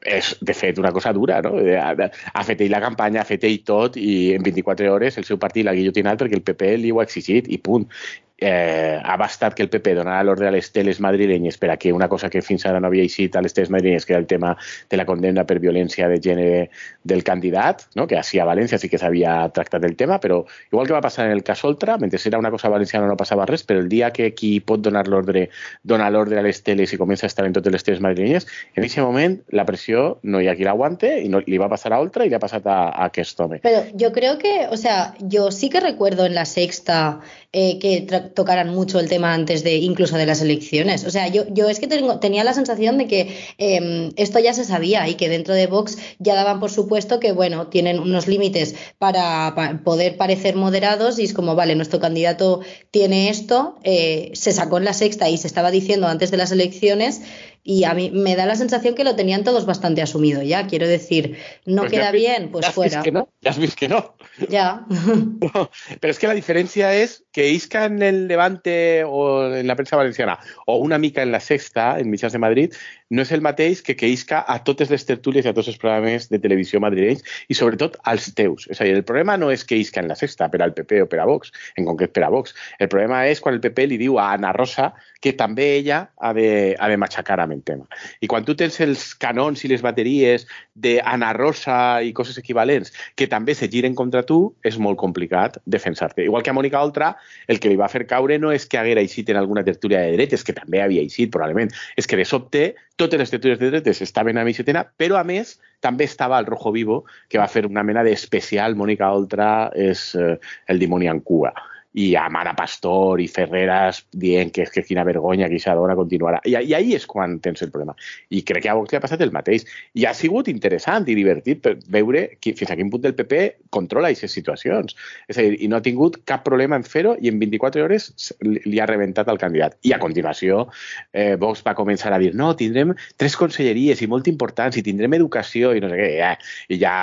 és, 0.04 0.36
de 0.42 0.54
fet, 0.54 0.78
una 0.82 0.92
cosa 0.92 1.14
dura, 1.14 1.40
no? 1.46 1.56
Ha 1.56 2.44
fet 2.44 2.62
ell 2.66 2.74
la 2.74 2.82
campanya, 2.84 3.22
ha 3.22 3.28
fet 3.28 3.46
ell 3.48 3.62
tot 3.66 3.96
i 3.98 4.36
en 4.36 4.44
24 4.44 4.92
hores 4.92 5.18
el 5.22 5.28
seu 5.28 5.40
partit 5.42 5.66
l'ha 5.66 5.76
guillotinat 5.78 6.20
perquè 6.20 6.40
el 6.40 6.44
PP 6.46 6.76
li 6.82 6.92
ho 6.92 7.00
ha 7.00 7.08
exigit 7.08 7.48
i 7.48 7.62
punt 7.62 7.88
eh, 8.38 9.00
ha 9.02 9.16
bastat 9.18 9.54
que 9.56 9.64
el 9.64 9.70
PP 9.70 9.96
donara 9.96 10.24
l'ordre 10.24 10.50
a 10.50 10.52
les 10.52 10.68
teles 10.76 11.00
madrilenyes 11.00 11.58
per 11.58 11.70
a 11.72 11.78
que 11.78 11.94
una 11.94 12.10
cosa 12.12 12.30
que 12.30 12.42
fins 12.44 12.66
ara 12.66 12.82
no 12.82 12.90
havia 12.90 13.06
eixit 13.06 13.36
a 13.36 13.42
les 13.42 13.54
teles 13.56 13.72
madrilenyes, 13.72 14.06
que 14.06 14.14
era 14.14 14.20
el 14.20 14.28
tema 14.28 14.56
de 14.90 14.98
la 14.98 15.06
condemna 15.06 15.46
per 15.48 15.60
violència 15.64 16.10
de 16.12 16.20
gènere 16.20 16.70
del 17.04 17.24
candidat, 17.24 17.86
no? 17.96 18.08
que 18.08 18.20
així 18.20 18.40
a 18.40 18.48
València 18.48 18.80
sí 18.82 18.90
que 18.92 19.00
s'havia 19.00 19.38
tractat 19.56 19.86
el 19.88 19.96
tema, 19.96 20.20
però 20.20 20.44
igual 20.72 20.88
que 20.88 20.98
va 20.98 21.04
passar 21.06 21.28
en 21.28 21.32
el 21.32 21.44
cas 21.44 21.64
Oltra, 21.64 21.98
mentre 21.98 22.20
era 22.26 22.40
una 22.40 22.52
cosa 22.52 22.70
valenciana 22.70 23.08
no 23.08 23.16
passava 23.16 23.46
res, 23.46 23.64
però 23.64 23.80
el 23.80 23.90
dia 23.90 24.12
que 24.12 24.34
qui 24.36 24.60
pot 24.60 24.82
donar 24.82 25.08
l'ordre 25.08 25.50
dona 25.84 26.10
l'ordre 26.10 26.40
a 26.40 26.44
les 26.44 26.62
teles 26.64 26.92
i 26.92 26.98
comença 26.98 27.26
a 27.28 27.32
estar 27.32 27.46
en 27.46 27.54
totes 27.54 27.72
les 27.72 27.84
teles 27.84 28.02
madrilenyes, 28.02 28.48
en 28.76 28.84
aquest 28.84 29.00
moment 29.00 29.40
la 29.52 29.66
pressió 29.66 30.20
no 30.24 30.42
hi 30.42 30.50
ha 30.50 30.56
qui 30.58 30.68
l'aguante 30.68 31.12
i 31.22 31.30
no, 31.30 31.42
li 31.46 31.62
va 31.62 31.70
passar 31.72 31.94
a 31.94 32.02
Oltra 32.02 32.26
i 32.26 32.30
li 32.30 32.36
ha 32.36 32.42
passat 32.44 32.68
a, 32.68 32.90
a 32.90 33.08
aquest 33.08 33.40
home. 33.40 33.62
Pero 33.64 33.86
yo 33.94 34.12
creo 34.12 34.38
que, 34.38 34.68
o 34.70 34.78
sea, 34.78 35.14
yo 35.20 35.52
sí 35.52 35.70
que 35.70 35.80
recuerdo 35.80 36.26
en 36.26 36.36
la 36.36 36.46
sexta 36.46 37.22
eh, 37.54 37.80
que 37.80 38.06
tocaran 38.26 38.70
mucho 38.70 39.00
el 39.00 39.10
tema 39.10 39.34
antes 39.34 39.64
de 39.64 39.78
incluso 39.78 40.18
de 40.18 40.26
las 40.26 40.42
elecciones. 40.42 41.06
O 41.06 41.10
sea, 41.10 41.28
yo, 41.28 41.44
yo 41.50 41.70
es 41.70 41.80
que 41.80 41.88
tengo, 41.88 42.20
tenía 42.20 42.44
la 42.44 42.54
sensación 42.54 42.98
de 42.98 43.08
que 43.08 43.36
eh, 43.58 44.12
esto 44.16 44.40
ya 44.40 44.54
se 44.54 44.64
sabía 44.64 45.08
y 45.08 45.16
que 45.16 45.30
dentro 45.30 45.54
de 45.54 45.68
Vox 45.68 45.98
ya 46.20 46.36
daban 46.36 46.60
por 46.60 46.72
supuesto 46.72 47.20
que, 47.20 47.32
bueno, 47.32 47.68
tienen 47.68 48.00
unos 48.00 48.28
límites 48.28 48.76
para, 48.98 49.54
para 49.56 49.84
poder 49.84 50.18
parecer 50.18 50.56
moderados 50.56 51.20
y 51.20 51.24
es 51.24 51.34
como, 51.34 51.56
vale, 51.56 51.76
nuestro 51.76 52.00
candidato 52.00 52.62
tiene 52.92 53.30
esto, 53.30 53.80
eh, 53.84 54.32
se 54.34 54.52
sacó 54.52 54.78
en 54.78 54.86
la 54.86 54.94
sexta 54.94 55.30
y 55.30 55.38
se 55.38 55.48
estaba 55.48 55.72
diciendo 55.72 56.08
antes 56.08 56.32
de 56.32 56.38
las 56.38 56.52
elecciones 56.52 57.22
y 57.68 57.84
a 57.86 57.96
mí 57.96 58.12
me 58.12 58.36
da 58.36 58.46
la 58.46 58.56
sensación 58.56 58.94
que 58.94 59.04
lo 59.04 59.16
tenían 59.16 59.44
todos 59.44 59.66
bastante 59.66 60.04
asumido 60.04 60.44
ya. 60.44 60.68
Quiero 60.68 60.88
decir, 60.88 61.40
no 61.66 61.82
pues 61.82 61.94
queda 61.94 62.12
bien, 62.12 62.52
pues 62.52 62.64
ya 62.64 62.72
fuera. 62.72 63.02
Que 63.02 63.12
no, 63.12 63.28
ya 63.42 63.50
has 63.50 63.58
visto 63.58 63.76
que 63.76 63.90
no. 63.90 64.16
Ya. 64.50 64.86
Pero 66.00 66.12
es 66.12 66.20
que 66.20 66.28
la 66.28 66.36
diferencia 66.36 66.94
es 66.94 67.25
que 67.36 67.50
Isca 67.50 67.84
en 67.84 68.02
el 68.02 68.30
Levante 68.30 69.04
o 69.04 69.54
en 69.54 69.68
la 69.68 69.76
prensa 69.76 69.98
valenciana 69.98 70.40
o 70.66 70.78
una 70.78 70.98
mica 70.98 71.22
en 71.22 71.34
la 71.34 71.42
Sexta, 71.42 72.00
en 72.00 72.10
Mitjans 72.10 72.32
de 72.32 72.40
Madrid, 72.40 72.74
no 73.10 73.22
és 73.22 73.32
el 73.36 73.44
mateix 73.46 73.82
que 73.86 73.94
que 73.96 74.08
isca 74.10 74.40
a 74.48 74.58
totes 74.66 74.90
les 74.90 75.04
tertúlies 75.06 75.46
i 75.46 75.50
a 75.50 75.54
tots 75.54 75.68
els 75.70 75.78
programes 75.78 76.30
de 76.32 76.40
televisió 76.42 76.80
madrilenys 76.82 77.26
i 77.52 77.58
sobretot 77.58 77.98
als 78.04 78.32
teus. 78.38 78.66
És 78.72 78.80
a 78.80 78.88
dir, 78.88 78.96
el 78.96 79.04
problema 79.06 79.36
no 79.38 79.52
és 79.52 79.66
que 79.68 79.78
isca 79.78 80.00
en 80.02 80.08
la 80.08 80.16
Sexta 80.16 80.48
per 80.50 80.62
al 80.64 80.74
PP 80.74 81.04
o 81.04 81.10
per 81.12 81.20
a 81.22 81.28
Vox, 81.30 81.52
en 81.76 81.86
concret 81.86 82.16
per 82.16 82.24
a 82.26 82.32
Vox. 82.34 82.56
El 82.80 82.90
problema 82.90 83.26
és 83.28 83.44
quan 83.44 83.56
el 83.56 83.62
PP 83.62 83.90
li 83.92 84.00
diu 84.02 84.18
a 84.18 84.32
Ana 84.34 84.54
Rosa 84.56 84.94
que 85.22 85.34
també 85.34 85.76
ella 85.78 86.06
ha 86.22 86.34
de, 86.38 86.76
ha 86.80 86.90
de 86.90 86.98
matxacar 87.02 87.40
amb 87.42 87.54
el 87.54 87.64
tema. 87.68 87.86
I 88.22 88.30
quan 88.32 88.46
tu 88.46 88.56
tens 88.58 88.80
els 88.82 89.08
canons 89.20 89.64
i 89.66 89.72
les 89.72 89.84
bateries 89.86 90.48
d'Anna 90.74 91.32
Rosa 91.38 91.78
i 92.06 92.14
coses 92.14 92.38
equivalents 92.42 92.94
que 93.16 93.28
també 93.28 93.56
se 93.58 93.70
giren 93.72 93.96
contra 93.96 94.24
tu, 94.26 94.56
és 94.64 94.78
molt 94.78 95.00
complicat 95.02 95.60
defensar-te. 95.66 96.26
Igual 96.26 96.44
que 96.46 96.54
a 96.54 96.58
Mònica 96.58 96.82
Oltra, 96.82 97.16
el 97.48 97.60
que 97.60 97.72
li 97.72 97.80
va 97.80 97.90
fer 97.92 98.06
caure 98.10 98.40
no 98.42 98.52
és 98.56 98.66
que 98.70 98.80
haguera 98.80 99.04
eixit 99.04 99.30
en 99.34 99.40
alguna 99.42 99.64
tertúlia 99.68 100.02
de 100.06 100.16
dretes, 100.18 100.44
que 100.44 100.56
també 100.56 100.82
havia 100.82 101.04
eixit 101.06 101.32
probablement, 101.34 101.72
és 101.98 102.08
que 102.08 102.20
de 102.20 102.26
sobte 102.26 102.66
totes 102.96 103.20
les 103.20 103.32
tertúlies 103.32 103.60
de 103.60 103.72
dretes 103.74 104.02
estaven 104.02 104.38
a 104.38 104.46
mitjatena, 104.48 104.86
però 104.98 105.20
a 105.20 105.26
més 105.28 105.58
també 105.82 106.08
estava 106.10 106.40
el 106.40 106.50
Rojo 106.50 106.72
Vivo, 106.72 107.04
que 107.30 107.42
va 107.42 107.52
fer 107.52 107.66
una 107.68 107.84
mena 107.84 108.04
d'especial 108.04 108.76
Mònica 108.76 109.12
Oltra 109.14 109.72
és 109.76 110.12
eh, 110.16 110.36
el 110.68 110.82
dimoni 110.82 111.12
en 111.12 111.22
cua 111.22 111.54
i 111.96 112.14
a 112.20 112.28
Mara 112.30 112.52
Pastor 112.56 113.22
i 113.24 113.28
Ferreras 113.32 114.02
dient 114.12 114.52
que 114.52 114.66
és 114.66 114.72
que 114.72 114.84
quina 114.84 115.06
vergonya 115.08 115.48
que 115.48 115.76
dona 115.80 115.96
continuarà. 115.96 116.42
I, 116.44 116.58
I 116.60 116.74
ahí 116.76 116.94
és 116.96 117.06
quan 117.08 117.38
tens 117.40 117.64
el 117.64 117.72
problema. 117.72 117.96
I 118.30 118.42
crec 118.44 118.66
que 118.66 118.70
a 118.70 118.76
Vox 118.76 118.92
li 118.92 118.98
ha 118.98 119.04
passat 119.04 119.22
el 119.24 119.32
mateix. 119.32 119.64
I 119.96 120.04
ha 120.06 120.14
sigut 120.14 120.50
interessant 120.52 121.08
i 121.08 121.16
divertit 121.16 121.62
per 121.64 121.78
veure 121.88 122.26
qui, 122.42 122.52
fins 122.52 122.72
a 122.72 122.76
quin 122.76 122.92
punt 122.92 123.08
el 123.08 123.16
PP 123.16 123.40
controla 123.72 124.12
aquestes 124.12 124.36
situacions. 124.36 124.96
És 125.32 125.40
a 125.40 125.46
dir, 125.46 125.56
i 125.64 125.70
no 125.72 125.80
ha 125.80 125.86
tingut 125.86 126.20
cap 126.28 126.44
problema 126.44 126.76
en 126.76 126.84
fer-ho 126.84 127.16
i 127.22 127.32
en 127.32 127.40
24 127.40 127.86
hores 127.86 128.10
li, 128.44 128.60
li 128.66 128.84
ha 128.84 128.90
rebentat 128.92 129.32
el 129.32 129.40
candidat. 129.40 129.80
I 129.88 129.96
a 129.96 130.02
continuació 130.02 130.66
eh, 131.14 131.36
Vox 131.40 131.64
va 131.64 131.78
començar 131.80 132.12
a 132.12 132.20
dir 132.20 132.34
no, 132.36 132.52
tindrem 132.60 132.92
tres 133.16 133.40
conselleries 133.40 134.04
i 134.04 134.12
molt 134.12 134.28
importants 134.28 134.76
i 134.76 134.84
tindrem 134.84 135.16
educació 135.16 135.72
i 135.72 135.84
no 135.84 135.94
sé 135.94 136.02
què. 136.02 136.12
Ja, 136.20 136.36
I 136.68 136.82
ja 136.84 136.96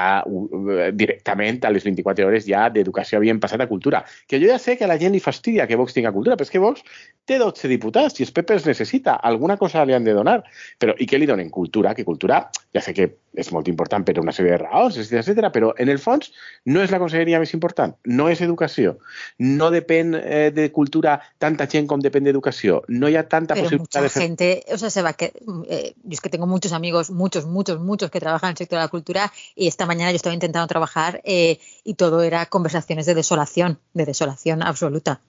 directament 0.92 1.64
a 1.64 1.72
les 1.72 1.88
24 1.88 2.28
hores 2.28 2.44
ja 2.44 2.68
d'educació 2.72 3.22
havien 3.22 3.40
passat 3.40 3.64
a 3.64 3.70
cultura. 3.70 4.04
Que 4.28 4.40
jo 4.42 4.52
ja 4.52 4.60
sé 4.60 4.76
que 4.76 4.81
a 4.84 4.90
la 4.90 4.98
gent 5.00 5.14
li 5.14 5.22
fastidia 5.22 5.66
que 5.66 5.78
Vox 5.78 5.96
tinga 5.96 6.12
cultura, 6.14 6.36
però 6.36 6.48
és 6.48 6.52
que 6.52 6.62
Vox 6.62 6.84
té 7.28 7.38
12 7.38 7.70
diputats 7.70 8.20
i 8.20 8.26
el 8.26 8.32
PP 8.34 8.62
necessita. 8.66 9.16
Alguna 9.22 9.56
cosa 9.60 9.84
li 9.86 9.94
han 9.94 10.04
de 10.04 10.14
donar. 10.16 10.40
Però, 10.78 10.96
I 10.98 11.06
què 11.06 11.20
li 11.20 11.28
donen? 11.30 11.50
Cultura, 11.50 11.94
que 11.94 12.04
cultura 12.04 12.42
ja 12.72 12.80
sé 12.80 12.94
que 12.96 13.08
és 13.36 13.48
molt 13.52 13.68
important 13.68 14.04
per 14.04 14.18
una 14.20 14.32
sèrie 14.32 14.54
de 14.54 14.60
raons, 14.60 14.96
etc. 15.00 15.48
però 15.52 15.72
en 15.80 15.88
el 15.92 16.00
fons 16.00 16.30
no 16.68 16.82
és 16.84 16.92
la 16.92 16.98
conselleria 17.00 17.40
més 17.40 17.52
important, 17.56 17.94
no 18.04 18.28
és 18.32 18.40
educació, 18.44 18.96
no 19.40 19.70
depèn 19.72 20.16
eh, 20.18 20.50
de 20.52 20.68
cultura 20.72 21.18
tanta 21.40 21.66
gent 21.68 21.88
com 21.88 22.00
depèn 22.04 22.28
d'educació, 22.28 22.82
no 22.88 23.08
hi 23.08 23.16
ha 23.16 23.24
tanta 23.28 23.56
pero 23.56 23.68
possibilitat 23.68 24.02
mucha 24.02 24.02
de 24.02 24.26
gente, 24.26 24.50
o 24.72 24.78
sea, 24.78 24.90
se 24.90 25.04
va 25.04 25.14
que 25.14 25.32
eh, 25.68 25.94
yo 26.02 26.12
es 26.12 26.20
que 26.20 26.28
tengo 26.28 26.46
muchos 26.46 26.72
amigos, 26.72 27.10
muchos, 27.10 27.46
muchos, 27.46 27.80
muchos 27.80 28.10
que 28.10 28.20
trabajan 28.20 28.50
en 28.50 28.52
el 28.52 28.58
sector 28.58 28.78
de 28.78 28.84
la 28.84 28.88
cultura 28.88 29.32
y 29.54 29.66
esta 29.66 29.86
mañana 29.86 30.10
yo 30.10 30.16
estaba 30.16 30.34
intentando 30.34 30.66
trabajar 30.66 31.20
eh, 31.24 31.58
y 31.84 31.94
todo 31.94 32.22
era 32.22 32.46
conversaciones 32.46 33.06
de 33.06 33.14
desolación, 33.14 33.78
de 33.94 34.06
desolación 34.06 34.62
absoluta. 34.62 35.20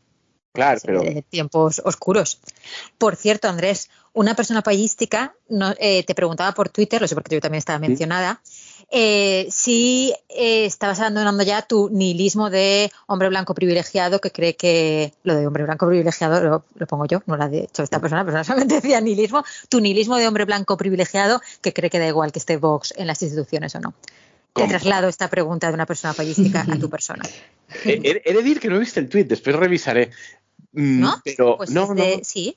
Clar, 0.54 0.80
però... 0.82 1.02
Eh, 1.02 1.24
tiempos 1.28 1.82
oscuros. 1.84 2.40
Por 3.00 3.16
cierto, 3.16 3.48
Andrés, 3.48 3.90
una 4.14 4.36
persona 4.36 4.62
payística 4.62 5.36
no, 5.50 5.74
eh, 5.80 6.04
te 6.04 6.14
preguntaba 6.14 6.54
por 6.54 6.70
Twitter, 6.70 7.02
lo 7.02 7.08
sé 7.08 7.16
porque 7.16 7.36
yo 7.36 7.42
también 7.42 7.58
estaba 7.58 7.80
mencionada, 7.80 8.40
eh, 8.96 9.48
si 9.50 10.14
eh, 10.30 10.66
estabas 10.66 11.00
abandonando 11.00 11.42
ya 11.42 11.64
tu 11.64 11.90
nihilismo 11.90 12.52
de 12.52 12.92
hombre 13.08 13.30
blanco 13.30 13.56
privilegiado, 13.56 14.22
que 14.22 14.30
cree 14.30 14.56
que 14.56 15.16
lo 15.24 15.34
de 15.34 15.48
hombre 15.48 15.64
blanco 15.64 15.88
privilegiado 15.88 16.40
lo, 16.42 16.66
lo 16.76 16.86
pongo 16.86 17.06
yo, 17.06 17.24
no 17.26 17.36
lo 17.36 17.44
ha 17.44 17.50
dicho 17.50 17.82
esta 17.82 18.00
persona, 18.00 18.24
pero 18.24 18.44
solamente 18.44 18.76
decía 18.82 19.02
nihilismo, 19.02 19.44
tu 19.68 19.82
nihilismo 19.82 20.18
de 20.18 20.28
hombre 20.28 20.46
blanco 20.46 20.78
privilegiado 20.78 21.42
que 21.62 21.74
cree 21.74 21.90
que 21.90 21.98
da 21.98 22.08
igual 22.08 22.32
que 22.32 22.38
esté 22.38 22.58
Vox 22.58 22.94
en 22.96 23.08
las 23.08 23.20
instituciones 23.24 23.74
o 23.74 23.80
no. 23.80 23.96
Te 24.54 24.62
Com? 24.62 24.70
traslado 24.70 25.08
esta 25.08 25.30
pregunta 25.30 25.68
de 25.68 25.74
una 25.74 25.86
persona 25.86 26.14
payística 26.14 26.62
a 26.62 26.78
tu 26.78 26.90
persona. 26.90 27.24
He, 27.86 27.94
he, 28.04 28.22
he 28.24 28.34
de 28.34 28.44
dir 28.44 28.60
que 28.60 28.70
no 28.70 28.78
he 28.78 28.80
vist 28.80 28.98
el 29.02 29.10
tuit, 29.10 29.28
després 29.28 29.58
revisaré. 29.58 30.12
Mm, 30.74 31.00
¿No? 31.02 31.16
Però 31.26 31.58
Pues 31.58 31.72
no, 31.72 31.88
no, 31.94 32.06
sí, 32.22 32.56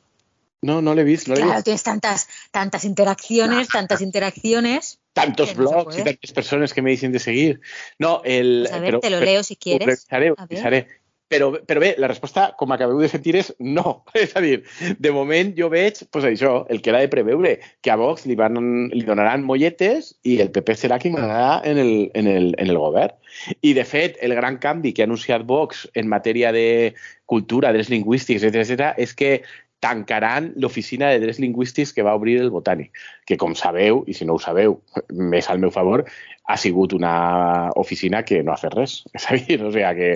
no, 0.63 0.81
no 0.83 0.95
l'he 0.95 1.05
vist, 1.05 1.29
no 1.29 1.37
l'he 1.37 1.43
claro, 1.43 1.63
tienes 1.63 1.83
tantas, 1.83 2.29
tantas 2.51 2.85
interacciones, 2.85 3.69
tantas 3.69 4.01
interacciones. 4.01 4.99
Tantos 5.13 5.57
no 5.57 5.63
blogs 5.63 5.99
y 5.99 6.05
tantas 6.05 6.33
personas 6.33 6.75
que 6.75 6.83
me 6.83 6.91
dicen 6.91 7.13
de 7.13 7.19
seguir. 7.19 7.61
No, 7.99 8.21
el... 8.25 8.67
Pues 8.69 8.75
a 8.75 8.81
ver, 8.81 9.01
te 9.01 9.11
lo 9.11 9.21
leo 9.21 9.43
si 9.43 9.57
quieres. 9.57 9.87
revisaré, 9.87 10.35
revisaré. 10.37 10.89
Però, 11.27 11.49
però 11.67 11.81
bé, 11.83 11.89
la 11.99 12.07
resposta, 12.07 12.53
com 12.59 12.71
acabeu 12.71 13.01
de 13.03 13.09
sentir, 13.11 13.35
és 13.41 13.49
no. 13.59 13.97
És 14.23 14.35
a 14.39 14.43
dir, 14.45 14.61
de 15.03 15.13
moment 15.15 15.51
jo 15.59 15.69
veig, 15.73 15.99
pues 16.15 16.27
això, 16.29 16.61
el 16.71 16.83
que 16.83 16.93
era 16.93 17.03
de 17.03 17.11
preveure, 17.11 17.57
que 17.83 17.91
a 17.91 17.99
Vox 17.99 18.29
li, 18.31 18.37
van, 18.39 18.61
li 18.93 19.03
donaran 19.07 19.43
molletes 19.47 20.13
i 20.23 20.39
el 20.45 20.53
PP 20.55 20.79
serà 20.79 21.01
qui 21.03 21.11
manarà 21.11 21.59
en 21.67 21.83
el, 21.83 21.93
en, 22.15 22.31
el, 22.31 22.53
en 22.63 22.71
el 22.71 22.79
govern. 22.79 23.17
I, 23.61 23.75
de 23.75 23.85
fet, 23.85 24.21
el 24.23 24.37
gran 24.39 24.61
canvi 24.63 24.95
que 24.95 25.03
ha 25.03 25.11
anunciat 25.11 25.45
Vox 25.51 25.85
en 25.99 26.07
matèria 26.09 26.55
de 26.55 26.95
cultura, 27.27 27.73
drets 27.75 27.91
lingüístics, 27.91 28.47
etc 28.47 28.63
etc, 28.63 28.93
és 29.03 29.15
que 29.19 29.41
tancaran 29.81 30.53
l'oficina 30.57 31.11
de 31.13 31.21
drets 31.21 31.39
lingüístics 31.43 31.93
que 31.93 32.05
va 32.07 32.15
obrir 32.17 32.39
el 32.41 32.51
Botànic, 32.51 32.97
que 33.29 33.37
com 33.41 33.55
sabeu, 33.55 34.03
i 34.09 34.17
si 34.17 34.25
no 34.25 34.37
ho 34.37 34.43
sabeu, 34.43 34.81
més 35.35 35.51
al 35.53 35.63
meu 35.63 35.73
favor, 35.75 36.07
ha 36.47 36.57
sigut 36.57 36.95
una 36.97 37.71
oficina 37.77 38.23
que 38.25 38.43
no 38.43 38.55
ha 38.55 38.61
fet 38.61 38.75
res. 38.75 39.01
És 39.17 39.31
a 39.31 39.39
dir, 39.39 39.61
o 39.63 39.73
sigui, 39.73 39.95
que, 40.01 40.13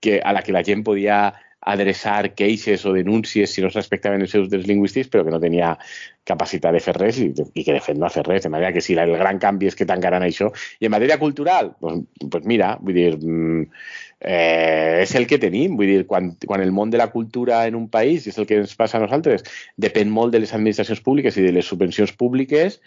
que 0.00 0.18
a 0.20 0.34
la 0.36 0.44
que 0.46 0.56
la 0.56 0.64
gent 0.66 0.84
podia 0.86 1.22
adreçar 1.60 2.32
queixes 2.32 2.86
o 2.88 2.92
denúncies 2.96 3.52
si 3.52 3.60
no 3.60 3.68
es 3.68 3.76
respectaven 3.76 4.22
els 4.24 4.32
seus 4.32 4.48
drets 4.48 4.68
lingüístics, 4.68 5.10
però 5.12 5.26
que 5.26 5.32
no 5.34 5.40
tenia 5.42 5.74
capacitat 6.24 6.72
de 6.72 6.80
fer 6.80 6.94
res 6.96 7.18
i, 7.20 7.28
i 7.36 7.64
que 7.66 7.74
de 7.76 7.82
fet 7.84 7.98
no 8.00 8.06
ha 8.08 8.12
fet 8.12 8.28
res. 8.28 8.46
De 8.46 8.52
manera 8.52 8.72
que 8.72 8.80
si 8.84 8.96
el 8.96 9.12
gran 9.20 9.40
canvi 9.42 9.68
és 9.68 9.76
que 9.76 9.88
tancaran 9.88 10.24
això. 10.24 10.48
I 10.80 10.88
en 10.88 10.94
matèria 10.96 11.18
cultural, 11.20 11.74
doncs, 11.82 12.08
pues 12.32 12.48
mira, 12.48 12.72
vull 12.80 12.96
dir, 12.96 13.12
mm, 13.18 13.66
eh, 14.20 15.00
és 15.02 15.14
el 15.16 15.26
que 15.26 15.38
tenim. 15.40 15.76
Vull 15.78 15.88
dir, 15.88 16.00
quan, 16.06 16.34
quan 16.46 16.60
el 16.60 16.72
món 16.76 16.90
de 16.92 16.98
la 17.00 17.08
cultura 17.12 17.64
en 17.66 17.76
un 17.78 17.88
país, 17.90 18.26
és 18.28 18.38
el 18.38 18.46
que 18.46 18.60
ens 18.60 18.76
passa 18.76 18.98
a 18.98 19.02
nosaltres, 19.02 19.44
depèn 19.80 20.12
molt 20.12 20.34
de 20.34 20.42
les 20.44 20.52
administracions 20.54 21.00
públiques 21.04 21.36
i 21.40 21.46
de 21.46 21.54
les 21.56 21.66
subvencions 21.66 22.12
públiques, 22.12 22.80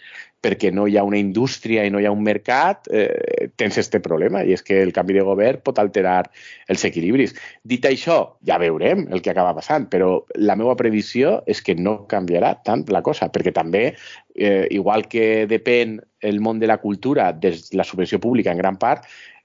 perquè 0.44 0.70
no 0.72 0.86
hi 0.86 0.98
ha 0.98 1.04
una 1.06 1.18
indústria 1.18 1.84
i 1.84 1.90
no 1.92 2.00
hi 2.00 2.06
ha 2.06 2.14
un 2.14 2.22
mercat, 2.22 2.88
eh, 2.92 3.50
tens 3.56 3.78
este 3.80 4.00
problema, 4.04 4.44
i 4.44 4.54
és 4.54 4.62
que 4.62 4.80
el 4.82 4.92
canvi 4.94 5.18
de 5.18 5.26
govern 5.26 5.62
pot 5.64 5.80
alterar 5.82 6.30
els 6.68 6.84
equilibris. 6.84 7.34
Dit 7.64 7.86
això, 7.88 8.36
ja 8.46 8.60
veurem 8.60 9.08
el 9.10 9.22
que 9.24 9.32
acaba 9.32 9.56
passant, 9.56 9.88
però 9.90 10.18
la 10.36 10.56
meva 10.60 10.76
previsió 10.76 11.40
és 11.50 11.62
que 11.64 11.74
no 11.74 12.04
canviarà 12.10 12.54
tant 12.64 12.84
la 12.92 13.02
cosa, 13.02 13.30
perquè 13.32 13.52
també, 13.56 13.94
eh, 14.34 14.66
igual 14.70 15.08
que 15.08 15.46
depèn 15.50 16.00
el 16.24 16.40
món 16.40 16.58
de 16.60 16.68
la 16.68 16.78
cultura 16.78 17.32
de 17.32 17.54
la 17.72 17.84
subvenció 17.84 18.20
pública 18.20 18.52
en 18.52 18.58
gran 18.58 18.76
part, 18.78 19.04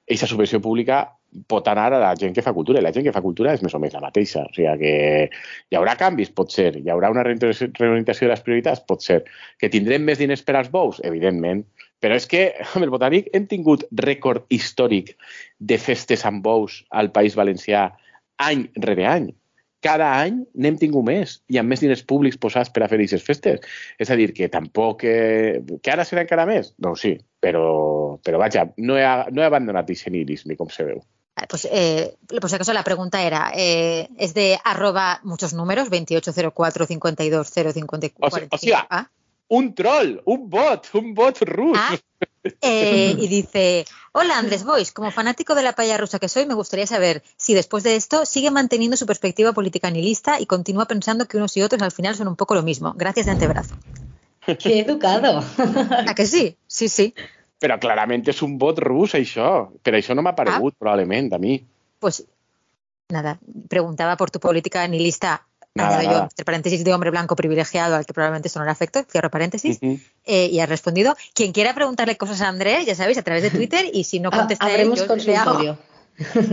aquesta 0.10 0.28
subvenció 0.28 0.60
pública 0.60 1.18
pot 1.48 1.68
anar 1.70 1.88
a 1.94 2.00
la 2.02 2.13
gent 2.20 2.34
que 2.36 2.44
fa 2.46 2.54
cultura, 2.54 2.80
i 2.80 2.86
la 2.86 2.94
gent 2.96 3.06
que 3.06 3.13
fa 3.15 3.24
cultura 3.26 3.54
és 3.54 3.63
més 3.65 3.76
o 3.76 3.82
menys 3.82 3.98
la 3.98 4.06
mateixa. 4.06 4.46
O 4.48 4.54
sigui 4.56 4.76
que 4.82 4.94
hi 5.70 5.78
haurà 5.78 5.96
canvis? 6.00 6.32
Pot 6.36 6.54
ser. 6.56 6.72
Hi 6.80 6.89
haurà 6.94 7.12
una 7.13 7.26
reorientació 7.28 8.28
de 8.28 8.32
les 8.34 8.46
prioritats? 8.46 8.86
Pot 8.89 9.06
ser. 9.06 9.22
Que 9.62 9.72
tindrem 9.74 10.06
més 10.08 10.22
diners 10.22 10.46
per 10.46 10.58
als 10.60 10.72
bous? 10.74 11.02
Evidentment. 11.06 11.65
Però 12.00 12.15
és 12.15 12.28
que 12.32 12.46
amb 12.74 12.86
el 12.86 12.94
Botànic 12.94 13.30
hem 13.36 13.50
tingut 13.52 13.86
rècord 14.06 14.48
històric 14.54 15.15
de 15.60 15.78
festes 15.82 16.26
amb 16.26 16.44
bous 16.46 16.84
al 16.89 17.12
País 17.15 17.38
Valencià 17.39 17.89
any 18.39 18.70
rere 18.80 19.06
any. 19.10 19.30
Cada 19.84 20.10
any 20.20 20.42
n'hem 20.60 20.76
tingut 20.80 21.06
més 21.08 21.38
i 21.48 21.60
amb 21.60 21.72
més 21.72 21.80
diners 21.80 22.02
públics 22.08 22.39
posats 22.39 22.72
per 22.76 22.84
a 22.84 22.89
fer 22.92 22.98
aquestes 23.00 23.24
festes. 23.24 23.62
És 24.00 24.10
a 24.12 24.18
dir, 24.20 24.34
que 24.36 24.50
tampoc... 24.52 25.06
Eh, 25.08 25.62
que 25.80 25.94
ara 25.94 26.04
serà 26.08 26.26
encara 26.26 26.48
més? 26.50 26.74
Doncs 26.84 27.06
sí, 27.06 27.13
però, 27.39 27.63
però 28.26 28.42
vaja, 28.42 28.65
no 28.76 29.00
he, 29.00 29.06
no 29.32 29.44
he 29.44 29.48
abandonat 29.48 29.88
aquest 29.88 30.12
nihilisme, 30.12 30.60
com 30.60 30.72
se 30.74 30.84
veu. 30.89 31.00
Vale, 31.39 31.47
Pues, 31.49 31.67
eh, 31.71 32.17
por 32.41 32.49
si 32.49 32.56
acaso 32.56 32.73
la 32.73 32.84
pregunta 32.84 33.21
era, 33.23 33.52
eh, 33.56 34.10
es 34.17 34.34
de 34.34 34.60
arroba 34.63 35.19
muchos 35.23 35.54
números, 35.54 35.89
2804 35.89 36.86
52 36.86 37.47
054. 37.49 38.28
O 38.28 38.30
sea- 38.30 38.47
o 38.52 38.58
sea, 38.58 38.88
Ah, 38.89 39.10
Un 39.52 39.73
troll, 39.73 40.21
un 40.25 40.47
bot, 40.49 40.88
un 40.93 41.13
bot 41.15 41.39
rus. 41.41 41.75
Ah, 41.75 41.97
eh, 42.62 43.15
y 43.17 43.28
dice, 43.28 43.86
hola 44.12 44.38
Andrés 44.38 44.63
Boys, 44.63 44.91
como 44.91 45.10
fanático 45.12 45.56
de 45.56 45.63
la 45.63 45.73
paya 45.73 45.97
rusa 45.97 46.19
que 46.19 46.30
soy, 46.30 46.45
me 46.45 46.54
gustaría 46.54 46.86
saber 46.86 47.23
si 47.38 47.54
después 47.56 47.84
de 47.84 47.95
esto 47.95 48.25
sigue 48.28 48.52
manteniendo 48.52 48.95
su 48.97 49.06
perspectiva 49.08 49.52
política 49.54 49.89
nihilista 49.89 50.39
y 50.39 50.45
continúa 50.45 50.86
pensando 50.86 51.25
que 51.28 51.38
unos 51.38 51.56
y 51.58 51.63
otros 51.63 51.82
al 51.82 51.91
final 51.91 52.15
son 52.15 52.28
un 52.28 52.36
poco 52.36 52.54
lo 52.54 52.62
mismo. 52.62 52.93
Gracias 52.95 53.25
de 53.25 53.32
antebrazo. 53.32 53.73
Qué 54.45 54.80
educado. 54.82 55.43
¿A 56.08 56.13
que 56.13 56.25
sí? 56.28 56.58
Sí, 56.67 56.88
sí. 56.89 57.13
Però 57.60 57.78
clarament 57.80 58.24
és 58.32 58.41
un 58.41 58.58
bot 58.58 58.78
rus, 58.80 59.13
això. 59.15 59.69
Per 59.84 59.93
això 59.93 60.15
no 60.15 60.22
m'ha 60.24 60.32
aparegut, 60.32 60.76
probablement, 60.80 61.34
a 61.34 61.38
mi. 61.38 61.58
Pues 62.00 62.24
nada, 63.10 63.38
preguntaba 63.67 64.15
por 64.15 64.32
tu 64.32 64.39
política 64.39 64.88
nihilista, 64.88 65.45
Nada, 65.76 65.89
añado 66.00 66.04
yo, 66.04 66.12
nada. 66.12 66.24
entre 66.32 66.45
paréntesis, 66.45 66.84
de 66.84 66.93
hombre 66.93 67.12
blanco 67.12 67.36
privilegiado, 67.36 67.95
al 67.95 68.06
que 68.06 68.13
probablemente 68.13 68.48
esto 68.48 68.60
no 68.60 68.65
le 68.65 68.72
afecte, 68.72 69.04
cierro 69.04 69.30
paréntesis, 69.30 69.78
Ujú. 69.82 70.00
eh, 70.26 70.48
y 70.52 70.60
has 70.62 70.69
respondido. 70.69 71.15
Quien 71.34 71.52
quiera 71.52 71.74
preguntarle 71.74 72.17
cosas 72.17 72.41
a 72.41 72.48
Andrés, 72.48 72.86
ya 72.86 72.95
sabéis, 72.95 73.17
a 73.17 73.24
través 73.24 73.43
de 73.43 73.50
Twitter, 73.52 73.86
y 73.93 74.04
si 74.06 74.19
no 74.19 74.30
Ah, 74.32 74.38
contesta 74.38 74.65
él, 74.67 74.72
Habremos 74.91 75.00
yo 75.08 75.15
le 75.15 75.38
hago-. 75.38 75.78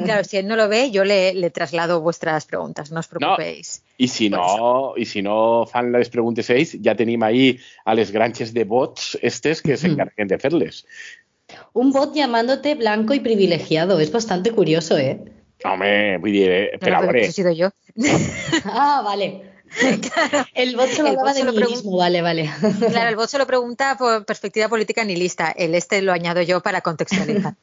Claro, 0.05 0.24
si 0.24 0.37
él 0.37 0.46
no 0.46 0.57
lo 0.57 0.68
ve, 0.68 0.90
yo 0.90 1.05
le, 1.05 1.35
le 1.35 1.50
traslado 1.50 2.00
vuestras 2.00 2.46
preguntas, 2.46 2.92
no 2.92 3.00
os 3.00 3.09
preocupéis. 3.09 3.83
I 3.98 4.09
si, 4.09 4.29
no, 4.31 4.94
I 4.96 5.05
si 5.05 5.22
no 5.22 5.66
fan 5.66 5.90
les 5.92 6.11
preguntes 6.11 6.50
ells, 6.50 6.76
ja 6.85 6.94
tenim 6.94 7.22
ahí 7.22 7.59
a 7.85 7.94
les 7.94 8.12
granges 8.12 8.52
de 8.55 8.64
bots 8.64 9.16
estes 9.22 9.62
que 9.62 9.76
s'encarreguen 9.76 10.29
de 10.29 10.38
fer-les. 10.38 10.85
Un 11.72 11.92
bot 11.92 12.14
llamándote 12.14 12.74
blanco 12.74 13.14
y 13.14 13.20
privilegiado. 13.20 14.00
Es 14.00 14.11
bastante 14.11 14.50
curioso, 14.50 14.98
¿eh? 14.98 15.20
Home, 15.64 16.18
vull 16.18 16.33
dir, 16.33 16.50
eh, 16.50 16.70
No, 16.74 16.79
per 16.79 16.92
no, 16.92 16.98
a 16.98 17.07
pero 17.07 17.18
eso 17.18 17.31
he 17.31 17.33
sido 17.33 17.52
yo. 17.52 17.70
Ah, 18.64 19.02
vale. 19.05 19.53
claro, 20.01 20.47
El 20.55 20.76
bot 20.76 20.88
solo 20.91 21.09
El 21.09 21.18
hablaba 21.18 21.30
bot 21.30 21.34
de 21.34 21.41
solo 21.41 21.53
nihilismo, 21.53 21.97
vale, 21.97 22.22
vale. 22.22 22.51
claro, 22.91 23.09
el 23.09 23.16
bot 23.16 23.28
se 23.28 23.38
lo 23.38 23.47
pregunta 23.47 23.97
por 23.99 24.24
perspectiva 24.24 24.68
política 24.68 25.05
nihilista. 25.05 25.51
El 25.51 25.74
este 25.74 26.03
lo 26.03 26.12
añado 26.12 26.43
yo 26.43 26.62
para 26.62 26.80
contextualizar. 26.80 27.55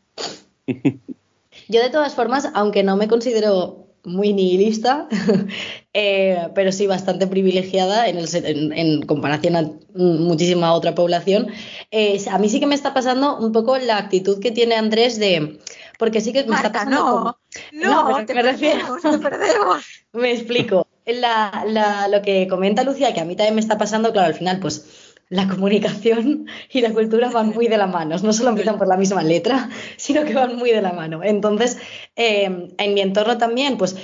Yo 1.73 1.81
de 1.81 1.89
todas 1.89 2.13
formas, 2.15 2.47
aunque 2.53 2.83
no 2.83 2.95
me 2.95 3.07
considero 3.07 3.79
muy 4.05 4.33
nihilista, 4.33 5.07
eh, 5.93 6.49
pero 6.55 6.71
sí 6.71 6.87
bastante 6.87 7.25
privilegiada 7.27 8.07
en, 8.09 8.17
el, 8.17 8.27
se- 8.27 8.49
en- 8.49 8.73
en 8.73 9.01
comparación 9.03 9.55
a 9.55 9.71
muchísima 9.95 10.73
otra 10.73 10.93
población, 10.93 11.47
eh, 11.91 12.19
a 12.29 12.37
mí 12.37 12.49
sí 12.49 12.59
que 12.59 12.67
me 12.67 12.75
está 12.75 12.93
pasando 12.93 13.37
un 13.37 13.51
poco 13.51 13.77
la 13.77 13.97
actitud 13.97 14.39
que 14.39 14.51
tiene 14.51 14.75
Andrés 14.75 15.19
de... 15.19 15.59
Porque 15.99 16.21
sí 16.21 16.33
que 16.33 16.43
me 16.43 16.55
está 16.55 16.63
Marta, 16.69 16.71
pasando 16.85 16.95
no. 16.97 17.05
como- 17.19 17.37
No, 17.71 18.17
me, 18.27 18.41
refiero. 18.41 18.97
perdemos. 19.21 19.83
me 20.13 20.31
explico. 20.33 20.87
lo 21.05 22.21
que 22.21 22.47
comenta 22.49 22.83
Lucía, 22.83 23.13
que 23.13 23.21
a 23.21 23.25
mí 23.25 23.35
también 23.35 23.55
me 23.55 23.61
está 23.61 23.77
pasando, 23.77 24.11
claro, 24.11 24.27
al 24.27 24.33
final, 24.33 24.59
pues 24.59 25.02
la 25.33 25.47
comunicación 25.47 26.45
y 26.69 26.81
la 26.81 26.93
cultura 26.93 27.29
van 27.29 27.49
muy 27.49 27.67
de 27.67 27.77
la 27.77 27.87
mano. 27.87 28.15
No 28.17 28.33
solo 28.33 28.49
empiezan 28.49 28.77
por 28.77 28.87
la 28.87 28.97
misma 28.97 29.23
letra, 29.23 29.69
sino 29.97 30.23
que 30.23 30.33
van 30.33 30.55
muy 30.55 30.71
de 30.71 30.81
la 30.81 30.93
mano. 30.93 31.21
Entonces, 31.23 31.77
eh, 32.15 32.69
en 32.77 32.93
mi 32.93 33.01
entorno 33.01 33.37
también, 33.37 33.77
pues 33.77 33.95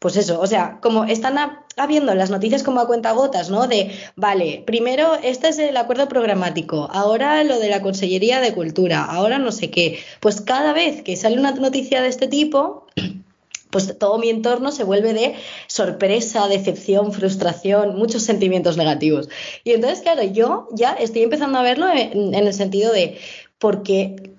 pues 0.00 0.16
eso, 0.16 0.40
o 0.40 0.46
sea, 0.46 0.78
como 0.80 1.04
están 1.04 1.36
habiendo 1.76 2.14
las 2.14 2.30
noticias 2.30 2.62
como 2.62 2.80
a 2.80 2.86
cuenta 2.86 3.12
gotas, 3.12 3.50
¿no? 3.50 3.66
De, 3.66 3.90
vale, 4.16 4.62
primero 4.66 5.14
este 5.22 5.48
es 5.48 5.58
el 5.58 5.76
acuerdo 5.76 6.08
programático, 6.08 6.88
ahora 6.90 7.44
lo 7.44 7.58
de 7.58 7.68
la 7.68 7.82
Consellería 7.82 8.40
de 8.40 8.54
Cultura, 8.54 9.04
ahora 9.04 9.38
no 9.38 9.52
sé 9.52 9.70
qué. 9.70 9.98
Pues 10.20 10.40
cada 10.40 10.72
vez 10.72 11.02
que 11.02 11.16
sale 11.16 11.38
una 11.38 11.52
noticia 11.52 12.00
de 12.00 12.08
este 12.08 12.28
tipo, 12.28 12.86
pues 13.70 13.98
todo 13.98 14.18
mi 14.18 14.30
entorno 14.30 14.72
se 14.72 14.84
vuelve 14.84 15.12
de 15.14 15.34
sorpresa, 15.66 16.48
decepción, 16.48 17.12
frustración, 17.12 17.96
muchos 17.96 18.22
sentimientos 18.22 18.76
negativos. 18.76 19.28
Y 19.64 19.72
entonces, 19.72 20.00
claro, 20.00 20.22
yo 20.22 20.68
ya 20.72 20.92
estoy 20.92 21.22
empezando 21.22 21.58
a 21.58 21.62
verlo 21.62 21.86
en, 21.92 22.34
el 22.34 22.52
sentido 22.52 22.92
de, 22.92 23.18
porque 23.58 24.34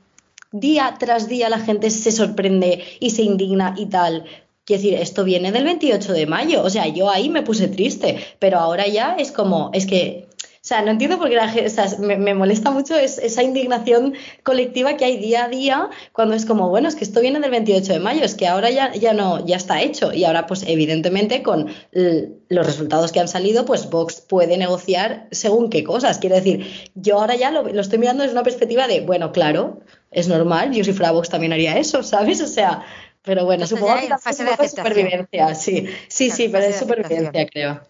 día 0.52 0.96
tras 1.00 1.28
día 1.28 1.50
la 1.50 1.60
gente 1.60 1.90
se 1.90 2.12
sorprende 2.12 2.84
y 3.00 3.12
se 3.12 3.24
indigna 3.24 3.76
y 3.78 3.88
tal 3.88 4.26
Quiero 4.64 4.84
decir, 4.84 5.00
esto 5.00 5.24
viene 5.24 5.52
del 5.52 5.64
28 5.64 6.14
de 6.14 6.28
mayo, 6.28 6.64
o 6.64 6.70
sea, 6.70 6.88
yo 6.88 7.10
ahí 7.10 7.30
me 7.30 7.42
puse 7.42 7.68
triste, 7.68 8.18
pero 8.38 8.60
ahora 8.60 8.88
ya 8.88 9.16
es 9.16 9.32
como, 9.32 9.72
es 9.74 9.88
que, 9.88 10.28
sea, 10.64 10.84
no 10.84 10.92
entiendo 10.92 11.18
por 11.18 11.28
qué 11.28 11.36
la 11.36 11.50
gente, 11.50 11.68
o 11.68 11.70
sea, 11.72 11.88
me, 12.00 12.36
molesta 12.36 12.70
mucho 12.70 12.96
esa 12.96 13.42
indignación 13.42 14.14
colectiva 14.44 14.96
que 14.96 15.06
hay 15.06 15.18
día 15.18 15.46
a 15.46 15.50
día 15.50 15.90
cuando 16.12 16.36
es 16.36 16.46
como, 16.46 16.70
bueno, 16.70 16.88
es 16.88 16.96
que 16.96 17.04
esto 17.04 17.20
viene 17.20 17.40
del 17.40 17.50
28 17.50 17.94
de 17.94 18.00
mayo, 18.00 18.24
es 18.24 18.36
que 18.36 18.48
ahora 18.48 18.70
ya, 18.70 18.94
ya 18.94 19.14
no, 19.14 19.44
ya 19.44 19.58
está 19.58 19.82
hecho 19.82 20.14
y 20.14 20.24
ahora 20.24 20.46
pues 20.46 20.64
evidentemente 20.68 21.42
con 21.42 21.74
los 21.92 22.66
resultados 22.66 23.12
que 23.12 23.20
han 23.20 23.28
salido, 23.28 23.66
pues 23.66 23.90
Vox 23.90 24.22
puede 24.22 24.56
negociar 24.58 25.28
según 25.32 25.72
qué 25.72 25.84
cosas. 25.84 26.20
Quiero 26.20 26.36
decir, 26.36 26.92
yo 26.94 27.20
ahora 27.20 27.36
ya 27.36 27.50
lo, 27.50 27.64
lo 27.64 27.82
estoy 27.82 27.98
mirando 27.98 28.22
desde 28.22 28.36
una 28.36 28.44
perspectiva 28.44 28.88
de, 28.88 29.02
bueno, 29.02 29.32
claro, 29.32 29.80
es 30.12 30.28
normal, 30.28 30.74
yo 30.74 30.84
si 30.84 30.94
fuera 30.94 31.12
Vox 31.12 31.30
también 31.30 31.54
haría 31.54 31.78
eso, 31.80 32.04
¿sabes? 32.04 32.40
O 32.40 32.48
sea, 32.48 32.86
pero 33.24 33.46
bueno, 33.46 33.66
supongo 33.66 33.96
que 34.00 34.06
es 34.06 34.22
fase 34.22 34.44
de 34.44 34.70
supervivencia, 34.70 35.56
sí, 35.56 35.88
sí, 36.08 36.30
sí, 36.30 36.50
pero 36.50 36.66
es 36.66 36.78
supervivencia, 36.78 37.48
creo. 37.48 37.82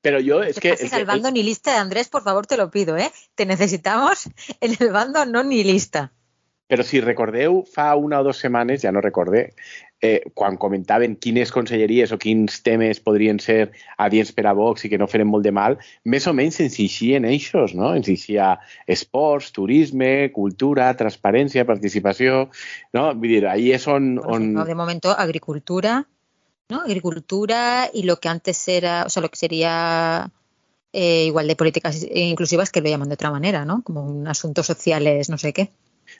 Pero 0.00 0.20
yo 0.20 0.42
es 0.42 0.58
que. 0.58 0.76
al 0.92 1.04
bando 1.04 1.30
ni 1.30 1.42
lista 1.42 1.72
de 1.72 1.78
Andrés, 1.78 2.08
por 2.08 2.22
favor, 2.22 2.46
te 2.46 2.56
lo 2.56 2.70
pido, 2.70 2.96
¿eh? 2.96 3.10
Te 3.34 3.46
necesitamos 3.46 4.28
en 4.60 4.76
el 4.78 4.92
bando 4.92 5.24
no 5.26 5.42
ni 5.42 5.64
lista. 5.64 6.12
Pero 6.72 6.84
si 6.84 7.02
recordeu 7.04 7.66
fa 7.68 7.92
una 7.96 8.20
o 8.20 8.24
dos 8.24 8.38
semanas, 8.38 8.80
ya 8.80 8.92
no 8.92 9.02
recordé, 9.02 9.52
eh, 10.00 10.22
quan 10.34 10.56
comentaven 10.56 11.16
quines 11.16 11.52
conselleries 11.52 12.12
o 12.12 12.18
quins 12.18 12.62
temes 12.64 12.98
podrien 12.98 13.38
ser 13.44 13.72
adients 14.00 14.32
per 14.32 14.46
a 14.48 14.54
Vox 14.56 14.86
i 14.86 14.90
que 14.90 14.98
no 14.98 15.06
feren 15.06 15.28
molt 15.28 15.44
de 15.46 15.52
mal, 15.52 15.76
més 16.04 16.26
o 16.26 16.32
menys 16.32 16.62
ens 16.64 16.78
eixien 16.80 17.28
eixos, 17.28 17.76
no? 17.78 17.92
Ens 17.94 18.08
eixia 18.08 18.56
esports, 18.90 19.52
turisme, 19.52 20.32
cultura, 20.32 20.90
transparència, 20.98 21.68
participació, 21.68 22.48
no? 22.96 23.04
Vull 23.14 23.36
dir, 23.36 23.44
ahí 23.52 23.70
és 23.76 23.86
on... 23.86 24.16
on... 24.24 24.50
De 24.64 24.74
momento, 24.74 25.12
agricultura, 25.12 26.00
¿no? 26.68 26.80
Agricultura 26.80 27.90
y 27.92 28.04
lo 28.04 28.16
que 28.18 28.28
antes 28.28 28.66
era, 28.68 29.04
o 29.06 29.08
sea, 29.08 29.22
lo 29.22 29.30
que 29.30 29.36
sería 29.36 30.30
eh, 30.92 31.24
igual 31.26 31.46
de 31.46 31.56
políticas 31.56 32.04
inclusivas 32.14 32.70
que 32.70 32.80
lo 32.80 32.88
llaman 32.88 33.08
de 33.08 33.14
otra 33.14 33.30
manera, 33.30 33.64
¿no? 33.64 33.82
Como 33.82 34.02
un 34.02 34.28
asuntos 34.28 34.66
sociales, 34.66 35.28
no 35.28 35.38
sé 35.38 35.52
qué. 35.52 35.72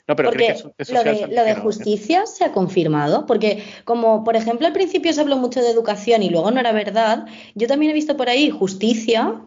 No, 0.07 0.15
pero 0.15 0.29
porque 0.29 0.55
lo 0.89 1.03
de, 1.03 1.27
lo 1.27 1.43
de 1.43 1.55
justicia 1.55 2.25
se 2.25 2.43
ha 2.43 2.51
confirmado, 2.51 3.25
porque 3.25 3.63
como 3.85 4.23
por 4.23 4.35
ejemplo 4.35 4.65
al 4.65 4.73
principio 4.73 5.13
se 5.13 5.21
habló 5.21 5.37
mucho 5.37 5.61
de 5.61 5.69
educación 5.69 6.23
y 6.23 6.29
luego 6.29 6.51
no 6.51 6.59
era 6.59 6.71
verdad, 6.71 7.25
yo 7.55 7.67
también 7.67 7.91
he 7.91 7.93
visto 7.93 8.17
por 8.17 8.29
ahí 8.29 8.49
justicia, 8.49 9.41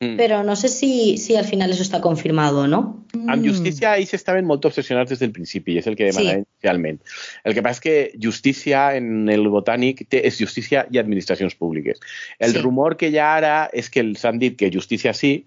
mm. 0.00 0.16
pero 0.16 0.42
no 0.42 0.56
sé 0.56 0.68
si, 0.68 1.18
si 1.18 1.36
al 1.36 1.44
final 1.44 1.70
eso 1.70 1.82
está 1.82 2.00
confirmado 2.00 2.62
o 2.62 2.66
no. 2.66 3.06
Amb 3.28 3.46
justícia 3.46 3.96
ells 3.98 4.14
estaven 4.14 4.46
molt 4.46 4.64
obsessionats 4.68 5.10
des 5.12 5.22
del 5.22 5.32
principi 5.34 5.78
és 5.80 5.86
el 5.90 5.96
que 5.98 6.10
demanaven 6.10 6.44
sí. 6.44 6.50
inicialment. 6.56 7.00
El 7.44 7.56
que 7.56 7.64
passa 7.64 7.78
és 7.80 7.84
que 7.86 7.96
justícia 8.22 8.84
en 8.98 9.28
el 9.30 9.48
botànic 9.50 10.04
té, 10.08 10.24
és 10.26 10.38
justícia 10.40 10.86
i 10.90 11.00
administracions 11.02 11.56
públiques. 11.58 12.02
El 12.38 12.56
sí. 12.56 12.62
rumor 12.62 12.96
que 12.96 13.10
hi 13.10 13.18
ha 13.18 13.32
ara 13.40 13.56
és 13.72 13.90
que 13.90 14.02
els 14.04 14.24
han 14.24 14.38
dit 14.42 14.56
que 14.58 14.72
justícia 14.72 15.14
sí, 15.14 15.40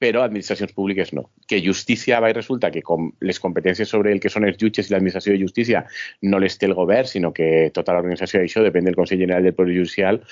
però 0.00 0.22
administracions 0.24 0.72
públiques 0.72 1.12
no. 1.12 1.26
Que 1.46 1.60
justícia 1.60 2.18
va 2.24 2.30
i 2.32 2.34
resulta 2.34 2.70
que 2.72 2.80
com 2.82 3.10
les 3.20 3.38
competències 3.38 3.90
sobre 3.92 4.14
el 4.14 4.20
que 4.20 4.32
són 4.32 4.46
els 4.48 4.56
jutges 4.56 4.88
i 4.88 4.94
l'administració 4.94 5.34
de 5.34 5.42
justícia 5.42 5.84
no 6.22 6.40
les 6.40 6.56
té 6.56 6.70
el 6.70 6.74
govern, 6.78 7.06
sinó 7.06 7.34
que 7.36 7.68
tota 7.76 7.92
l'organització 7.92 8.40
d'això 8.40 8.64
depèn 8.64 8.88
del 8.88 8.96
Consell 8.96 9.20
General 9.20 9.44
del 9.44 9.54
Poder 9.58 9.76
Judicial, 9.76 10.22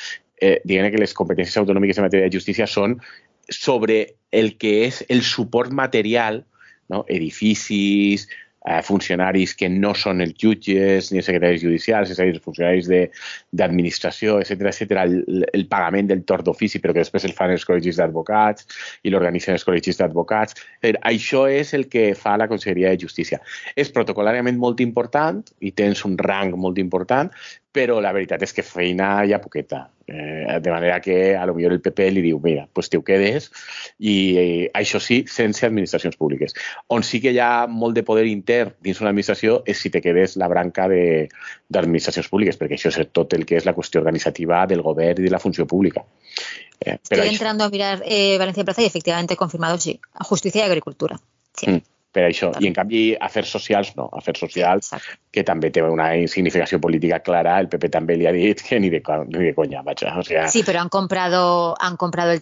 eh, 0.41 0.57
diguem 0.65 0.89
que 0.91 1.03
les 1.05 1.13
competències 1.13 1.61
autonòmiques 1.61 2.01
en 2.01 2.09
matèria 2.09 2.31
de 2.31 2.39
justícia 2.39 2.67
són 2.67 2.97
sobre 3.49 4.17
el 4.31 4.57
que 4.59 4.85
és 4.87 5.05
el 5.09 5.23
suport 5.23 5.73
material, 5.73 6.45
no? 6.89 7.05
edificis, 7.09 8.29
eh, 8.69 8.83
funcionaris 8.83 9.55
que 9.57 9.69
no 9.73 9.95
són 9.97 10.21
els 10.25 10.35
jutges 10.41 11.11
ni 11.11 11.21
els 11.21 11.29
secretaris 11.29 11.63
judicials, 11.63 12.11
és 12.13 12.19
a 12.19 12.27
dir, 12.27 12.37
els 12.37 12.45
funcionaris 12.45 12.89
d'administració, 13.57 14.39
etc 14.43 14.71
etc, 14.73 14.97
el, 15.05 15.45
el 15.53 15.67
pagament 15.71 16.11
del 16.11 16.25
tort 16.29 16.47
d'ofici, 16.47 16.83
però 16.83 16.95
que 16.95 17.05
després 17.05 17.25
el 17.29 17.37
fan 17.39 17.55
els 17.55 17.67
col·legis 17.69 18.01
d'advocats 18.01 18.67
i 19.05 19.13
l'organitzen 19.13 19.57
els 19.57 19.67
col·legis 19.67 20.01
d'advocats. 20.01 20.59
Això 21.13 21.47
és 21.51 21.73
el 21.79 21.89
que 21.93 22.11
fa 22.19 22.37
la 22.41 22.49
Conselleria 22.51 22.93
de 22.93 23.01
Justícia. 23.07 23.41
És 23.77 23.93
protocolàriament 23.95 24.59
molt 24.61 24.83
important 24.85 25.45
i 25.61 25.73
tens 25.73 26.05
un 26.09 26.19
rang 26.21 26.57
molt 26.59 26.79
important, 26.83 27.33
però 27.73 27.99
la 28.01 28.13
veritat 28.17 28.43
és 28.43 28.55
que 28.57 28.65
feina 28.65 29.11
hi 29.25 29.35
ha 29.35 29.41
poqueta. 29.43 29.89
Eh, 30.09 30.57
de 30.65 30.71
manera 30.73 31.03
que 31.05 31.37
a 31.37 31.45
lo 31.45 31.53
millor 31.53 31.75
el 31.75 31.83
PP 31.85 32.07
li 32.15 32.23
diu, 32.25 32.39
mira, 32.41 32.63
pues 32.73 32.89
te 32.89 32.97
ho 32.97 33.03
quedes 33.05 33.51
i 34.01 34.15
eh, 34.41 34.71
això 34.73 34.97
sí, 35.05 35.19
sense 35.29 35.67
administracions 35.69 36.17
públiques. 36.17 36.57
On 36.89 37.05
sí 37.05 37.21
que 37.21 37.35
hi 37.35 37.41
ha 37.45 37.67
molt 37.69 37.99
de 37.99 38.07
poder 38.09 38.25
intern 38.31 38.73
dins 38.81 39.03
una 39.03 39.13
administració 39.13 39.59
és 39.69 39.83
si 39.85 39.93
te 39.93 40.01
quedes 40.01 40.39
la 40.41 40.49
branca 40.49 40.89
d'administracions 40.89 42.33
públiques, 42.33 42.57
perquè 42.57 42.79
això 42.79 42.89
és 42.95 43.13
tot 43.13 43.37
el 43.37 43.45
que 43.45 43.61
és 43.61 43.69
la 43.69 43.77
qüestió 43.77 44.01
organitzativa 44.01 44.65
del 44.71 44.83
govern 44.87 45.21
i 45.21 45.29
de 45.29 45.35
la 45.35 45.43
funció 45.45 45.69
pública. 45.69 46.07
Eh, 46.81 46.97
Estoy 47.03 47.29
entrando 47.29 47.65
a 47.65 47.71
mirar 47.71 48.03
eh, 48.07 48.39
Valencia 48.39 48.65
Plaza 48.65 48.81
y 48.81 48.87
efectivamente 48.87 49.37
confirmado, 49.37 49.77
sí, 49.77 50.01
justicia 50.21 50.63
y 50.63 50.71
agricultura. 50.71 51.21
Sí. 51.53 51.71
Mm 51.71 51.98
per 52.19 52.27
això. 52.27 52.51
I 52.59 52.69
en 52.69 52.77
canvi, 52.77 53.03
afers 53.29 53.53
socials 53.55 53.95
no. 53.99 54.09
Afers 54.19 54.43
socials, 54.43 54.91
Exacte. 54.91 55.19
que 55.35 55.45
també 55.47 55.71
té 55.75 55.85
una 55.85 56.11
insignificació 56.19 56.81
política 56.83 57.21
clara, 57.25 57.59
el 57.63 57.71
PP 57.71 57.93
també 57.95 58.19
li 58.19 58.29
ha 58.29 58.35
dit 58.35 58.63
que 58.65 58.81
ni 58.83 58.91
de, 58.91 59.03
ni 59.31 59.47
de. 59.47 59.55
O 59.59 60.23
sea... 60.23 60.49
Sí, 60.49 60.63
pero 60.67 60.81
han 60.81 60.89
comprado, 60.89 61.75
han 61.81 61.97
comprado 61.97 62.33
el, 62.33 62.41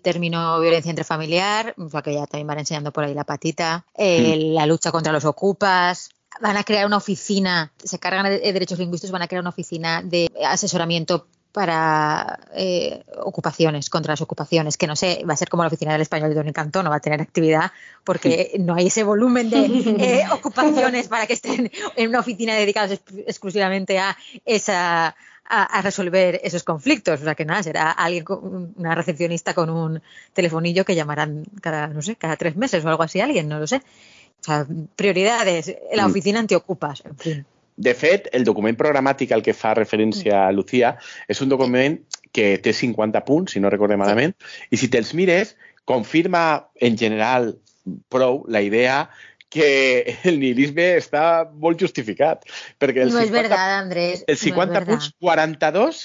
término 0.00 0.60
violencia 0.60 0.90
intrafamiliar, 0.90 1.74
que 1.74 2.14
ya 2.14 2.26
también 2.26 2.46
van 2.46 2.58
enseñando 2.58 2.92
por 2.92 3.04
ahí 3.04 3.14
la 3.14 3.24
patita, 3.24 3.84
eh, 3.96 4.36
mm. 4.36 4.54
la 4.54 4.66
lucha 4.66 4.90
contra 4.90 5.12
los 5.12 5.24
ocupas, 5.24 6.10
van 6.40 6.56
a 6.56 6.64
crear 6.64 6.86
una 6.86 6.96
oficina, 6.98 7.72
se 7.82 7.98
cargan 7.98 8.26
de 8.26 8.52
derechos 8.52 8.78
lingüísticos, 8.78 9.12
van 9.12 9.22
a 9.22 9.28
crear 9.28 9.40
una 9.40 9.50
oficina 9.50 10.02
de 10.02 10.30
asesoramiento 10.46 11.26
para 11.56 12.38
eh, 12.54 13.02
ocupaciones, 13.24 13.88
contra 13.88 14.12
las 14.12 14.20
ocupaciones, 14.20 14.76
que 14.76 14.86
no 14.86 14.94
sé, 14.94 15.24
va 15.26 15.32
a 15.32 15.38
ser 15.38 15.48
como 15.48 15.62
la 15.62 15.68
oficina 15.68 15.92
del 15.92 16.02
español 16.02 16.28
de 16.28 16.34
Don 16.34 16.52
Cantón, 16.52 16.84
no 16.84 16.90
va 16.90 16.96
a 16.96 17.00
tener 17.00 17.22
actividad 17.22 17.72
porque 18.04 18.52
no 18.58 18.74
hay 18.74 18.88
ese 18.88 19.04
volumen 19.04 19.48
de 19.48 19.64
eh, 19.98 20.24
ocupaciones 20.30 21.08
para 21.08 21.26
que 21.26 21.32
estén 21.32 21.72
en 21.96 22.08
una 22.10 22.20
oficina 22.20 22.54
dedicada 22.54 22.94
exclusivamente 23.26 23.98
a 23.98 24.14
esa 24.44 25.16
a, 25.48 25.80
resolver 25.80 26.42
esos 26.44 26.62
conflictos. 26.62 27.22
O 27.22 27.24
sea 27.24 27.34
que 27.34 27.46
nada, 27.46 27.62
será 27.62 27.90
alguien, 27.90 28.26
una 28.76 28.94
recepcionista 28.94 29.54
con 29.54 29.70
un 29.70 30.02
telefonillo 30.34 30.84
que 30.84 30.94
llamarán 30.94 31.46
cada, 31.62 31.86
no 31.86 32.02
sé, 32.02 32.16
cada 32.16 32.36
tres 32.36 32.54
meses 32.56 32.84
o 32.84 32.88
algo 32.90 33.02
así, 33.02 33.20
alguien, 33.20 33.48
no 33.48 33.58
lo 33.58 33.66
sé. 33.66 33.76
O 34.42 34.44
sea, 34.44 34.66
prioridades, 34.94 35.74
la 35.94 36.06
mm. 36.06 36.10
oficina 36.10 36.40
antiocupas, 36.40 37.02
en 37.06 37.16
fin. 37.16 37.46
De 37.76 37.92
fet, 37.94 38.30
el 38.32 38.44
document 38.48 38.76
programàtic 38.78 39.32
al 39.36 39.44
que 39.44 39.52
fa 39.56 39.74
referència 39.76 40.46
a 40.46 40.52
Lucía 40.52 40.94
és 41.28 41.42
un 41.44 41.50
document 41.52 41.98
que 42.32 42.56
té 42.64 42.72
50 42.72 43.20
punts, 43.28 43.52
si 43.52 43.60
no 43.60 43.72
recordem 43.72 44.00
malament, 44.00 44.32
i 44.72 44.80
si 44.80 44.88
te'ls 44.92 45.12
mires, 45.16 45.54
confirma 45.88 46.42
en 46.80 46.96
general 46.98 47.52
prou 48.12 48.42
la 48.48 48.62
idea 48.64 49.06
que 49.52 50.18
el 50.28 50.40
nihilisme 50.40 50.88
està 50.98 51.46
molt 51.52 51.80
justificat. 51.80 52.44
Perquè 52.80 53.04
el 53.04 53.12
no 53.12 53.22
50, 53.22 53.28
és 53.28 53.34
verdad, 53.34 53.78
Andrés. 53.78 54.24
El 54.26 54.40
50 54.40 54.80
no 54.80 54.86
punts, 54.90 55.12
42, 55.22 56.02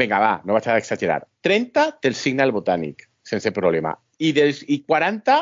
vinga, 0.00 0.22
va, 0.22 0.34
no 0.46 0.56
vaig 0.56 0.70
a 0.70 0.78
exagerar. 0.80 1.22
30 1.46 1.90
te'l 2.02 2.18
signa 2.18 2.46
el 2.46 2.54
botànic, 2.54 3.06
sense 3.26 3.52
problema. 3.54 3.94
I, 4.18 4.32
dels, 4.36 4.62
I 4.70 4.82
40 4.86 5.38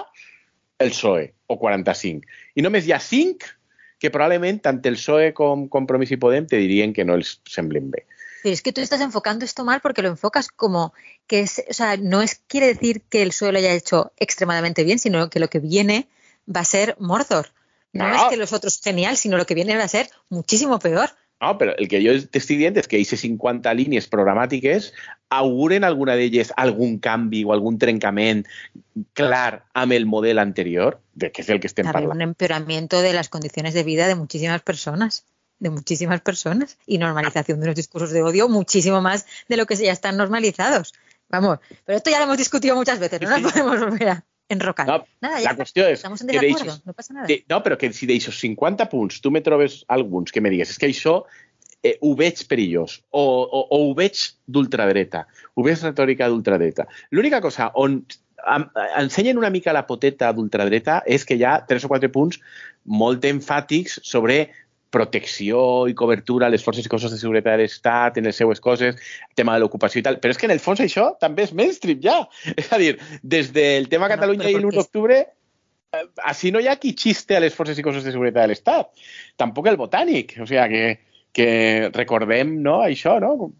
el 0.82 0.90
PSOE, 0.90 1.28
o 1.46 1.58
45. 1.60 2.26
I 2.58 2.64
només 2.64 2.88
hi 2.88 2.96
ha 2.96 3.00
5 3.00 3.52
que 4.02 4.10
probablemente 4.10 4.62
tanto 4.62 4.88
el 4.88 4.96
PSOE 4.96 5.32
como 5.32 5.70
Compromís 5.70 6.10
y 6.10 6.16
Podem 6.16 6.48
te 6.48 6.56
dirían 6.56 6.92
que 6.92 7.04
no 7.04 7.16
les 7.16 7.40
semblen 7.44 7.92
bé. 7.92 8.04
Pero 8.42 8.52
es 8.52 8.60
que 8.60 8.72
tú 8.72 8.80
estás 8.80 9.00
enfocando 9.00 9.44
esto 9.44 9.64
mal 9.64 9.80
porque 9.80 10.02
lo 10.02 10.08
enfocas 10.08 10.48
como 10.48 10.92
que 11.28 11.38
es, 11.42 11.62
o 11.70 11.72
sea, 11.72 11.96
no 11.96 12.20
es 12.20 12.40
quiere 12.48 12.66
decir 12.66 13.02
que 13.02 13.22
el 13.22 13.28
PSOE 13.28 13.52
lo 13.52 13.58
haya 13.58 13.72
hecho 13.72 14.10
extremadamente 14.18 14.82
bien, 14.82 14.98
sino 14.98 15.30
que 15.30 15.38
lo 15.38 15.46
que 15.46 15.60
viene 15.60 16.08
va 16.48 16.62
a 16.62 16.64
ser 16.64 16.96
Mordor. 16.98 17.52
No, 17.92 18.12
es 18.12 18.22
que 18.28 18.36
los 18.36 18.52
otros 18.52 18.80
genial, 18.82 19.16
sino 19.16 19.36
lo 19.36 19.46
que 19.46 19.54
viene 19.54 19.76
va 19.76 19.84
a 19.84 19.88
ser 19.88 20.10
muchísimo 20.28 20.80
peor. 20.80 21.10
No, 21.42 21.56
però 21.58 21.72
el 21.74 21.88
que 21.90 21.98
jo 22.04 22.12
t'estic 22.30 22.60
dient 22.60 22.76
és 22.78 22.86
que 22.86 23.00
aquestes 23.00 23.24
50 23.24 23.72
línies 23.74 24.06
programàtiques 24.10 24.92
auguren 25.34 25.82
alguna 25.82 26.14
d'elles 26.18 26.52
algun 26.54 27.00
canvi 27.02 27.42
o 27.42 27.50
algun 27.50 27.80
trencament 27.82 28.44
clar 29.18 29.64
amb 29.74 29.96
el 29.96 30.06
model 30.06 30.38
anterior, 30.38 31.00
de 31.18 31.32
que 31.34 31.42
és 31.42 31.50
el 31.50 31.58
que 31.58 31.66
estem 31.66 31.88
parlant. 31.90 32.14
un 32.14 32.22
empeoramiento 32.22 33.02
de 33.02 33.12
las 33.12 33.28
condiciones 33.28 33.74
de 33.74 33.82
vida 33.82 34.06
de 34.06 34.14
muchísimas 34.14 34.62
personas, 34.62 35.24
de 35.58 35.70
muchísimas 35.70 36.20
personas, 36.20 36.78
y 36.86 36.98
normalización 36.98 37.58
de 37.60 37.66
los 37.66 37.76
discursos 37.76 38.12
de 38.12 38.22
odio 38.22 38.48
muchísimo 38.48 39.00
más 39.00 39.26
de 39.48 39.56
lo 39.56 39.66
que 39.66 39.74
ya 39.74 39.92
están 39.92 40.16
normalizados. 40.16 40.94
Vamos, 41.28 41.58
pero 41.84 41.96
esto 41.96 42.10
ya 42.10 42.18
lo 42.18 42.24
hemos 42.24 42.38
discutido 42.38 42.76
muchas 42.76 43.00
veces, 43.00 43.20
no 43.20 43.30
nos 43.30 43.52
podemos 43.52 43.80
volver 43.80 44.08
a 44.10 44.24
enrocar. 44.52 44.86
No, 44.86 44.98
Nada, 45.24 45.36
la 45.40 45.42
ya 45.50 45.54
qüestió 45.58 45.86
és 45.90 45.98
estamos 46.00 46.20
en 46.22 46.28
que 46.28 46.38
desacuerdo, 46.38 46.64
d'eixos- 46.72 46.86
no 46.86 46.92
pasa 46.94 47.14
nada. 47.14 47.26
de, 47.26 47.42
no, 47.48 47.62
però 47.64 47.76
que 47.80 47.92
si 47.92 48.06
d'aixos 48.06 48.38
50 48.40 48.88
punts 48.92 49.20
tu 49.20 49.30
me 49.30 49.40
trobes 49.40 49.84
alguns 49.88 50.30
que 50.32 50.40
me 50.40 50.50
digues 50.50 50.70
és 50.70 50.78
que 50.78 50.86
això 50.90 51.22
eh, 51.82 51.96
ho 52.00 52.14
veig 52.14 52.44
perillós 52.46 53.00
o, 53.10 53.22
o, 53.42 53.66
o 53.70 53.78
ho 53.90 53.94
veig 53.98 54.14
d'ultradreta, 54.46 55.26
ho 55.56 55.62
veig 55.66 55.80
retòrica 55.82 56.28
d'ultradreta. 56.30 56.86
L'única 57.10 57.40
cosa 57.42 57.70
on 57.74 58.04
ensenyen 58.98 59.38
una 59.38 59.50
mica 59.50 59.72
la 59.72 59.84
poteta 59.86 60.32
d'ultradreta 60.34 61.02
és 61.06 61.24
que 61.24 61.36
hi 61.38 61.44
ha 61.46 61.60
tres 61.66 61.84
o 61.86 61.88
quatre 61.90 62.08
punts 62.10 62.40
molt 62.84 63.22
enfàtics 63.28 64.00
sobre 64.02 64.48
protecció 64.92 65.88
i 65.90 65.94
cobertura 65.98 66.46
a 66.46 66.52
les 66.52 66.62
forces 66.64 66.86
i 66.86 66.90
cossos 66.92 67.10
de 67.14 67.18
seguretat 67.20 67.56
de 67.56 67.64
l'Estat, 67.64 68.18
en 68.20 68.28
les 68.28 68.36
seues 68.36 68.60
coses, 68.60 68.98
tema 69.34 69.56
de 69.56 69.64
l'ocupació 69.64 70.02
i 70.02 70.06
tal. 70.06 70.18
Però 70.22 70.34
és 70.34 70.40
que 70.40 70.46
en 70.50 70.52
el 70.54 70.60
fons 70.62 70.82
això 70.84 71.10
també 71.20 71.46
és 71.48 71.54
mainstream 71.56 72.02
ja. 72.04 72.18
És 72.60 72.68
a 72.72 72.78
dir, 72.82 72.98
des 73.22 73.52
del 73.56 73.88
tema 73.88 74.06
Bueno, 74.06 74.18
Catalunya 74.20 74.44
però 74.46 74.52
i 74.52 74.60
l'1 74.60 74.66
perquè 74.68 74.76
és- 74.76 74.82
d'octubre 74.82 75.20
eh, 75.22 76.04
así 76.28 76.52
no 76.52 76.60
hi 76.60 76.68
ha 76.68 76.76
qui 76.80 76.92
xiste 76.96 77.36
a 77.36 77.40
les 77.40 77.54
forces 77.56 77.78
i 77.78 77.82
cossos 77.84 78.04
de 78.04 78.12
seguretat 78.12 78.44
de 78.46 78.52
l'Estat. 78.52 78.92
Tampoc 79.40 79.66
el 79.72 79.80
botànic. 79.80 80.36
O 80.42 80.46
sigui 80.46 80.68
que, 80.76 80.84
que 81.32 81.90
recordem 81.94 82.58
no, 82.62 82.76
això, 82.84 83.16
no? 83.22 83.50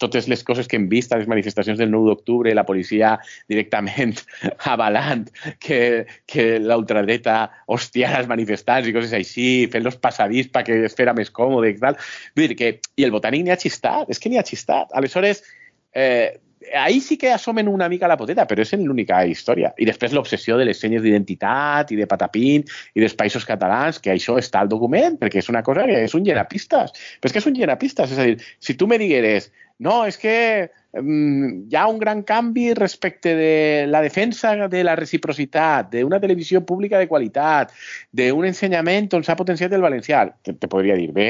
totes 0.00 0.28
les 0.28 0.44
coses 0.44 0.68
que 0.68 0.76
hem 0.76 0.86
vist 0.90 1.12
a 1.12 1.18
les 1.20 1.28
manifestacions 1.30 1.80
del 1.80 1.90
9 1.92 2.10
d'octubre, 2.10 2.52
la 2.54 2.66
policia 2.68 3.14
directament 3.48 4.20
avalant 4.74 5.24
que, 5.64 6.04
que 6.28 6.46
la 6.60 6.76
ultradreta 6.80 7.38
hostiara 7.72 8.20
els 8.20 8.30
manifestants 8.30 8.88
i 8.88 8.94
coses 8.96 9.16
així, 9.16 9.48
fent-los 9.72 9.96
passadís 9.96 10.52
perquè 10.52 10.82
es 10.84 10.96
fera 10.98 11.16
més 11.16 11.32
còmode 11.32 11.72
i 11.72 11.80
tal. 11.80 11.96
Vull 12.36 12.52
dir 12.52 12.60
que, 12.60 12.72
i 13.00 13.08
el 13.08 13.14
botànic 13.16 13.46
n'hi 13.46 13.56
ha 13.56 13.60
xistat, 13.60 14.12
és 14.12 14.20
que 14.20 14.28
n'hi 14.28 14.40
ha 14.40 14.46
xistat. 14.46 14.92
Aleshores, 14.92 15.40
eh, 15.96 16.36
ahí 16.72 17.00
sí 17.00 17.16
que 17.18 17.32
assomen 17.32 17.68
una 17.68 17.88
mica 17.88 18.08
la 18.08 18.16
poteta, 18.16 18.46
però 18.48 18.62
és 18.64 18.72
en 18.76 18.84
l'única 18.86 19.20
història. 19.26 19.72
I 19.78 19.88
després 19.88 20.14
l'obsessió 20.14 20.56
de 20.58 20.68
les 20.68 20.80
senyes 20.80 21.02
d'identitat 21.04 21.92
i 21.92 21.98
de 21.98 22.06
patapín 22.10 22.64
i 22.94 23.02
dels 23.02 23.16
països 23.18 23.44
catalans, 23.48 24.00
que 24.00 24.14
això 24.14 24.38
està 24.40 24.62
al 24.62 24.72
document, 24.72 25.18
perquè 25.20 25.42
és 25.42 25.50
una 25.52 25.62
cosa 25.66 25.84
que 25.88 26.04
és 26.06 26.14
un 26.14 26.24
llenapistes. 26.24 26.94
Però 27.20 27.30
és 27.30 27.36
que 27.36 27.42
és 27.42 27.50
un 27.50 27.58
llenapistes, 27.58 28.14
és 28.14 28.18
a 28.18 28.30
dir, 28.30 28.38
si 28.58 28.78
tu 28.78 28.88
me 28.90 28.98
digueres 28.98 29.50
no, 29.78 30.04
és 30.06 30.16
que 30.20 30.70
mm, 30.94 31.66
hi 31.70 31.76
ha 31.76 31.86
un 31.90 31.98
gran 31.98 32.22
canvi 32.22 32.68
respecte 32.78 33.34
de 33.34 33.86
la 33.90 34.00
defensa 34.04 34.54
de 34.70 34.84
la 34.86 34.94
reciprocitat, 34.94 35.90
d'una 35.92 36.20
televisió 36.22 36.62
pública 36.64 37.00
de 37.00 37.08
qualitat, 37.10 37.74
d'un 38.12 38.46
ensenyament 38.46 39.10
on 39.18 39.26
s'ha 39.26 39.36
potenciat 39.36 39.74
el 39.74 39.82
valencià, 39.82 40.28
te, 40.46 40.54
te 40.54 40.70
podria 40.70 40.94
dir, 41.00 41.10
bé, 41.12 41.28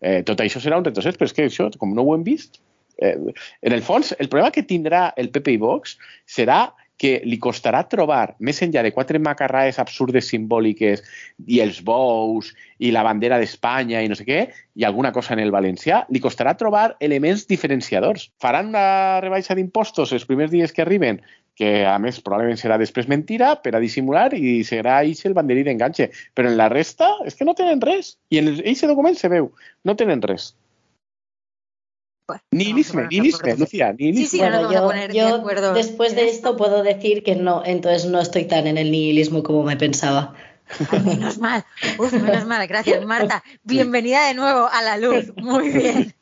eh, 0.00 0.20
tot 0.22 0.44
un 0.44 0.84
retrocés, 0.84 1.16
però 1.16 1.30
és 1.30 1.36
que 1.36 1.48
això, 1.48 1.70
com 1.80 1.94
no 1.96 2.04
ho 2.04 2.14
hem 2.14 2.26
vist, 2.28 2.60
en 2.98 3.72
el 3.72 3.82
fons, 3.82 4.14
el 4.18 4.28
problema 4.28 4.52
que 4.54 4.66
tindrà 4.66 5.08
el 5.16 5.30
PP 5.34 5.56
i 5.56 5.62
Vox 5.62 5.96
serà 6.26 6.66
que 6.98 7.20
li 7.24 7.38
costarà 7.38 7.84
trobar, 7.86 8.34
més 8.42 8.58
enllà 8.64 8.82
de 8.82 8.90
quatre 8.92 9.20
macarraes 9.22 9.78
absurdes 9.78 10.26
simbòliques 10.32 11.04
i 11.46 11.60
els 11.62 11.78
bous 11.86 12.50
i 12.82 12.90
la 12.90 13.04
bandera 13.06 13.38
d'Espanya 13.38 14.02
i 14.02 14.10
no 14.10 14.18
sé 14.18 14.26
què, 14.26 14.40
i 14.74 14.84
alguna 14.84 15.12
cosa 15.14 15.36
en 15.36 15.42
el 15.44 15.54
valencià, 15.54 16.02
li 16.10 16.20
costarà 16.20 16.56
trobar 16.58 16.96
elements 16.98 17.46
diferenciadors. 17.46 18.28
Faran 18.42 18.74
una 18.74 19.20
rebaixa 19.22 19.54
d'impostos 19.54 20.12
els 20.12 20.26
primers 20.26 20.50
dies 20.50 20.74
que 20.74 20.82
arriben, 20.82 21.22
que 21.58 21.86
a 21.86 21.96
més 22.02 22.20
probablement 22.22 22.58
serà 22.58 22.76
després 22.78 23.08
mentira, 23.10 23.54
per 23.62 23.74
a 23.74 23.82
dissimular 23.82 24.30
i 24.34 24.60
serà 24.66 25.00
eix 25.06 25.24
el 25.26 25.34
banderí 25.38 25.64
d'enganxe. 25.66 26.10
Però 26.34 26.50
en 26.50 26.58
la 26.58 26.68
resta 26.70 27.14
és 27.26 27.38
que 27.38 27.46
no 27.46 27.56
tenen 27.58 27.82
res. 27.82 28.16
I 28.30 28.42
en 28.42 28.54
aquest 28.58 28.90
document 28.90 29.18
se 29.18 29.30
veu, 29.30 29.50
no 29.86 29.98
tenen 29.98 30.22
res. 30.22 30.52
Bueno, 32.28 32.42
Nihilisme, 32.50 33.02
a 33.04 33.08
nihilisme, 33.08 33.56
Lucía, 33.56 33.92
nihilisme. 33.94 34.26
Sí, 34.26 34.36
sí, 34.36 34.42
no 34.42 34.50
Bueno, 34.50 34.68
a 34.68 34.72
yo, 34.74 34.86
poner 34.86 35.10
de 35.12 35.16
yo 35.18 35.34
acuerdo 35.36 35.72
después 35.72 36.14
de 36.14 36.28
esto. 36.28 36.58
puedo 36.58 36.82
decir 36.82 37.22
que 37.22 37.34
no, 37.36 37.62
entonces 37.64 38.04
no 38.04 38.20
estoy 38.20 38.44
tan 38.44 38.66
en 38.66 38.76
el 38.76 38.90
nihilismo 38.90 39.42
como 39.42 39.62
me 39.64 39.76
pensaba. 39.78 40.34
Ay, 40.90 41.00
menos 41.00 41.38
mal, 41.38 41.64
Uf, 41.98 42.12
menos 42.12 42.44
mal, 42.44 42.66
gracias 42.68 43.02
Marta. 43.06 43.42
Bienvenida 43.64 44.26
de 44.28 44.34
nuevo 44.34 44.68
a 44.70 44.82
la 44.82 44.98
luz, 44.98 45.32
muy 45.36 45.70
bien. 45.70 46.14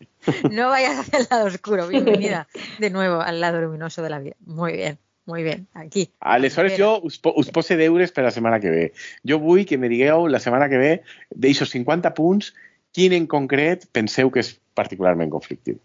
No 0.53 0.69
vayas 0.69 0.97
hacia 1.01 1.19
el 1.19 1.27
lado 1.29 1.47
oscuro, 1.47 1.89
bienvenida 1.89 2.47
de 2.79 2.91
nuevo 2.91 3.21
al 3.21 3.41
lado 3.41 3.61
luminoso 3.61 4.01
de 4.03 4.11
la 4.11 4.21
vida. 4.21 4.37
Muy 4.47 4.75
bien, 4.75 4.99
muy 5.25 5.43
bien, 5.43 5.67
aquí. 5.75 6.11
Aleshores 6.21 6.73
Espera. 6.73 6.89
jo 6.91 7.01
us, 7.03 7.21
us 7.35 7.51
pose 7.51 7.77
deures 7.77 8.13
per 8.13 8.23
la 8.23 8.31
setmana 8.31 8.61
que 8.61 8.71
ve. 8.71 8.93
Jo 9.29 9.41
vull 9.41 9.67
que 9.67 9.77
me 9.79 9.89
digueu 9.91 10.29
la 10.29 10.39
setmana 10.39 10.69
que 10.69 10.79
ve 10.79 10.93
d'eixos 11.35 11.71
50 11.75 12.15
punts 12.15 12.55
quin 12.95 13.13
en 13.13 13.27
concret 13.27 13.89
penseu 13.91 14.31
que 14.31 14.39
és 14.47 14.55
particularment 14.79 15.31
conflictiu. 15.35 15.81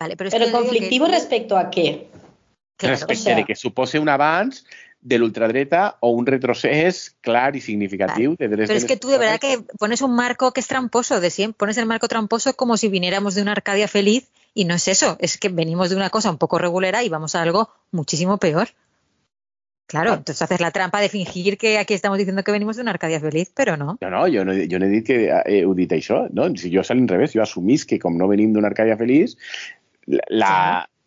Vale, 0.00 0.16
pero 0.16 0.28
es 0.28 0.34
Pero 0.34 0.46
que 0.46 0.50
yo 0.50 0.56
digo 0.58 0.68
conflictivo 0.70 1.06
que- 1.06 1.12
respecto 1.12 1.56
a 1.58 1.70
qué? 1.70 2.08
Claro, 2.76 2.94
Respecte 2.94 3.14
o 3.22 3.24
sea- 3.24 3.36
de 3.36 3.44
que 3.44 3.54
supose 3.54 3.98
un 3.98 4.08
avanç 4.08 4.64
de 5.02 5.18
l'ultradreta 5.18 5.96
o 6.00 6.10
un 6.10 6.26
retrocés 6.26 7.16
clar 7.20 7.56
i 7.56 7.60
significatiu 7.60 8.34
de 8.36 8.48
drets 8.48 8.68
Pero 8.68 8.76
es 8.76 8.82
de 8.82 8.88
que 8.88 8.96
tú 8.96 9.08
de 9.08 9.18
verdad 9.18 9.38
que 9.40 9.58
pones 9.78 10.02
un 10.02 10.14
marco 10.14 10.52
que 10.52 10.60
es 10.60 10.66
tramposo, 10.66 11.20
de 11.20 11.30
siempre, 11.30 11.56
pones 11.58 11.76
el 11.78 11.86
marco 11.86 12.08
tramposo 12.08 12.54
como 12.54 12.76
si 12.76 12.88
viniéramos 12.88 13.34
de 13.34 13.42
una 13.42 13.52
Arcadia 13.52 13.88
feliz 13.88 14.30
y 14.54 14.64
no 14.64 14.74
es 14.74 14.88
eso, 14.88 15.16
es 15.20 15.38
que 15.38 15.48
venimos 15.48 15.88
de 15.90 15.96
una 15.96 16.10
cosa 16.10 16.30
un 16.30 16.36
poco 16.38 16.58
regulera 16.58 17.02
y 17.02 17.08
vamos 17.08 17.34
a 17.34 17.42
algo 17.42 17.70
muchísimo 17.92 18.38
peor. 18.38 18.68
Claro, 19.86 20.14
entonces 20.14 20.40
haces 20.40 20.60
la 20.60 20.70
trampa 20.70 21.00
de 21.00 21.08
fingir 21.08 21.58
que 21.58 21.76
aquí 21.78 21.94
estamos 21.94 22.16
diciendo 22.16 22.44
que 22.44 22.52
venimos 22.52 22.76
de 22.76 22.82
una 22.82 22.92
Arcadia 22.92 23.18
feliz, 23.20 23.50
pero 23.54 23.76
no. 23.76 23.98
No, 24.00 24.10
no, 24.10 24.20
jo 24.32 24.44
no, 24.44 24.52
jo 24.52 24.78
no 24.78 24.86
he 24.86 24.88
dit 24.88 25.04
que 25.04 25.16
eh, 25.46 25.64
dit 25.74 25.92
això. 25.92 26.28
No? 26.30 26.46
Si 26.56 26.70
jo 26.72 26.80
és 26.84 26.90
a 26.90 26.94
l'inrevés, 26.94 27.32
jo 27.34 27.42
assumís 27.42 27.84
que 27.84 27.98
com 27.98 28.16
no 28.16 28.28
venim 28.28 28.52
d'una 28.54 28.68
Arcàdia 28.70 28.96
feliç, 28.96 29.34
la, 30.10 30.24
la, 30.28 30.52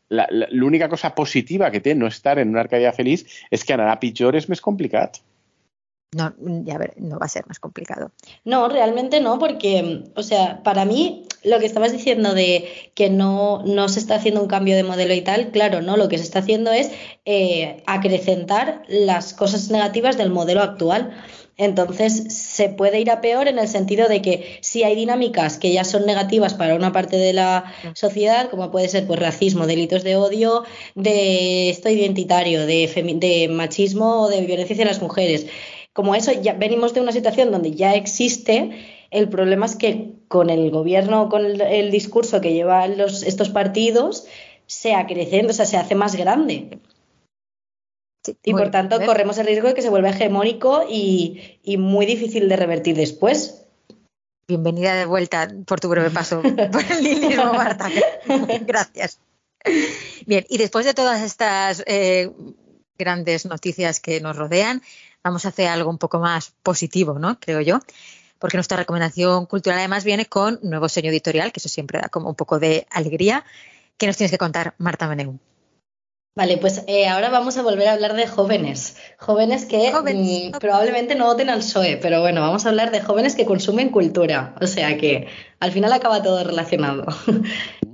la, 0.09 0.27
la- 0.31 0.47
l'única 0.51 0.89
cosa 0.89 1.13
positiva 1.15 1.71
que 1.71 1.81
té 1.83 1.95
no 1.95 2.07
estar 2.07 2.37
en 2.39 2.49
una 2.55 2.63
Arcàdia 2.63 2.95
feliç 2.95 3.25
és 3.51 3.63
que 3.63 3.75
anarà 3.75 3.99
pitjor, 4.01 4.35
és 4.39 4.49
més 4.49 4.61
complicat. 4.63 5.21
No, 6.13 6.27
ya 6.67 6.77
ver, 6.77 6.91
no 7.01 7.17
va 7.17 7.25
a 7.25 7.29
ser 7.33 7.41
más 7.47 7.57
complicado. 7.59 8.11
No, 8.45 8.67
realmente 8.69 9.19
no, 9.19 9.39
porque, 9.39 10.03
o 10.15 10.21
sea, 10.21 10.61
para 10.61 10.85
mí 10.85 11.25
lo 11.43 11.57
que 11.57 11.65
estabas 11.65 11.91
diciendo 11.91 12.35
de 12.35 12.91
que 12.93 13.09
no, 13.09 13.63
no 13.65 13.89
se 13.89 13.99
está 13.99 14.15
haciendo 14.15 14.39
un 14.39 14.47
cambio 14.47 14.75
de 14.75 14.83
modelo 14.83 15.15
y 15.15 15.21
tal, 15.21 15.49
claro, 15.49 15.81
no, 15.81 15.97
lo 15.97 16.09
que 16.09 16.19
se 16.19 16.23
está 16.23 16.39
haciendo 16.39 16.71
es 16.71 16.91
eh, 17.25 17.81
acrecentar 17.87 18.83
las 18.87 19.33
cosas 19.33 19.71
negativas 19.71 20.15
del 20.15 20.29
modelo 20.29 20.61
actual. 20.61 21.11
Entonces, 21.57 22.33
se 22.33 22.69
puede 22.69 22.99
ir 22.99 23.11
a 23.11 23.21
peor 23.21 23.47
en 23.47 23.59
el 23.59 23.67
sentido 23.67 24.07
de 24.07 24.21
que 24.21 24.57
si 24.61 24.83
hay 24.83 24.95
dinámicas 24.95 25.57
que 25.57 25.71
ya 25.71 25.83
son 25.83 26.05
negativas 26.05 26.55
para 26.55 26.75
una 26.75 26.91
parte 26.91 27.17
de 27.17 27.31
la 27.31 27.71
sociedad, 27.93 28.49
como 28.49 28.71
puede 28.71 28.89
ser 28.89 29.05
pues 29.05 29.19
racismo, 29.19 29.67
delitos 29.67 30.03
de 30.03 30.15
odio, 30.15 30.63
de 30.95 31.69
esto 31.69 31.89
identitario, 31.89 32.65
de, 32.65 33.49
machismo 33.51 34.23
o 34.23 34.29
de 34.29 34.41
violencia 34.41 34.73
hacia 34.73 34.85
las 34.85 35.01
mujeres, 35.01 35.45
como 35.93 36.15
eso 36.15 36.31
ya 36.31 36.53
venimos 36.53 36.95
de 36.95 37.01
una 37.01 37.11
situación 37.11 37.51
donde 37.51 37.71
ya 37.71 37.93
existe, 37.93 38.71
el 39.11 39.29
problema 39.29 39.67
es 39.67 39.75
que 39.75 40.13
con 40.27 40.49
el 40.49 40.71
gobierno, 40.71 41.29
con 41.29 41.45
el, 41.45 41.61
el 41.61 41.91
discurso 41.91 42.41
que 42.41 42.53
llevan 42.53 42.97
los, 42.97 43.21
estos 43.21 43.49
partidos, 43.49 44.25
se 44.65 44.95
acrecenta, 44.95 45.51
o 45.51 45.53
sea, 45.53 45.67
se 45.67 45.77
hace 45.77 45.93
más 45.93 46.15
grande. 46.15 46.79
Sí, 48.23 48.37
Y 48.43 48.53
muy 48.53 48.61
por 48.61 48.71
tanto 48.71 49.03
corremos 49.05 49.37
el 49.37 49.47
riesgo 49.47 49.67
de 49.67 49.73
que 49.73 49.81
se 49.81 49.89
vuelva 49.89 50.09
hegemónico 50.09 50.85
y, 50.89 51.59
y 51.61 51.77
muy 51.77 52.05
difícil 52.05 52.47
de 52.47 52.55
revertir 52.55 52.95
después. 52.95 53.65
Bienvenida 54.47 54.95
de 54.95 55.05
vuelta 55.05 55.49
por 55.65 55.79
tu 55.79 55.89
breve 55.89 56.09
paso 56.09 56.41
por 56.71 56.83
el 56.91 57.03
nihilismo, 57.03 57.53
Marta. 57.53 57.89
Gracias. 58.61 59.19
Bien, 60.25 60.45
y 60.49 60.57
después 60.57 60.85
de 60.85 60.93
todas 60.93 61.21
estas 61.21 61.83
eh, 61.85 62.31
grandes 62.97 63.45
noticias 63.45 63.99
que 63.99 64.19
nos 64.19 64.35
rodean, 64.35 64.81
vamos 65.23 65.45
a 65.45 65.49
hacer 65.49 65.67
algo 65.67 65.89
un 65.89 65.97
poco 65.97 66.19
más 66.19 66.53
positivo, 66.63 67.19
¿no? 67.19 67.39
Creo 67.39 67.61
yo. 67.61 67.79
Porque 68.39 68.57
nuestra 68.57 68.77
recomendación 68.77 69.45
cultural 69.45 69.79
además 69.79 70.03
viene 70.03 70.25
con 70.25 70.59
nuevo 70.63 70.89
sello 70.89 71.09
editorial, 71.09 71.53
que 71.53 71.59
eso 71.59 71.69
siempre 71.69 71.99
da 71.99 72.09
como 72.09 72.29
un 72.29 72.35
poco 72.35 72.59
de 72.59 72.85
alegría. 72.89 73.45
¿Qué 73.97 74.07
nos 74.07 74.17
tienes 74.17 74.31
que 74.31 74.37
contar, 74.37 74.75
Marta 74.77 75.07
Meneu? 75.07 75.39
Vale, 76.35 76.57
pues 76.57 76.83
eh, 76.87 77.05
ahora 77.07 77.29
vamos 77.29 77.57
a 77.57 77.61
volver 77.61 77.87
a 77.87 77.93
hablar 77.93 78.15
de 78.15 78.25
jóvenes. 78.25 78.97
Jóvenes 79.19 79.65
que 79.65 79.91
Jóvenes, 79.91 80.49
mm, 80.55 80.57
probablemente 80.57 81.13
no 81.13 81.25
voten 81.25 81.51
al 81.51 81.59
PSOE, 81.59 81.97
pero 81.97 82.21
bueno, 82.21 82.41
vamos 82.41 82.65
a 82.65 82.69
hablar 82.69 82.89
de 82.91 83.01
jóvenes 83.01 83.35
que 83.35 83.45
consumen 83.45 83.89
cultura. 83.89 84.55
O 84.59 84.65
sea 84.65 84.97
que 84.97 85.27
al 85.59 85.71
final 85.71 85.93
acaba 85.93 86.21
todo 86.23 86.43
relacionado. 86.43 87.05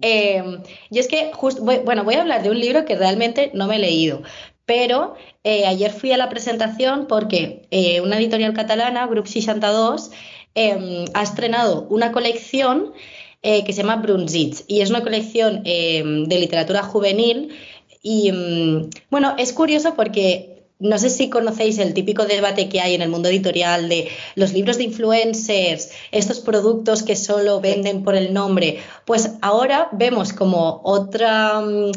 Eh, 0.01 0.59
y 0.89 0.99
es 0.99 1.09
que, 1.09 1.29
just- 1.33 1.59
voy- 1.59 1.79
bueno, 1.83 2.05
voy 2.05 2.13
a 2.15 2.21
hablar 2.21 2.41
de 2.41 2.49
un 2.49 2.57
libro 2.57 2.85
que 2.85 2.95
realmente 2.95 3.51
no 3.53 3.67
me 3.67 3.75
he 3.75 3.79
leído, 3.79 4.21
pero 4.65 5.15
eh, 5.43 5.65
ayer 5.65 5.91
fui 5.91 6.13
a 6.13 6.17
la 6.17 6.29
presentación 6.29 7.05
porque 7.05 7.67
eh, 7.69 7.99
una 7.99 8.17
editorial 8.17 8.53
catalana, 8.53 9.05
Grup 9.07 9.27
62, 9.27 10.11
em, 10.55 11.03
ha 11.13 11.21
estrenado 11.23 11.85
una 11.89 12.13
colección 12.13 12.93
que 13.41 13.71
se 13.73 13.81
llama 13.83 13.97
Brunsitz 13.97 14.63
y 14.69 14.79
es 14.81 14.89
una 14.89 15.01
colección 15.01 15.63
em, 15.65 16.25
de 16.25 16.39
literatura 16.39 16.81
juvenil 16.83 17.53
y 18.01 18.31
mm, 18.31 18.89
bueno, 19.09 19.35
es 19.37 19.53
curioso 19.53 19.95
porque 19.95 20.59
no 20.79 20.97
sé 20.97 21.09
si 21.09 21.29
conocéis 21.29 21.77
el 21.77 21.93
típico 21.93 22.25
debate 22.25 22.69
que 22.69 22.79
hay 22.79 22.95
en 22.95 23.01
el 23.01 23.09
mundo 23.09 23.27
editorial 23.27 23.89
de 23.89 24.07
los 24.35 24.53
libros 24.53 24.77
de 24.77 24.85
influencers, 24.85 25.91
estos 26.11 26.39
productos 26.39 27.03
que 27.03 27.17
solo 27.17 27.59
venden 27.59 28.03
por 28.03 28.15
el 28.15 28.33
nombre. 28.33 28.79
Pues 29.05 29.31
ahora 29.41 29.89
vemos 29.91 30.31
como 30.31 30.79
otra, 30.85 31.59
mm, 31.59 31.91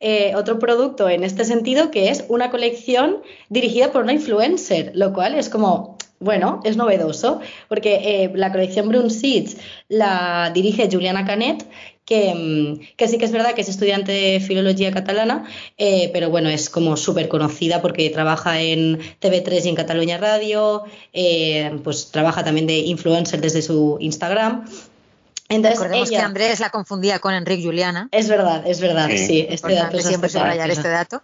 eh, 0.00 0.34
otro 0.36 0.58
producto 0.58 1.08
en 1.08 1.24
este 1.24 1.46
sentido 1.46 1.90
que 1.90 2.10
es 2.10 2.24
una 2.28 2.50
colección 2.50 3.22
dirigida 3.48 3.90
por 3.90 4.02
una 4.02 4.12
influencer, 4.12 4.92
lo 4.94 5.14
cual 5.14 5.34
es 5.34 5.48
como, 5.48 5.96
bueno, 6.20 6.60
es 6.64 6.76
novedoso, 6.76 7.40
porque 7.70 8.24
eh, 8.24 8.30
la 8.34 8.52
colección 8.52 8.90
Brun 8.90 9.10
Seeds 9.10 9.56
la 9.88 10.50
dirige 10.52 10.90
Juliana 10.92 11.24
Canet 11.24 11.64
Mm, 12.08 12.78
que, 12.96 13.08
sí 13.08 13.18
que 13.18 13.24
es 13.24 13.32
verdad 13.32 13.54
que 13.54 13.62
es 13.62 13.68
estudiante 13.68 14.12
de 14.12 14.40
filología 14.40 14.92
catalana, 14.92 15.44
eh, 15.76 16.10
pero 16.12 16.30
bueno, 16.30 16.48
es 16.48 16.70
como 16.70 16.96
súper 16.96 17.28
conocida 17.28 17.82
porque 17.82 18.08
trabaja 18.10 18.60
en 18.60 19.00
TV3 19.20 19.64
y 19.64 19.68
en 19.70 19.74
Cataluña 19.74 20.16
Radio, 20.16 20.84
eh, 21.12 21.76
pues 21.82 22.12
trabaja 22.12 22.44
también 22.44 22.68
de 22.68 22.78
influencer 22.78 23.40
desde 23.40 23.60
su 23.60 23.96
Instagram. 24.00 24.66
Entonces, 25.48 25.80
Recordemos 25.80 26.10
que 26.10 26.18
Andrés 26.18 26.60
la 26.60 26.70
confundía 26.70 27.18
con 27.18 27.34
Enrique 27.34 27.64
Juliana. 27.64 28.08
Es 28.12 28.28
verdad, 28.28 28.64
es 28.66 28.80
verdad, 28.80 29.08
sí. 29.08 29.46
este 29.48 29.74
dato 29.74 29.98
siempre 30.00 30.28
subrayar 30.28 30.70
este 30.70 30.88
dato. 30.88 31.22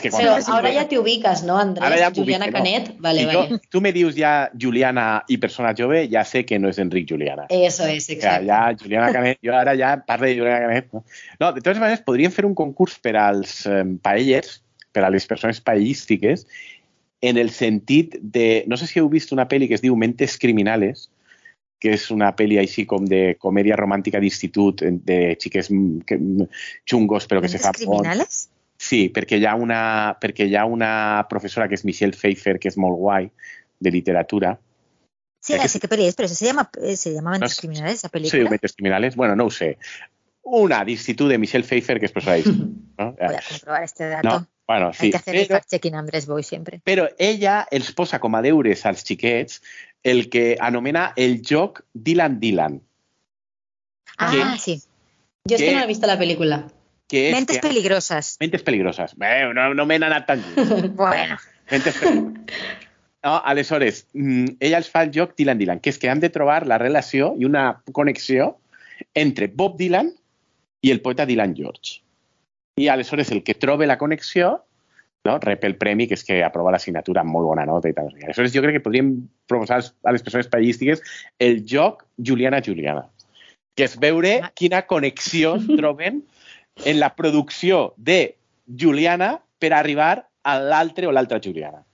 Pero 0.00 0.36
ahora 0.46 0.72
ya 0.72 0.88
te 0.88 0.98
ubicas, 0.98 1.42
¿no, 1.44 1.58
Andrés? 1.58 1.88
Juliana 2.14 2.50
Canet, 2.50 2.94
vale, 2.98 3.26
vale. 3.26 3.60
tú 3.68 3.80
me 3.80 3.92
dius 3.92 4.14
ya 4.14 4.50
Juliana 4.58 5.24
y 5.28 5.38
persona 5.38 5.74
jove, 5.76 6.08
ya 6.08 6.24
sé 6.24 6.44
que 6.44 6.58
no 6.58 6.68
es 6.68 6.78
Enrique 6.78 7.14
Juliana. 7.14 7.46
Eso 7.48 7.86
es, 7.86 8.08
exacto. 8.08 8.46
ya 8.46 8.74
Juliana 8.78 9.12
Canet, 9.12 9.38
yo 9.42 9.56
ahora 9.56 9.74
ya 9.74 10.04
parlo 10.06 10.26
de 10.26 10.38
Juliana 10.38 10.60
Canet. 10.60 10.88
No? 10.92 11.04
no, 11.40 11.52
de 11.52 11.60
totes 11.60 11.80
maneres, 11.80 12.02
podríem 12.02 12.32
fer 12.32 12.46
un 12.46 12.54
concurs 12.54 12.98
per 13.02 13.16
als 13.16 13.64
um, 13.66 13.96
paellers, 13.98 14.60
per 14.92 15.04
a 15.04 15.10
les 15.10 15.26
persones 15.26 15.60
paellístiques, 15.60 16.46
en 17.22 17.38
el 17.38 17.50
sentit 17.50 18.18
de... 18.20 18.64
No 18.68 18.76
sé 18.76 18.88
si 18.90 19.00
heu 19.00 19.08
vist 19.08 19.32
una 19.32 19.46
pel·li 19.48 19.68
que 19.70 19.78
es 19.78 19.82
diu 19.84 19.96
Mentes 19.96 20.36
Criminales, 20.42 21.08
que 21.82 21.96
és 21.96 22.08
una 22.14 22.30
pel·li 22.38 22.60
així 22.60 22.84
com 22.86 23.06
de 23.08 23.34
comèdia 23.42 23.78
romàntica 23.78 24.20
d'institut, 24.22 24.84
de 25.06 25.20
xiques 25.40 25.70
xungos, 26.86 27.26
però 27.30 27.42
que 27.42 27.50
se 27.50 27.62
fa... 27.62 27.72
Mentes 27.72 27.86
criminales? 27.86 28.42
Sí, 28.82 29.06
perquè 29.14 29.38
hi 29.38 29.46
ha 29.46 29.54
una, 29.54 29.80
perquè 30.18 30.48
hi 30.48 30.56
ha 30.58 30.64
una 30.66 30.92
professora 31.30 31.68
que 31.70 31.76
és 31.78 31.84
Michelle 31.86 32.16
Pfeiffer, 32.16 32.56
que 32.58 32.70
és 32.72 32.78
molt 32.80 32.98
guai, 32.98 33.28
de 33.78 33.90
literatura. 33.94 34.56
Sí, 35.42 35.54
sí 35.68 35.80
que 35.82 35.90
peli 35.90 36.06
es, 36.06 36.16
pero 36.18 36.28
se 36.28 36.44
llama, 36.44 36.68
eh, 36.80 36.96
se 36.96 37.12
llama 37.14 37.32
Mentes 37.32 37.56
no, 37.56 37.60
Criminales, 37.60 37.94
esa 37.94 38.08
película. 38.08 38.42
Sí, 38.42 38.48
Mentes 38.48 38.74
Criminales, 38.74 39.14
bueno, 39.14 39.36
no 39.36 39.46
ho 39.46 39.50
sé. 39.50 39.76
Una 40.42 40.84
d'institut 40.84 41.30
de 41.30 41.38
Michelle 41.38 41.66
Pfeiffer, 41.66 42.00
que 42.00 42.10
és 42.10 42.14
professora 42.14 42.42
¿no? 42.98 43.12
Voy 43.12 43.36
a 43.36 43.42
comprobar 43.48 43.84
este 43.84 44.08
dato. 44.08 44.28
No, 44.28 44.46
bueno, 44.66 44.92
sí. 44.92 45.06
Hay 45.06 45.10
que 45.10 45.16
hacer 45.16 45.34
pero, 45.34 45.42
el 45.42 45.60
fact-checking 45.60 45.94
Andrés 45.94 46.26
Boy 46.26 46.42
siempre. 46.42 46.82
Però 46.84 47.06
ella 47.18 47.62
els 47.70 47.94
posa 47.94 48.18
com 48.18 48.34
a 48.34 48.42
deures 48.42 48.82
als 48.86 49.06
xiquets 49.06 49.62
el 50.02 50.26
que 50.30 50.56
anomena 50.58 51.12
el 51.14 51.40
joc 51.46 51.84
Dylan 51.94 52.40
Dylan. 52.42 52.80
Ah, 54.18 54.30
que, 54.32 54.58
sí. 54.58 54.82
Yo 55.44 55.56
es 55.56 55.62
que 55.62 55.74
no 55.74 55.82
he 55.82 55.86
visto 55.86 56.06
la 56.06 56.18
película. 56.18 56.66
Que 57.12 57.26
és 57.28 57.34
Mentes 57.36 57.58
que... 57.58 57.66
peligroses. 57.66 58.36
Mentes 58.40 58.62
peligroses. 58.64 59.12
Bé, 59.20 59.34
no, 59.52 59.68
no 59.76 59.84
m'he 59.88 59.98
anat 60.00 60.24
tan 60.30 60.40
bueno. 60.96 61.36
Mentes 61.68 61.98
peligroses. 62.00 62.62
No, 63.22 63.36
aleshores, 63.46 64.06
mm, 64.16 64.56
ella 64.64 64.80
els 64.80 64.88
fa 64.90 65.04
el 65.04 65.12
joc 65.14 65.36
Dylan 65.38 65.60
Dylan, 65.60 65.82
que 65.84 65.92
és 65.92 66.00
que 66.00 66.08
han 66.10 66.22
de 66.24 66.32
trobar 66.32 66.64
la 66.66 66.80
relació 66.80 67.34
i 67.38 67.46
una 67.46 67.66
connexió 67.94 68.56
entre 69.14 69.46
Bob 69.46 69.76
Dylan 69.78 70.08
i 70.82 70.90
el 70.90 71.02
poeta 71.04 71.28
Dylan 71.28 71.54
George. 71.54 72.00
I 72.80 72.88
aleshores 72.88 73.30
el 73.30 73.44
que 73.44 73.54
trobe 73.54 73.86
la 73.86 73.98
connexió 74.00 74.64
no? 75.24 75.38
rep 75.38 75.64
el 75.68 75.76
premi, 75.78 76.08
que 76.08 76.16
és 76.18 76.24
que 76.26 76.40
aprova 76.42 76.72
l'assignatura 76.74 77.22
amb 77.22 77.36
molt 77.36 77.46
bona 77.52 77.66
nota 77.68 77.90
i 77.90 77.94
tal. 77.94 78.10
Aleshores 78.24 78.54
jo 78.54 78.62
crec 78.64 78.78
que 78.78 78.84
podríem 78.88 79.14
proposar 79.46 79.82
a 79.84 80.14
les 80.16 80.24
persones 80.24 80.50
periodístiques 80.50 81.04
el 81.38 81.62
joc 81.68 82.02
Juliana-Juliana, 82.18 83.06
que 83.76 83.86
és 83.86 83.94
veure 84.00 84.38
ah. 84.40 84.50
quina 84.58 84.82
connexió 84.88 85.54
troben 85.76 86.24
en 86.84 87.00
la 87.00 87.14
producció 87.14 87.94
de 87.96 88.36
Juliana 88.66 89.40
per 89.58 89.72
arribar 89.74 90.28
a 90.42 90.58
l'altre 90.58 91.06
o 91.06 91.12
l'altra 91.12 91.40
Juliana. 91.42 91.84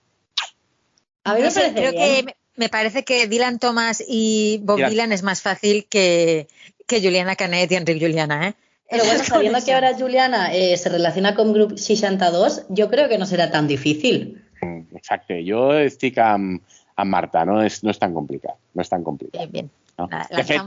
A 1.23 1.35
mí 1.35 1.41
me 1.41 1.51
parece 1.51 1.73
creo 1.73 1.91
bien. 1.91 2.25
que 2.25 2.35
me 2.55 2.69
parece 2.69 3.03
que 3.03 3.27
Dylan 3.27 3.59
Thomas 3.59 4.03
y 4.05 4.59
Bob 4.63 4.77
Dylan, 4.77 4.91
Dylan 4.91 5.11
es 5.11 5.23
más 5.23 5.41
fácil 5.41 5.85
que, 5.85 6.47
que 6.87 7.01
Juliana 7.01 7.35
Canet 7.35 7.71
y 7.71 7.75
Enrique 7.75 8.05
Juliana, 8.05 8.49
¿eh? 8.49 8.53
Pero 8.89 9.05
bueno, 9.05 9.23
sabiendo 9.23 9.59
que 9.63 9.73
ahora 9.73 9.95
Juliana 9.95 10.51
eh, 10.51 10.75
se 10.75 10.89
relaciona 10.89 11.35
con 11.35 11.53
Group 11.53 11.77
62, 11.77 12.65
yo 12.69 12.89
creo 12.89 13.07
que 13.07 13.19
no 13.19 13.27
será 13.27 13.51
tan 13.51 13.67
difícil. 13.67 14.43
Exacto, 14.95 15.35
yo 15.35 15.71
estic 15.77 16.17
amb, 16.17 16.63
amb 16.99 17.11
Marta, 17.13 17.45
no 17.47 17.59
és, 17.63 17.83
no 17.85 17.93
és 17.93 17.99
tan 18.01 18.15
complicat, 18.17 18.57
no 18.73 18.83
és 18.83 18.89
tan 18.91 19.05
complicat. 19.05 19.39
Bien, 19.39 19.51
bien. 19.53 19.69
No? 19.99 20.07
De 20.07 20.43
fet, 20.47 20.61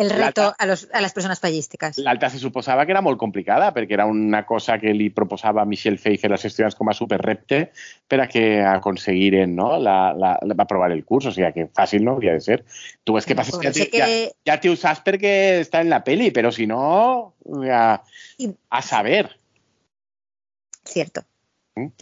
el 0.00 0.10
reto 0.10 0.46
a, 0.56 0.66
los, 0.66 0.86
a 0.96 1.02
les 1.04 1.12
persones 1.12 1.40
pallístiques. 1.42 1.98
L'altra 2.00 2.30
se 2.32 2.40
suposava 2.40 2.86
que 2.88 2.94
era 2.94 3.02
molt 3.04 3.20
complicada 3.20 3.68
perquè 3.76 3.98
era 3.98 4.06
una 4.08 4.44
cosa 4.48 4.78
que 4.80 4.94
li 4.96 5.10
proposava 5.14 5.66
Michelle 5.68 6.00
Pfeiffer 6.00 6.30
als 6.32 6.46
estudiants 6.48 6.76
com 6.78 6.88
a 6.88 6.96
superrepte 6.96 7.60
per 8.08 8.22
a 8.24 8.28
que 8.30 8.44
aconseguiren 8.64 9.52
no? 9.58 9.74
la, 9.76 9.98
la, 10.16 10.34
la, 10.40 10.56
aprovar 10.64 10.88
el 10.94 11.04
curs, 11.04 11.28
o 11.28 11.34
sigui 11.34 11.50
que 11.52 11.66
fàcil 11.76 12.06
no 12.06 12.16
hauria 12.16 12.36
de 12.38 12.44
ser. 12.44 12.62
Tu 13.04 13.16
ves 13.16 13.28
que 13.28 13.36
passa 13.36 13.56
bueno, 13.58 13.74
que, 13.76 13.90
que... 13.92 14.00
ja, 14.00 14.08
ja 14.52 14.56
t'ho 14.62 14.72
saps 14.78 15.04
perquè 15.04 15.34
està 15.66 15.84
en 15.84 15.92
la 15.92 16.00
peli, 16.06 16.30
però 16.32 16.52
si 16.54 16.68
no, 16.70 17.34
ja, 17.66 17.82
a 18.00 18.82
saber. 18.82 19.26
Cierto. 20.88 21.26
Mm? 21.76 21.92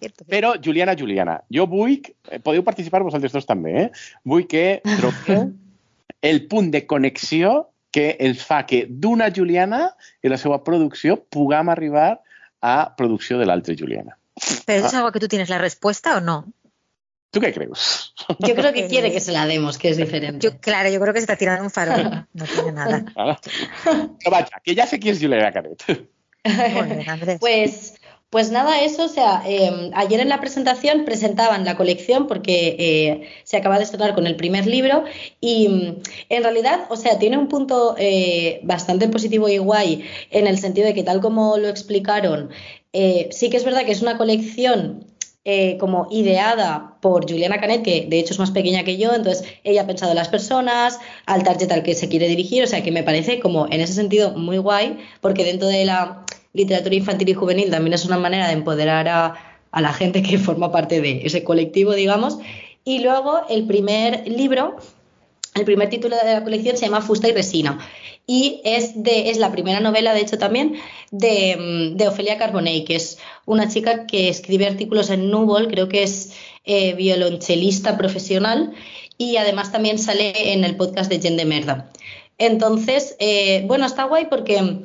Cierto, 0.00 0.24
Però, 0.24 0.54
Juliana, 0.56 0.94
Juliana, 0.96 1.40
jo 1.52 1.66
vull... 1.68 1.98
Podeu 2.44 2.62
participar 2.64 3.02
vosaltres 3.04 3.34
dos 3.36 3.48
també, 3.48 3.74
eh? 3.82 3.88
Vull 4.24 4.46
que 4.48 4.80
trobo 4.96 5.40
el 6.22 6.46
punt 6.46 6.70
de 6.72 6.86
connexió 6.86 7.70
que 7.90 8.16
ens 8.20 8.44
fa 8.46 8.64
que 8.66 8.84
d'una 8.86 9.30
Juliana 9.34 9.90
i 10.22 10.30
la 10.30 10.38
seva 10.38 10.60
producció 10.64 11.18
puguem 11.32 11.72
arribar 11.72 12.20
a 12.60 12.94
producció 12.96 13.38
de 13.40 13.48
l'altra 13.48 13.74
Juliana. 13.78 14.16
¿Pero 14.66 14.86
es 14.86 14.94
algo 14.94 15.12
que 15.12 15.20
tú 15.20 15.28
tienes 15.28 15.48
la 15.48 15.58
respuesta 15.58 16.16
o 16.16 16.20
no? 16.20 16.46
¿Tú 17.30 17.40
qué 17.40 17.52
crees? 17.52 18.12
Yo 18.40 18.54
creo 18.54 18.72
que 18.72 18.86
quiere 18.88 19.12
que 19.12 19.20
se 19.20 19.32
la 19.32 19.46
demos, 19.46 19.78
que 19.78 19.90
es 19.90 19.96
diferente. 19.96 20.44
Yo, 20.44 20.58
claro, 20.58 20.90
yo 20.90 21.00
creo 21.00 21.12
que 21.12 21.20
se 21.20 21.24
está 21.24 21.36
tirando 21.36 21.64
un 21.64 21.70
farol. 21.70 22.26
No 22.32 22.44
tiene 22.44 22.72
nada. 22.72 23.04
Pero 23.84 24.30
vaya, 24.30 24.60
que 24.62 24.74
ya 24.74 24.86
sé 24.86 24.98
quién 24.98 25.14
es 25.14 25.20
Juliana 25.20 25.52
Canet. 25.52 26.08
Muy 26.44 26.96
bien, 26.96 27.10
Andrés. 27.10 27.38
Pues 27.38 27.99
pues 28.30 28.52
nada, 28.52 28.80
eso, 28.82 29.04
o 29.06 29.08
sea, 29.08 29.42
em, 29.44 29.90
ayer 29.92 30.20
en 30.20 30.28
la 30.28 30.40
presentación 30.40 31.04
presentaban 31.04 31.64
la 31.64 31.76
colección 31.76 32.28
porque 32.28 32.76
eh, 32.78 33.28
se 33.42 33.56
acaba 33.56 33.76
de 33.78 33.84
estrenar 33.84 34.14
con 34.14 34.26
el 34.28 34.36
primer 34.36 34.66
libro 34.66 35.02
y 35.40 35.68
mm, 35.68 35.96
en 36.28 36.42
realidad, 36.44 36.82
o 36.90 36.96
sea, 36.96 37.18
tiene 37.18 37.38
un 37.38 37.48
punto 37.48 37.96
eh, 37.98 38.60
bastante 38.62 39.08
positivo 39.08 39.48
y 39.48 39.58
guay 39.58 40.04
en 40.30 40.46
el 40.46 40.58
sentido 40.58 40.86
de 40.86 40.94
que 40.94 41.02
tal 41.02 41.20
como 41.20 41.56
lo 41.56 41.68
explicaron, 41.68 42.50
eh, 42.92 43.28
sí 43.32 43.50
que 43.50 43.56
es 43.56 43.64
verdad 43.64 43.84
que 43.84 43.92
es 43.92 44.02
una 44.02 44.16
colección 44.16 45.06
como 45.80 46.06
ideada 46.12 46.98
por 47.00 47.28
Juliana 47.28 47.58
Canet, 47.60 47.82
que 47.82 48.06
de 48.08 48.20
hecho 48.20 48.34
es 48.34 48.38
más 48.38 48.52
pequeña 48.52 48.84
que 48.84 48.98
yo, 48.98 49.12
entonces 49.12 49.44
ella 49.64 49.82
ha 49.82 49.86
pensado 49.86 50.12
en 50.12 50.16
las 50.16 50.28
personas, 50.28 51.00
al 51.26 51.42
target 51.42 51.72
al 51.72 51.82
que 51.82 51.94
se 51.94 52.08
quiere 52.08 52.28
dirigir, 52.28 52.62
o 52.62 52.66
sea 52.68 52.84
que 52.84 52.92
me 52.92 53.02
parece 53.02 53.40
como 53.40 53.66
en 53.66 53.80
ese 53.80 53.94
sentido 53.94 54.30
muy 54.36 54.58
guay, 54.58 54.98
porque 55.20 55.44
dentro 55.44 55.66
de 55.66 55.84
la 55.86 56.24
literatura 56.52 56.94
infantil 56.94 57.28
y 57.28 57.34
juvenil 57.34 57.70
también 57.70 57.94
es 57.94 58.04
una 58.04 58.18
manera 58.18 58.46
de 58.46 58.54
empoderar 58.54 59.08
a, 59.08 59.34
la 59.72 59.92
gente 59.92 60.22
que 60.22 60.38
forma 60.48 60.72
parte 60.72 61.00
de 61.00 61.22
ese 61.24 61.44
colectivo, 61.44 61.94
digamos. 61.94 62.38
Y 62.84 63.00
luego 63.00 63.42
el 63.48 63.66
primer 63.66 64.26
libro, 64.26 64.76
el 65.54 65.64
primer 65.64 65.88
título 65.90 66.16
de 66.16 66.34
la 66.34 66.42
colección 66.42 66.76
se 66.76 66.86
llama 66.86 67.02
Fusta 67.02 67.28
y 67.28 67.32
Resina. 67.32 67.78
Y 68.26 68.60
es, 68.64 69.02
de, 69.02 69.30
es 69.30 69.38
la 69.38 69.50
primera 69.50 69.80
novela, 69.80 70.14
de 70.14 70.20
hecho, 70.20 70.38
también 70.38 70.76
de, 71.10 71.92
de 71.96 72.08
Ofelia 72.08 72.38
Carbonell, 72.38 72.84
que 72.84 72.96
es 72.96 73.18
una 73.44 73.68
chica 73.68 74.06
que 74.06 74.28
escribe 74.28 74.66
artículos 74.66 75.10
en 75.10 75.30
Nubol, 75.30 75.68
creo 75.68 75.88
que 75.88 76.04
es 76.04 76.32
eh, 76.64 76.94
violonchelista 76.94 77.96
profesional 77.96 78.72
y 79.18 79.36
además 79.36 79.72
también 79.72 79.98
sale 79.98 80.52
en 80.52 80.62
el 80.64 80.76
podcast 80.76 81.10
de 81.10 81.20
Jen 81.20 81.36
de 81.36 81.44
Merda. 81.44 81.90
Entonces, 82.38 83.16
eh, 83.18 83.64
bueno, 83.66 83.86
está 83.86 84.04
guay 84.04 84.26
porque 84.30 84.84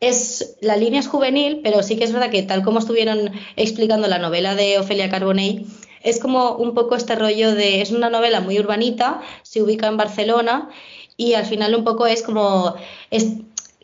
es 0.00 0.56
la 0.60 0.76
línea 0.76 1.00
es 1.00 1.08
juvenil, 1.08 1.60
pero 1.62 1.82
sí 1.82 1.96
que 1.96 2.04
es 2.04 2.12
verdad 2.12 2.30
que 2.30 2.42
tal 2.42 2.62
como 2.62 2.78
estuvieron 2.78 3.32
explicando 3.56 4.06
la 4.06 4.18
novela 4.18 4.54
de 4.54 4.78
Ofelia 4.78 5.10
Carbonell, 5.10 5.66
es 6.02 6.20
como 6.20 6.52
un 6.52 6.74
poco 6.74 6.94
este 6.94 7.16
rollo 7.16 7.54
de 7.54 7.80
es 7.80 7.90
una 7.90 8.10
novela 8.10 8.40
muy 8.40 8.58
urbanita, 8.58 9.20
se 9.42 9.62
ubica 9.62 9.88
en 9.88 9.96
Barcelona 9.96 10.68
y 11.16 11.34
al 11.34 11.44
final 11.44 11.74
un 11.74 11.84
poco 11.84 12.06
es 12.06 12.22
como 12.22 12.76
es 13.10 13.32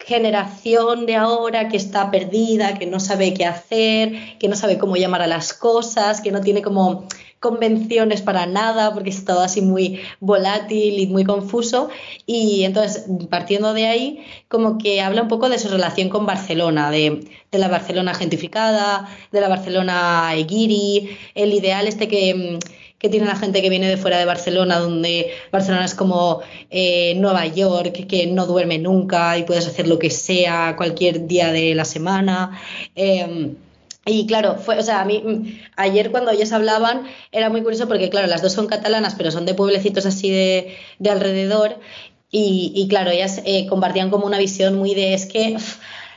generación 0.05 1.07
de 1.07 1.17
ahora 1.17 1.69
que 1.69 1.77
está 1.77 2.11
perdida, 2.11 2.79
que 2.79 2.87
no 2.87 3.01
sabe 3.01 3.33
qué 3.33 3.47
hacer, 3.47 4.39
que 4.39 4.49
no 4.49 4.55
sabe 4.55 4.79
cómo 4.79 4.97
llamar 4.97 5.23
a 5.23 5.27
las 5.27 5.55
cosas, 5.55 6.21
que 6.21 6.31
no 6.31 6.43
tiene 6.43 6.63
como 6.63 7.09
convenciones 7.45 8.23
para 8.23 8.47
nada, 8.47 8.95
porque 8.95 9.11
es 9.11 9.27
todo 9.27 9.41
así 9.43 9.61
muy 9.61 10.01
volátil 10.19 10.99
y 10.99 11.07
muy 11.07 11.25
confuso. 11.25 11.91
Y 12.25 12.65
entonces, 12.65 13.05
partiendo 13.29 13.75
de 13.75 13.87
ahí, 13.87 14.25
como 14.49 14.79
que 14.79 15.03
habla 15.03 15.21
un 15.21 15.29
poco 15.29 15.51
de 15.51 15.59
su 15.59 15.69
relación 15.69 16.09
con 16.09 16.25
Barcelona, 16.25 16.91
de, 16.91 17.21
la 17.53 17.69
Barcelona 17.69 18.15
gentificada, 18.15 19.07
de 19.31 19.43
la 19.43 19.49
Barcelona 19.49 20.33
Eguiri, 20.35 21.19
el 21.35 21.53
ideal 21.53 21.87
este 21.87 22.09
que 22.09 22.59
que 22.99 23.11
tiene 23.11 23.27
la 23.27 23.37
gente 23.37 23.61
que 23.61 23.69
viene 23.69 23.87
de 23.87 23.99
fuera 23.99 24.19
de 24.19 24.25
Barcelona, 24.25 24.79
donde 24.79 25.31
Barcelona 25.53 25.85
es 25.85 25.95
como 25.95 26.41
eh, 26.71 27.15
Nueva 27.17 27.45
York, 27.45 28.07
que 28.07 28.27
no 28.27 28.47
duerme 28.47 28.79
nunca 28.79 29.37
y 29.37 29.43
puedes 29.43 29.67
hacer 29.67 29.87
lo 29.87 29.99
que 29.99 30.09
sea 30.09 30.75
cualquier 30.79 31.27
día 31.27 31.53
de 31.53 31.75
la 31.75 31.85
semana. 31.85 32.59
Em, 32.95 33.57
y 34.07 34.27
claro, 34.27 34.57
fue, 34.57 34.79
o 34.79 34.83
sea, 34.83 35.01
a 35.01 35.05
mí 35.05 35.61
ayer 35.77 36.11
cuando 36.11 36.31
ellas 36.31 36.53
hablaban 36.53 37.07
era 37.33 37.49
muy 37.49 37.63
curioso 37.63 37.89
porque, 37.89 38.11
claro, 38.11 38.27
las 38.27 38.43
dos 38.43 38.53
son 38.53 38.67
catalanas, 38.67 39.15
pero 39.15 39.31
son 39.31 39.47
de 39.47 39.55
pueblecitos 39.55 40.05
así 40.07 40.31
de, 40.31 40.77
alrededor. 41.09 41.79
Y, 42.37 42.89
claro, 42.89 43.13
ellas 43.13 43.41
eh, 43.45 43.67
compartían 43.69 44.11
como 44.11 44.27
una 44.27 44.39
visión 44.39 44.75
muy 44.75 44.93
de 44.95 45.15
es 45.15 45.25
que 45.27 45.57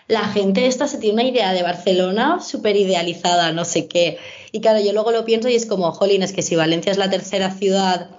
la 0.07 0.21
gente 0.21 0.65
esta 0.65 0.88
se 0.88 0.97
tiene 0.97 1.21
una 1.21 1.29
idea 1.29 1.53
de 1.53 1.61
Barcelona 1.61 2.39
súper 2.39 2.75
idealizada, 2.75 3.51
no 3.51 3.65
sé 3.65 3.88
qué. 3.88 4.17
Y 4.51 4.61
claro, 4.61 4.79
yo 4.79 4.93
luego 4.93 5.11
lo 5.11 5.25
pienso 5.25 5.47
y 5.47 5.55
es 5.55 5.65
como, 5.65 5.91
jolín, 5.91 6.23
es 6.23 6.33
que 6.33 6.41
si 6.41 6.55
Valencia 6.55 6.91
es 6.91 6.97
la 6.97 7.09
tercera 7.09 7.51
ciudad 7.51 8.09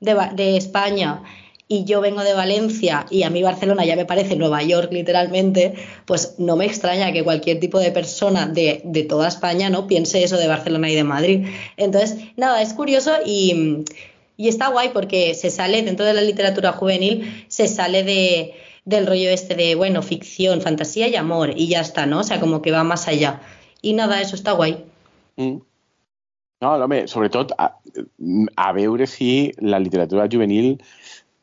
de, 0.00 0.56
España 0.56 1.22
y 1.68 1.84
yo 1.84 2.00
vengo 2.00 2.22
de 2.22 2.32
Valencia 2.32 3.06
y 3.10 3.24
a 3.24 3.30
mí 3.30 3.42
Barcelona 3.42 3.84
ya 3.84 3.96
me 3.96 4.04
parece 4.04 4.36
Nueva 4.36 4.62
York 4.62 4.92
literalmente, 4.92 5.74
pues 6.04 6.36
no 6.38 6.56
me 6.56 6.64
extraña 6.64 7.12
que 7.12 7.24
cualquier 7.24 7.58
tipo 7.58 7.80
de 7.80 7.90
persona 7.90 8.46
de, 8.46 8.82
de, 8.84 9.02
toda 9.02 9.28
España 9.28 9.68
no 9.68 9.86
piense 9.86 10.22
eso 10.22 10.36
de 10.36 10.46
Barcelona 10.46 10.90
y 10.90 10.94
de 10.94 11.04
Madrid. 11.04 11.46
Entonces, 11.76 12.18
nada, 12.36 12.62
es 12.62 12.72
curioso 12.72 13.12
y, 13.24 13.84
y 14.36 14.48
está 14.48 14.68
guay 14.68 14.90
porque 14.92 15.34
se 15.34 15.50
sale 15.50 15.82
dentro 15.82 16.06
de 16.06 16.14
la 16.14 16.20
literatura 16.20 16.72
juvenil, 16.72 17.46
se 17.48 17.66
sale 17.66 18.04
de, 18.04 18.54
del 18.84 19.06
rollo 19.06 19.30
este 19.30 19.56
de, 19.56 19.74
bueno, 19.74 20.02
ficción, 20.02 20.60
fantasía 20.60 21.08
y 21.08 21.16
amor 21.16 21.50
y 21.56 21.66
ya 21.66 21.80
está, 21.80 22.06
¿no? 22.06 22.20
O 22.20 22.24
sea, 22.24 22.38
como 22.38 22.62
que 22.62 22.70
va 22.70 22.84
más 22.84 23.08
allá. 23.08 23.40
Y 23.82 23.94
nada, 23.94 24.20
eso 24.20 24.36
está 24.36 24.52
guay. 24.52 24.84
Mm. 25.34 25.56
No, 26.60 26.72
home, 26.72 27.06
sobretot 27.06 27.52
a, 27.58 27.78
a 28.56 28.72
veure 28.72 29.06
si 29.06 29.52
la 29.58 29.78
literatura 29.78 30.26
juvenil 30.30 30.82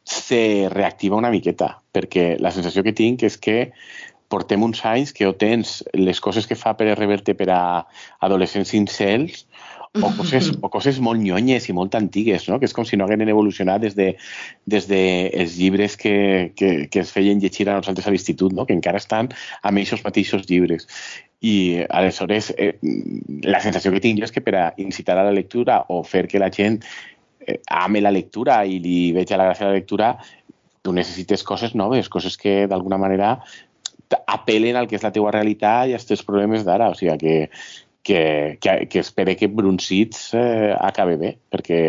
se 0.04 0.70
reactiva 0.72 1.18
una 1.18 1.32
miqueta, 1.32 1.78
perquè 1.94 2.34
la 2.40 2.52
sensació 2.52 2.84
que 2.84 2.96
tinc 2.96 3.24
és 3.24 3.38
que 3.40 3.72
portem 4.34 4.64
uns 4.66 4.82
anys 4.90 5.14
que 5.14 5.28
o 5.30 5.36
tens 5.38 5.82
les 5.94 6.20
coses 6.24 6.48
que 6.50 6.58
fa 6.58 6.74
per 6.78 6.90
Reverte 6.98 7.36
per 7.38 7.50
a 7.54 7.62
adolescents 8.26 8.74
incels 8.74 9.46
o 10.02 10.10
coses, 10.18 10.50
o 10.60 10.70
coses 10.74 11.00
molt 11.00 11.22
nyonyes 11.22 11.68
i 11.70 11.76
molt 11.78 11.96
antigues, 12.00 12.48
no? 12.50 12.58
que 12.60 12.66
és 12.66 12.74
com 12.74 12.88
si 12.88 12.98
no 12.98 13.06
hagueren 13.06 13.30
evolucionat 13.30 13.84
des 13.84 13.98
de, 13.98 14.14
des 14.66 14.88
de 14.90 15.04
els 15.30 15.58
llibres 15.60 15.98
que, 16.02 16.16
que, 16.58 16.88
que 16.90 17.04
es 17.04 17.14
feien 17.14 17.42
llegir 17.44 17.70
a 17.70 17.78
nosaltres 17.78 18.10
a 18.10 18.16
l'institut, 18.16 18.56
no? 18.58 18.66
que 18.66 18.74
encara 18.74 19.02
estan 19.02 19.30
amb 19.62 19.84
aquests 19.84 20.06
mateixos 20.06 20.50
llibres. 20.50 20.90
I 21.44 21.84
aleshores 21.92 22.54
eh, 22.58 22.78
la 23.44 23.60
sensació 23.62 23.92
que 23.92 24.02
tinc 24.02 24.22
jo 24.22 24.30
és 24.30 24.34
que 24.34 24.42
per 24.42 24.56
a 24.58 24.68
incitar 24.82 25.18
a 25.20 25.28
la 25.28 25.36
lectura 25.36 25.84
o 25.92 26.02
fer 26.08 26.26
que 26.32 26.42
la 26.42 26.50
gent 26.50 26.80
ame 27.68 28.02
la 28.02 28.14
lectura 28.14 28.64
i 28.66 28.80
li 28.84 29.12
veig 29.16 29.32
a 29.32 29.40
la 29.40 29.52
gràcia 29.52 29.68
de 29.68 29.72
la 29.74 29.80
lectura, 29.80 30.10
tu 30.84 30.92
necessites 30.92 31.46
coses 31.48 31.76
noves, 31.76 32.10
coses 32.12 32.36
que 32.38 32.64
d'alguna 32.68 33.00
manera 33.00 33.38
apel·len 34.30 34.78
al 34.78 34.86
que 34.90 35.00
és 35.00 35.06
la 35.06 35.14
teua 35.16 35.32
realitat 35.34 35.90
i 35.90 35.96
als 35.96 36.06
teus 36.06 36.22
problemes 36.28 36.66
d'ara. 36.68 36.92
O 36.92 36.98
sigui 36.98 37.16
que, 37.18 37.36
que, 38.04 38.58
que, 38.62 38.88
que 38.92 39.00
espere 39.00 39.36
que 39.40 39.48
Brunsits 39.48 40.34
eh, 40.36 40.76
acabe 40.76 41.16
bé, 41.18 41.32
perquè 41.50 41.80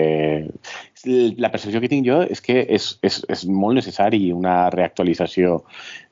la 1.36 1.50
percepció 1.52 1.82
que 1.82 1.90
tinc 1.90 2.06
jo 2.06 2.22
és 2.22 2.40
que 2.40 2.62
és, 2.62 2.86
és, 3.04 3.18
és 3.28 3.42
molt 3.50 3.76
necessari 3.76 4.30
una 4.32 4.70
reactualització 4.72 5.64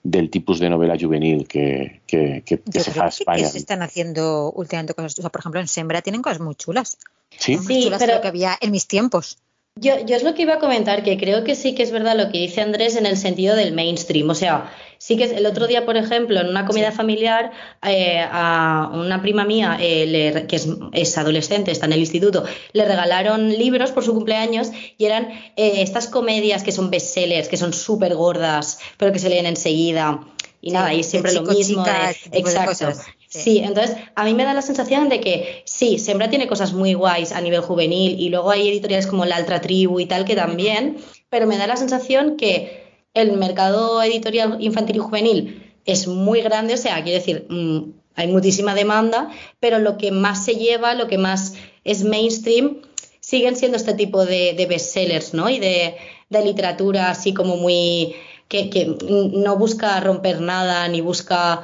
del 0.02 0.28
tipus 0.34 0.60
de 0.60 0.68
novela 0.68 0.98
juvenil 1.00 1.46
que, 1.48 2.02
que, 2.04 2.42
que, 2.44 2.58
que 2.60 2.82
se 2.82 2.92
fa 2.92 3.06
a 3.06 3.14
España. 3.14 3.46
Que 3.46 3.54
se 3.54 3.62
están 3.62 3.82
haciendo 3.82 4.52
últimamente 4.52 4.94
cosas, 4.94 5.18
o 5.18 5.22
sea, 5.22 5.30
por 5.30 5.40
ejemplo, 5.40 5.60
en 5.60 5.68
Sembra 5.68 6.02
tienen 6.02 6.20
cosas 6.20 6.40
muy 6.40 6.56
chulas. 6.56 6.98
Sí, 7.38 7.58
sí 7.58 7.90
pero... 7.98 8.20
que 8.20 8.28
había 8.28 8.56
en 8.60 8.70
mis 8.70 8.86
tiempos. 8.86 9.38
Yo, 9.76 10.04
yo 10.04 10.16
es 10.16 10.22
lo 10.22 10.34
que 10.34 10.42
iba 10.42 10.54
a 10.54 10.58
comentar, 10.58 11.02
que 11.02 11.16
creo 11.16 11.44
que 11.44 11.54
sí 11.54 11.74
que 11.74 11.82
es 11.82 11.90
verdad 11.90 12.14
lo 12.14 12.30
que 12.30 12.38
dice 12.38 12.60
Andrés 12.60 12.94
en 12.94 13.06
el 13.06 13.16
sentido 13.16 13.56
del 13.56 13.72
mainstream. 13.72 14.28
O 14.28 14.34
sea, 14.34 14.70
sí 14.98 15.16
que 15.16 15.24
el 15.24 15.46
otro 15.46 15.66
día, 15.66 15.86
por 15.86 15.96
ejemplo, 15.96 16.38
en 16.40 16.48
una 16.48 16.66
comida 16.66 16.92
familiar, 16.92 17.52
eh, 17.82 18.20
a 18.20 18.90
una 18.92 19.22
prima 19.22 19.46
mía, 19.46 19.78
eh, 19.80 20.44
que 20.46 20.60
es, 20.92 21.18
adolescente, 21.18 21.70
está 21.70 21.86
en 21.86 21.94
el 21.94 22.00
instituto, 22.00 22.44
le 22.74 22.84
regalaron 22.84 23.48
libros 23.48 23.92
por 23.92 24.04
su 24.04 24.12
cumpleaños 24.12 24.70
y 24.98 25.06
eran 25.06 25.30
eh, 25.56 25.80
estas 25.80 26.06
comedias 26.06 26.62
que 26.62 26.70
son 26.70 26.90
bestsellers, 26.90 27.48
que 27.48 27.56
son 27.56 27.72
súper 27.72 28.14
gordas, 28.14 28.78
pero 28.98 29.10
que 29.10 29.18
se 29.18 29.30
leen 29.30 29.46
enseguida. 29.46 30.20
Y 30.60 30.70
nada, 30.70 30.92
y 30.92 31.02
siempre 31.02 31.32
lo 31.32 31.42
mismo. 31.42 31.84
exacto. 32.30 32.92
Sí. 33.32 33.58
entonces 33.58 33.96
a 34.14 34.24
mí 34.24 34.34
me 34.34 34.44
da 34.44 34.52
la 34.52 34.60
sensación 34.60 35.08
de 35.08 35.20
que 35.20 35.62
sí, 35.64 35.98
Sembra 35.98 36.28
tiene 36.28 36.46
cosas 36.46 36.74
muy 36.74 36.92
guays 36.92 37.32
a 37.32 37.40
nivel 37.40 37.62
juvenil 37.62 38.20
y 38.20 38.28
luego 38.28 38.50
hay 38.50 38.68
editoriales 38.68 39.06
como 39.06 39.24
la 39.24 39.36
Altra 39.36 39.60
Tribu 39.60 40.00
y 40.00 40.06
tal 40.06 40.24
que 40.26 40.36
también, 40.36 40.98
pero 41.30 41.46
me 41.46 41.56
da 41.56 41.66
la 41.66 41.76
sensación 41.76 42.36
que 42.36 42.82
el 43.14 43.32
mercado 43.32 44.02
editorial 44.02 44.58
infantil 44.60 44.96
y 44.96 45.00
juvenil 45.00 45.72
es 45.84 46.06
muy 46.06 46.42
grande, 46.42 46.74
o 46.74 46.76
sea, 46.76 47.02
quiero 47.02 47.18
decir, 47.18 47.46
mm, 47.48 47.92
hay 48.14 48.28
muchísima 48.28 48.74
demanda, 48.74 49.30
pero 49.60 49.78
lo 49.78 49.96
que 49.96 50.12
más 50.12 50.44
se 50.44 50.54
lleva, 50.54 50.94
lo 50.94 51.08
que 51.08 51.18
más 51.18 51.54
es 51.84 52.04
mainstream, 52.04 52.82
siguen 53.20 53.56
siendo 53.56 53.76
este 53.76 53.94
tipo 53.94 54.26
de, 54.26 54.52
de 54.54 54.66
bestsellers, 54.66 55.32
¿no? 55.32 55.48
Y 55.48 55.58
de, 55.58 55.96
literatura 56.44 57.10
así 57.10 57.34
como 57.34 57.58
muy 57.58 58.14
que, 58.48 58.96
no 59.34 59.56
busca 59.56 60.00
romper 60.00 60.40
nada 60.40 60.88
ni 60.88 61.02
busca 61.02 61.62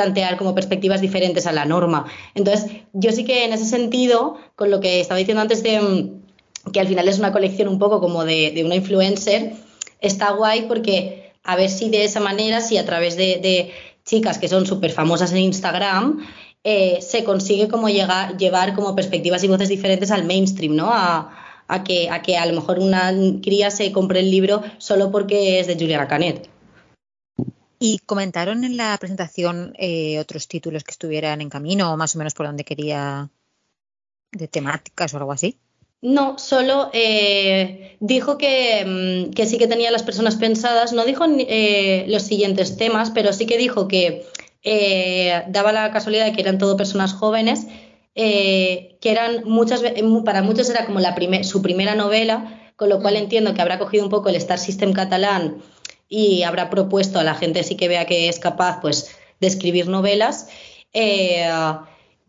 plantear 0.00 0.38
como 0.38 0.54
perspectivas 0.54 1.02
diferentes 1.02 1.46
a 1.46 1.52
la 1.52 1.66
norma. 1.66 2.06
Entonces, 2.34 2.70
yo 2.94 3.12
sí 3.12 3.24
que 3.24 3.44
en 3.44 3.52
ese 3.52 3.66
sentido, 3.66 4.38
con 4.56 4.70
lo 4.70 4.80
que 4.80 5.00
estaba 5.00 5.18
diciendo 5.18 5.42
antes 5.42 5.62
de 5.62 5.78
mm, 5.78 6.72
que 6.72 6.80
al 6.80 6.88
final 6.88 7.06
es 7.06 7.18
una 7.18 7.32
colección 7.32 7.68
un 7.68 7.78
poco 7.78 8.00
como 8.00 8.24
de, 8.24 8.62
una 8.64 8.76
influencer, 8.76 9.52
está 10.00 10.32
guay 10.32 10.62
porque 10.62 11.32
a 11.44 11.56
ver 11.56 11.68
si 11.68 11.90
de 11.90 12.04
esa 12.04 12.20
manera, 12.20 12.62
si 12.62 12.78
a 12.78 12.86
través 12.86 13.16
de, 13.16 13.72
chicas 14.04 14.38
que 14.38 14.48
son 14.48 14.64
súper 14.66 14.90
famosas 14.90 15.32
en 15.32 15.38
Instagram, 15.38 16.26
eh, 16.64 16.98
se 17.02 17.22
consigue 17.22 17.68
como 17.68 17.88
llegar, 17.88 18.38
llevar 18.38 18.74
como 18.74 18.94
perspectivas 18.94 19.44
y 19.44 19.48
voces 19.48 19.68
diferentes 19.68 20.10
al 20.10 20.24
mainstream, 20.24 20.76
¿no? 20.76 20.90
A, 20.92 21.84
que, 21.84 22.10
a 22.10 22.20
que 22.20 22.36
a 22.36 22.46
lo 22.46 22.54
mejor 22.54 22.80
una 22.80 23.12
cría 23.42 23.70
se 23.70 23.92
compre 23.92 24.20
el 24.20 24.30
libro 24.30 24.62
solo 24.78 25.12
porque 25.12 25.60
es 25.60 25.66
de 25.68 25.74
Juliana 25.74 26.08
Canet. 26.08 26.49
¿Y 27.82 28.00
comentaron 28.00 28.62
en 28.64 28.76
la 28.76 28.94
presentación 28.98 29.72
eh, 29.78 30.18
otros 30.18 30.48
títulos 30.48 30.84
que 30.84 30.90
estuvieran 30.90 31.40
en 31.40 31.48
camino 31.48 31.90
o 31.90 31.96
más 31.96 32.14
o 32.14 32.18
menos 32.18 32.34
por 32.34 32.44
donde 32.44 32.62
quería 32.62 33.30
de 34.32 34.48
temáticas 34.48 35.14
o 35.14 35.16
algo 35.16 35.32
así? 35.32 35.58
No, 36.02 36.38
solo 36.38 36.90
eh, 36.92 37.96
dijo 38.00 38.34
mm, 38.34 39.30
que, 39.30 39.46
sí 39.46 39.56
que 39.56 39.66
tenía 39.66 39.90
las 39.90 40.02
personas 40.02 40.36
pensadas, 40.36 40.92
no 40.92 41.06
dijo 41.06 41.24
eh, 41.26 42.04
los 42.08 42.22
siguientes 42.24 42.76
temas, 42.76 43.10
pero 43.12 43.32
sí 43.32 43.46
que 43.46 43.56
dijo 43.56 43.88
que 43.88 44.26
daba 45.48 45.72
la 45.72 45.90
casualidad 45.90 46.26
de 46.26 46.32
que 46.32 46.42
eran 46.42 46.58
todo 46.58 46.76
personas 46.76 47.14
jóvenes, 47.14 47.66
que 48.14 48.98
eran 49.02 49.44
muchas 49.44 49.82
para 50.26 50.42
muchos 50.42 50.68
era 50.68 50.84
como 50.84 51.00
la 51.00 51.16
su 51.44 51.62
primera 51.62 51.94
novela, 51.94 52.60
con 52.76 52.90
lo 52.90 53.00
cual 53.00 53.16
entiendo 53.16 53.54
que 53.54 53.62
habrá 53.62 53.78
cogido 53.78 54.04
un 54.04 54.10
poco 54.10 54.28
el 54.28 54.36
Star 54.36 54.58
System 54.58 54.92
catalán 54.92 55.62
y 56.10 56.42
habrá 56.42 56.68
propuesto 56.68 57.18
a 57.18 57.24
la 57.24 57.34
gente 57.34 57.62
sí 57.62 57.76
que 57.76 57.88
vea 57.88 58.04
que 58.04 58.28
es 58.28 58.38
capaz 58.38 58.80
pues 58.82 59.16
de 59.40 59.46
escribir 59.46 59.88
novelas. 59.88 60.48
Eh, 60.92 61.48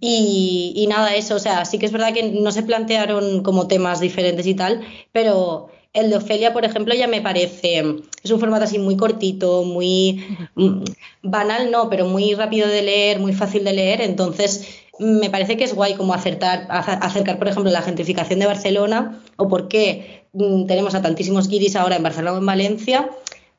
y, 0.04 0.88
nada, 0.90 1.16
eso, 1.16 1.36
o 1.36 1.40
sea, 1.40 1.66
sí 1.66 1.78
que 1.78 1.86
es 1.86 1.92
verdad 1.92 2.14
que 2.14 2.24
no 2.24 2.52
se 2.52 2.64
plantearon 2.64 3.44
como 3.44 3.68
temas 3.68 4.00
diferentes 4.00 4.48
y 4.48 4.56
tal, 4.56 4.82
pero 5.12 5.70
el 5.94 6.10
de 6.10 6.16
Ofelia, 6.16 6.54
por 6.54 6.66
ejemplo, 6.66 6.96
ya 6.96 7.08
me 7.08 7.22
parece, 7.22 7.84
es 8.24 8.32
un 8.32 8.40
formato 8.40 8.64
así 8.64 8.80
muy 8.80 8.98
cortito, 8.98 9.64
muy 9.64 10.26
mm, 10.56 10.84
banal, 11.22 11.70
no, 11.70 11.88
pero 11.90 12.08
muy 12.08 12.34
rápido 12.34 12.68
de 12.68 12.82
leer, 12.82 13.20
muy 13.20 13.34
fácil 13.34 13.64
de 13.64 13.74
leer, 13.74 14.02
entonces 14.02 14.68
me 14.98 15.30
parece 15.30 15.56
que 15.56 15.66
es 15.66 15.76
guay 15.76 15.94
como 15.94 16.16
acertar, 16.16 16.66
acercar, 16.70 17.38
por 17.38 17.48
ejemplo, 17.48 17.72
la 17.72 17.82
gentrificación 17.84 18.40
de 18.40 18.48
Barcelona 18.48 19.22
o 19.38 19.48
por 19.48 19.68
qué 19.68 20.26
mm, 20.34 20.66
tenemos 20.66 20.96
a 20.96 21.04
tantísimos 21.04 21.48
guiris 21.48 21.76
ahora 21.76 21.96
en 21.96 22.04
Barcelona 22.04 22.34
o 22.34 22.40
en 22.40 22.46
Valencia 22.46 23.10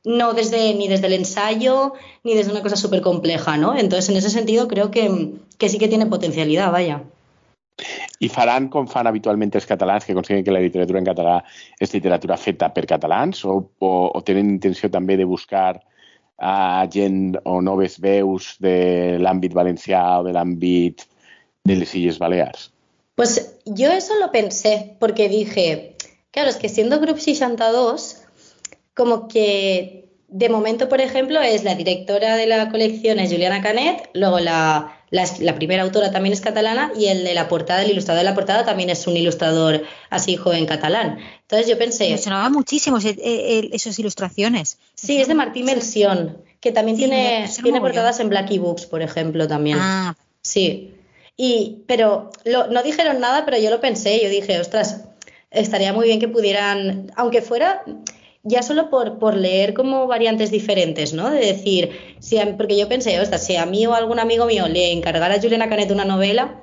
no 0.05 0.33
desde, 0.35 0.75
ni 0.75 0.89
desde 0.89 1.07
el 1.07 1.15
ensayo, 1.15 1.95
ni 2.25 2.35
desde 2.35 2.51
una 2.51 2.63
cosa 2.63 2.77
súper 2.77 3.01
compleja, 3.01 3.57
¿no? 3.57 3.77
Entonces, 3.77 4.11
en 4.11 4.17
ese 4.17 4.31
sentido, 4.31 4.69
creo 4.69 4.91
que, 4.91 5.35
que 5.59 5.69
sí 5.69 5.79
que 5.79 5.89
tiene 5.89 6.07
potencialidad, 6.07 6.73
vaya. 6.73 7.03
I 8.23 8.29
faran 8.29 8.69
com 8.71 8.87
fan 8.87 9.09
habitualment 9.09 9.55
els 9.57 9.67
catalans, 9.67 10.05
que 10.05 10.15
consiguen 10.15 10.45
que 10.45 10.53
la 10.53 10.61
literatura 10.63 11.01
en 11.01 11.07
català 11.07 11.39
és 11.81 11.95
literatura 11.95 12.37
feta 12.37 12.69
per 12.75 12.85
catalans, 12.87 13.41
o, 13.49 13.57
o, 13.81 13.91
o 14.13 14.23
tenen 14.23 14.53
intenció 14.59 14.91
també 14.93 15.17
de 15.19 15.27
buscar 15.27 15.81
a 16.39 16.87
gent 16.93 17.39
o 17.45 17.61
noves 17.63 17.99
veus 18.03 18.57
de 18.63 19.19
l'àmbit 19.23 19.55
valencià 19.55 20.03
o 20.21 20.27
de 20.27 20.35
l'àmbit 20.37 21.07
de 21.65 21.79
les 21.79 21.95
Illes 21.95 22.19
Balears? 22.19 22.71
Pues 23.15 23.59
yo 23.65 23.91
eso 23.93 24.19
lo 24.19 24.31
pensé, 24.33 24.97
porque 24.99 25.29
dije, 25.29 25.97
claro, 26.31 26.51
es 26.51 26.57
que 26.57 26.69
siendo 26.69 27.01
Group 27.01 27.19
62, 27.19 28.22
como 28.95 29.29
que 29.29 30.03
de 30.33 30.49
momento, 30.49 30.89
por 30.89 31.01
ejemplo, 31.01 31.41
es 31.41 31.63
la 31.63 31.75
directora 31.75 32.37
de 32.37 32.47
la 32.47 32.71
colección 32.71 33.19
es 33.19 33.31
Juliana 33.31 33.61
Canet, 33.61 34.09
luego 34.15 34.41
la, 34.41 34.99
la, 35.11 35.55
primera 35.55 35.83
autora 35.83 36.11
también 36.11 36.33
es 36.33 36.41
catalana 36.41 36.91
y 36.97 37.07
el 37.07 37.23
de 37.23 37.35
la 37.35 37.49
portada, 37.49 37.83
el 37.83 37.91
ilustrador 37.91 38.21
de 38.21 38.31
la 38.31 38.35
portada 38.35 38.65
también 38.65 38.89
es 38.89 39.07
un 39.07 39.15
ilustrador 39.15 39.85
así 40.09 40.37
joven 40.37 40.65
catalán. 40.65 41.19
Entonces 41.43 41.69
yo 41.69 41.77
pensé... 41.77 42.11
Me 42.11 42.17
sonaba 42.17 42.49
muchísimo 42.49 42.97
esas 42.99 43.99
ilustraciones. 43.99 44.79
Sí, 44.95 45.21
es 45.21 45.29
de 45.29 45.35
Martín 45.35 45.67
Melsión, 45.67 46.39
que 46.61 46.73
también 46.73 46.97
tiene, 46.97 47.47
tiene 47.63 47.81
portadas 47.81 48.19
en 48.21 48.31
Blacky 48.31 48.59
Books, 48.59 48.87
por 48.87 49.03
ejemplo, 49.03 49.47
también. 49.47 49.77
Ah. 49.79 50.17
Sí. 50.41 50.95
Y, 51.37 51.83
pero 51.87 52.31
no 52.47 52.83
dijeron 52.83 53.21
nada, 53.21 53.45
pero 53.45 53.59
yo 53.59 53.69
lo 53.69 53.83
pensé, 53.83 54.19
yo 54.23 54.31
dije, 54.31 54.59
ostras, 54.59 55.05
estaría 55.51 55.93
muy 55.93 56.07
bien 56.07 56.21
que 56.21 56.29
pudieran, 56.29 57.13
aunque 57.17 57.43
fuera 57.43 57.85
ya 58.45 58.63
solo 58.63 58.91
por, 58.91 59.19
por 59.19 59.37
leer 59.37 59.73
como 59.73 60.07
variantes 60.07 60.51
diferentes, 60.51 61.13
¿no? 61.13 61.31
De 61.31 61.39
decir, 61.39 61.91
si 62.19 62.39
porque 62.57 62.79
yo 62.79 62.89
pensé, 62.89 63.21
ostras, 63.21 63.45
si 63.45 63.57
a 63.57 63.67
mí 63.67 63.87
o 63.87 63.95
a 63.95 63.99
algún 63.99 64.19
amigo 64.19 64.47
mío 64.47 64.69
le 64.69 64.93
encargara 64.93 65.35
a 65.35 65.41
Juliana 65.41 65.69
Canet 65.69 65.91
una 65.91 66.05
novela, 66.05 66.61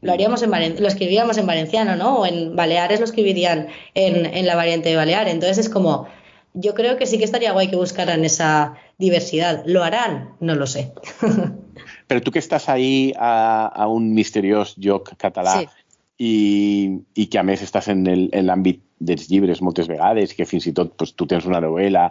lo 0.00 0.12
haríamos 0.12 0.42
en 0.42 0.50
lo 0.50 0.88
escribiríamos 0.88 1.38
en 1.38 1.46
valenciano, 1.46 1.94
¿no? 1.94 2.18
O 2.18 2.26
en 2.26 2.56
Baleares 2.56 2.98
lo 2.98 3.04
escribirían 3.04 3.68
en, 3.94 4.26
en 4.26 4.46
la 4.46 4.56
variante 4.56 4.88
de 4.88 4.96
Balear. 4.96 5.28
Entonces 5.28 5.58
es 5.58 5.68
como, 5.68 6.08
yo 6.54 6.74
creo 6.74 6.96
que 6.96 7.06
sí 7.06 7.18
que 7.18 7.24
estaría 7.24 7.52
guay 7.52 7.68
que 7.68 7.76
buscaran 7.76 8.24
esa 8.24 8.74
diversidad. 8.98 9.62
¿Lo 9.64 9.84
harán? 9.84 10.34
No 10.40 10.56
lo 10.56 10.66
sé. 10.66 10.92
Pero 12.08 12.20
tú 12.20 12.32
que 12.32 12.40
estás 12.40 12.68
ahí 12.68 13.12
a, 13.16 13.86
un 13.88 14.12
misterioso 14.12 14.74
joc 14.82 15.16
català 15.16 15.70
i, 16.22 17.02
i 17.18 17.24
que 17.26 17.38
a 17.40 17.42
més 17.46 17.62
estàs 17.64 17.88
en 17.90 18.04
l'àmbit 18.06 18.82
dels 19.02 19.24
llibres 19.30 19.58
moltes 19.66 19.88
vegades, 19.90 20.34
que 20.38 20.46
fins 20.46 20.68
i 20.70 20.72
tot 20.76 20.92
pues, 20.98 21.14
tu 21.18 21.26
tens 21.26 21.48
una 21.48 21.58
novel·la, 21.64 22.04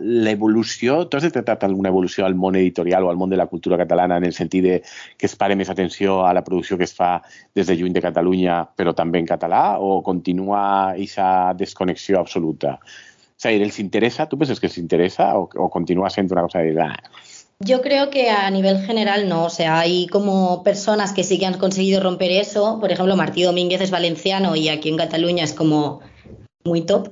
l'evolució, 0.00 1.02
tu 1.04 1.18
has 1.18 1.26
detectat 1.26 1.66
alguna 1.68 1.92
evolució 1.92 2.24
al 2.24 2.38
món 2.38 2.56
editorial 2.56 3.04
o 3.04 3.10
al 3.12 3.20
món 3.20 3.32
de 3.32 3.36
la 3.36 3.48
cultura 3.50 3.76
catalana 3.80 4.16
en 4.16 4.24
el 4.28 4.32
sentit 4.32 4.64
de 4.64 4.78
que 5.18 5.28
es 5.28 5.36
pare 5.36 5.58
més 5.58 5.68
atenció 5.72 6.22
a 6.24 6.32
la 6.32 6.44
producció 6.46 6.80
que 6.80 6.88
es 6.88 6.96
fa 6.96 7.18
des 7.54 7.68
de 7.68 7.76
lluny 7.76 7.92
de 7.92 8.04
Catalunya, 8.04 8.62
però 8.76 8.96
també 8.96 9.20
en 9.20 9.28
català, 9.28 9.62
o 9.76 10.00
continua 10.06 10.62
aquesta 10.94 11.52
desconnexió 11.58 12.22
absoluta? 12.22 12.78
O 12.80 13.42
sigui, 13.42 13.60
¿els 13.66 13.80
interessa? 13.82 14.28
Tu 14.30 14.38
penses 14.40 14.60
que 14.62 14.70
els 14.70 14.80
interessa 14.80 15.34
o, 15.36 15.48
o 15.50 15.68
continua 15.68 16.08
sent 16.14 16.32
una 16.32 16.46
cosa 16.48 16.64
de... 16.64 16.78
Ah, 16.80 16.96
Yo 17.64 17.80
creo 17.80 18.10
que 18.10 18.28
a 18.30 18.50
nivel 18.50 18.84
general 18.84 19.28
no, 19.28 19.44
o 19.44 19.50
sea, 19.50 19.78
hay 19.78 20.06
como 20.08 20.62
personas 20.64 21.12
que 21.12 21.22
sí 21.22 21.38
que 21.38 21.46
han 21.46 21.58
conseguido 21.58 22.00
romper 22.00 22.32
eso, 22.32 22.78
por 22.80 22.90
ejemplo, 22.90 23.14
Martí 23.16 23.42
Domínguez 23.42 23.80
es 23.80 23.90
valenciano 23.90 24.56
y 24.56 24.68
aquí 24.68 24.88
en 24.88 24.96
Cataluña 24.96 25.44
es 25.44 25.52
como 25.52 26.00
muy 26.64 26.82
top, 26.82 27.10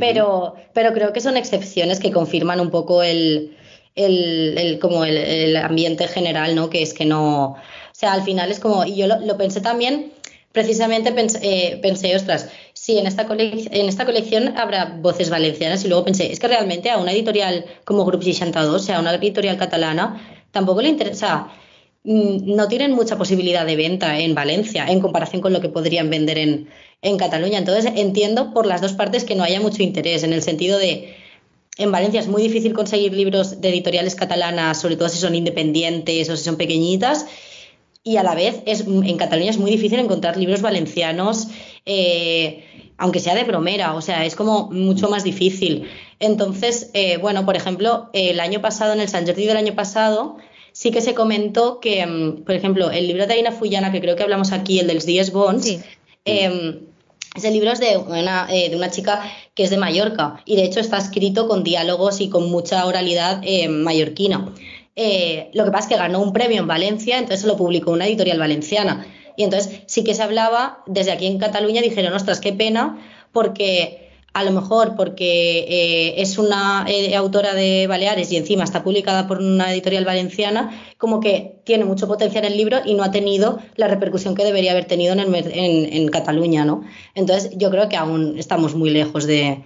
pero, 0.00 0.54
pero 0.72 0.92
creo 0.92 1.12
que 1.12 1.20
son 1.20 1.36
excepciones 1.36 2.00
que 2.00 2.10
confirman 2.10 2.60
un 2.60 2.70
poco 2.70 3.02
el, 3.02 3.56
el, 3.94 4.78
como 4.80 5.04
el, 5.04 5.56
ambiente 5.56 6.08
general, 6.08 6.54
¿no? 6.54 6.68
Que 6.68 6.82
es 6.82 6.92
que 6.92 7.04
no, 7.04 7.52
o 7.52 7.56
sea, 7.92 8.12
al 8.12 8.22
final 8.22 8.50
es 8.50 8.60
como, 8.60 8.84
y 8.84 8.96
yo 8.96 9.06
lo, 9.06 9.36
pensé 9.36 9.60
también, 9.60 10.12
precisamente 10.52 11.12
pensé, 11.12 11.38
eh, 11.42 11.78
pensé 11.82 12.14
ostras, 12.16 12.48
sí, 12.86 12.98
en 12.98 13.08
esta, 13.08 13.26
en 13.28 13.88
esta 13.88 14.06
colección 14.06 14.56
habrá 14.56 14.96
voces 15.00 15.28
valencianas 15.28 15.84
y 15.84 15.88
luego 15.88 16.04
pensé, 16.04 16.30
es 16.30 16.38
que 16.38 16.46
realmente 16.46 16.88
a 16.88 16.98
una 16.98 17.10
editorial 17.10 17.64
como 17.84 18.04
Grup 18.04 18.22
62, 18.22 18.74
o 18.76 18.78
sea, 18.78 19.00
una 19.00 19.12
editorial 19.12 19.56
catalana, 19.56 20.22
tampoco 20.52 20.82
le 20.82 20.90
interesa, 20.90 21.48
mm, 22.04 22.54
no 22.54 22.68
tienen 22.68 22.92
mucha 22.92 23.18
posibilidad 23.18 23.66
de 23.66 23.74
venta 23.74 24.20
en 24.20 24.36
Valencia 24.36 24.86
en 24.86 25.00
comparación 25.00 25.42
con 25.42 25.52
lo 25.52 25.60
que 25.60 25.68
podrían 25.68 26.10
vender 26.10 26.38
en, 26.38 26.68
en 27.02 27.16
Cataluña. 27.16 27.58
Entonces 27.58 27.92
entiendo 27.96 28.54
por 28.54 28.66
las 28.66 28.80
dos 28.80 28.92
partes 28.92 29.24
que 29.24 29.34
no 29.34 29.42
haya 29.42 29.60
mucho 29.60 29.82
interés, 29.82 30.22
en 30.22 30.32
el 30.32 30.42
sentido 30.42 30.78
de, 30.78 31.16
en 31.78 31.90
Valencia 31.90 32.20
es 32.20 32.28
muy 32.28 32.42
difícil 32.42 32.72
conseguir 32.72 33.12
libros 33.12 33.60
de 33.60 33.68
editoriales 33.68 34.14
catalanas, 34.14 34.80
sobre 34.80 34.94
todo 34.94 35.08
si 35.08 35.18
son 35.18 35.34
independientes 35.34 36.30
o 36.30 36.36
si 36.36 36.44
son 36.44 36.56
pequeñitas, 36.56 37.26
y 38.06 38.18
a 38.18 38.22
la 38.22 38.36
vez 38.36 38.62
es, 38.66 38.82
en 38.86 39.16
Cataluña 39.16 39.50
es 39.50 39.58
muy 39.58 39.72
difícil 39.72 39.98
encontrar 39.98 40.36
libros 40.36 40.62
valencianos, 40.62 41.48
eh, 41.84 42.62
aunque 42.98 43.20
sea 43.20 43.34
de 43.34 43.44
bromera, 43.44 43.94
o 43.94 44.00
sea, 44.00 44.24
es 44.24 44.34
como 44.34 44.70
mucho 44.70 45.08
más 45.08 45.24
difícil. 45.24 45.88
Entonces, 46.18 46.90
eh, 46.94 47.18
bueno, 47.18 47.44
por 47.44 47.56
ejemplo, 47.56 48.08
el 48.12 48.40
año 48.40 48.60
pasado, 48.60 48.92
en 48.92 49.00
el 49.00 49.08
San 49.08 49.26
Jordi 49.26 49.46
del 49.46 49.56
año 49.56 49.74
pasado, 49.74 50.36
sí 50.72 50.90
que 50.90 51.00
se 51.00 51.14
comentó 51.14 51.80
que, 51.80 52.06
mm, 52.06 52.44
por 52.44 52.54
ejemplo, 52.54 52.90
el 52.90 53.06
libro 53.06 53.26
de 53.26 53.34
Aina 53.34 53.52
Fullana, 53.52 53.92
que 53.92 54.00
creo 54.00 54.16
que 54.16 54.22
hablamos 54.22 54.52
aquí, 54.52 54.78
el 54.80 54.86
de 54.86 54.94
los 54.94 55.06
10 55.06 55.32
Bonds, 55.32 55.78
em, 56.24 56.80
ese 57.34 57.50
libro 57.50 57.70
es 57.70 57.80
de 57.80 57.98
una, 57.98 58.46
eh, 58.50 58.70
de 58.70 58.76
una 58.76 58.90
chica 58.90 59.22
que 59.54 59.64
es 59.64 59.70
de 59.70 59.76
Mallorca 59.76 60.42
y 60.46 60.56
de 60.56 60.64
hecho 60.64 60.80
está 60.80 60.96
escrito 60.96 61.48
con 61.48 61.64
diálogos 61.64 62.20
y 62.20 62.30
con 62.30 62.50
mucha 62.50 62.86
oralidad 62.86 63.42
mallorquina. 63.68 64.52
Eh, 64.98 65.50
lo 65.52 65.66
que 65.66 65.70
pasa 65.70 65.84
es 65.84 65.88
que 65.90 65.98
ganó 65.98 66.20
un 66.22 66.32
premio 66.32 66.58
en 66.58 66.66
Valencia, 66.66 67.18
entonces 67.18 67.44
lo 67.44 67.58
publicó 67.58 67.90
una 67.92 68.06
editorial 68.06 68.38
valenciana. 68.38 69.06
Y 69.36 69.44
entonces 69.44 69.82
sí 69.86 70.04
que 70.04 70.14
se 70.14 70.22
hablaba, 70.22 70.82
desde 70.86 71.12
aquí 71.12 71.26
en 71.26 71.38
Cataluña 71.38 71.82
dijeron, 71.82 72.12
ostras, 72.12 72.40
qué 72.40 72.52
pena, 72.52 72.98
porque 73.32 74.06
a 74.36 74.44
lo 74.44 74.52
mejor 74.52 74.96
porque 74.96 75.60
eh, 75.60 76.20
es 76.20 76.36
una 76.36 76.84
eh, 76.86 77.16
autora 77.16 77.54
de 77.54 77.86
Baleares 77.86 78.30
y 78.30 78.36
encima 78.36 78.64
está 78.64 78.84
publicada 78.84 79.26
por 79.26 79.38
una 79.38 79.72
editorial 79.72 80.04
valenciana, 80.04 80.78
como 80.98 81.20
que 81.20 81.62
tiene 81.64 81.86
mucho 81.86 82.06
potencial 82.06 82.44
el 82.44 82.54
libro 82.54 82.80
y 82.84 82.92
no 82.92 83.02
ha 83.02 83.10
tenido 83.10 83.60
la 83.76 83.88
repercusión 83.88 84.34
que 84.34 84.44
debería 84.44 84.72
haber 84.72 84.84
tenido 84.84 85.14
en, 85.16 86.08
Cataluña, 86.08 86.66
¿no? 86.66 86.84
Entonces 87.14 87.56
yo 87.56 87.70
creo 87.70 87.88
que 87.88 87.96
aún 87.96 88.38
estamos 88.38 88.74
muy 88.74 88.90
lejos 88.90 89.26
de, 89.26 89.64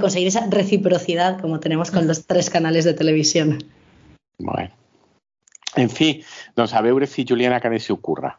conseguir 0.00 0.28
esa 0.28 0.46
reciprocidad 0.48 1.40
como 1.40 1.58
tenemos 1.58 1.90
con 1.90 2.06
los 2.06 2.24
tres 2.24 2.48
canales 2.48 2.84
de 2.84 2.94
televisión. 2.94 3.58
Bueno. 4.38 4.70
En 5.74 5.90
fin, 5.90 6.22
doncs 6.54 6.74
a 6.74 6.80
veure 6.80 7.08
si 7.08 7.26
Juliana 7.28 7.60
Canet 7.60 7.80
se 7.80 7.92
ocurra. 7.92 8.38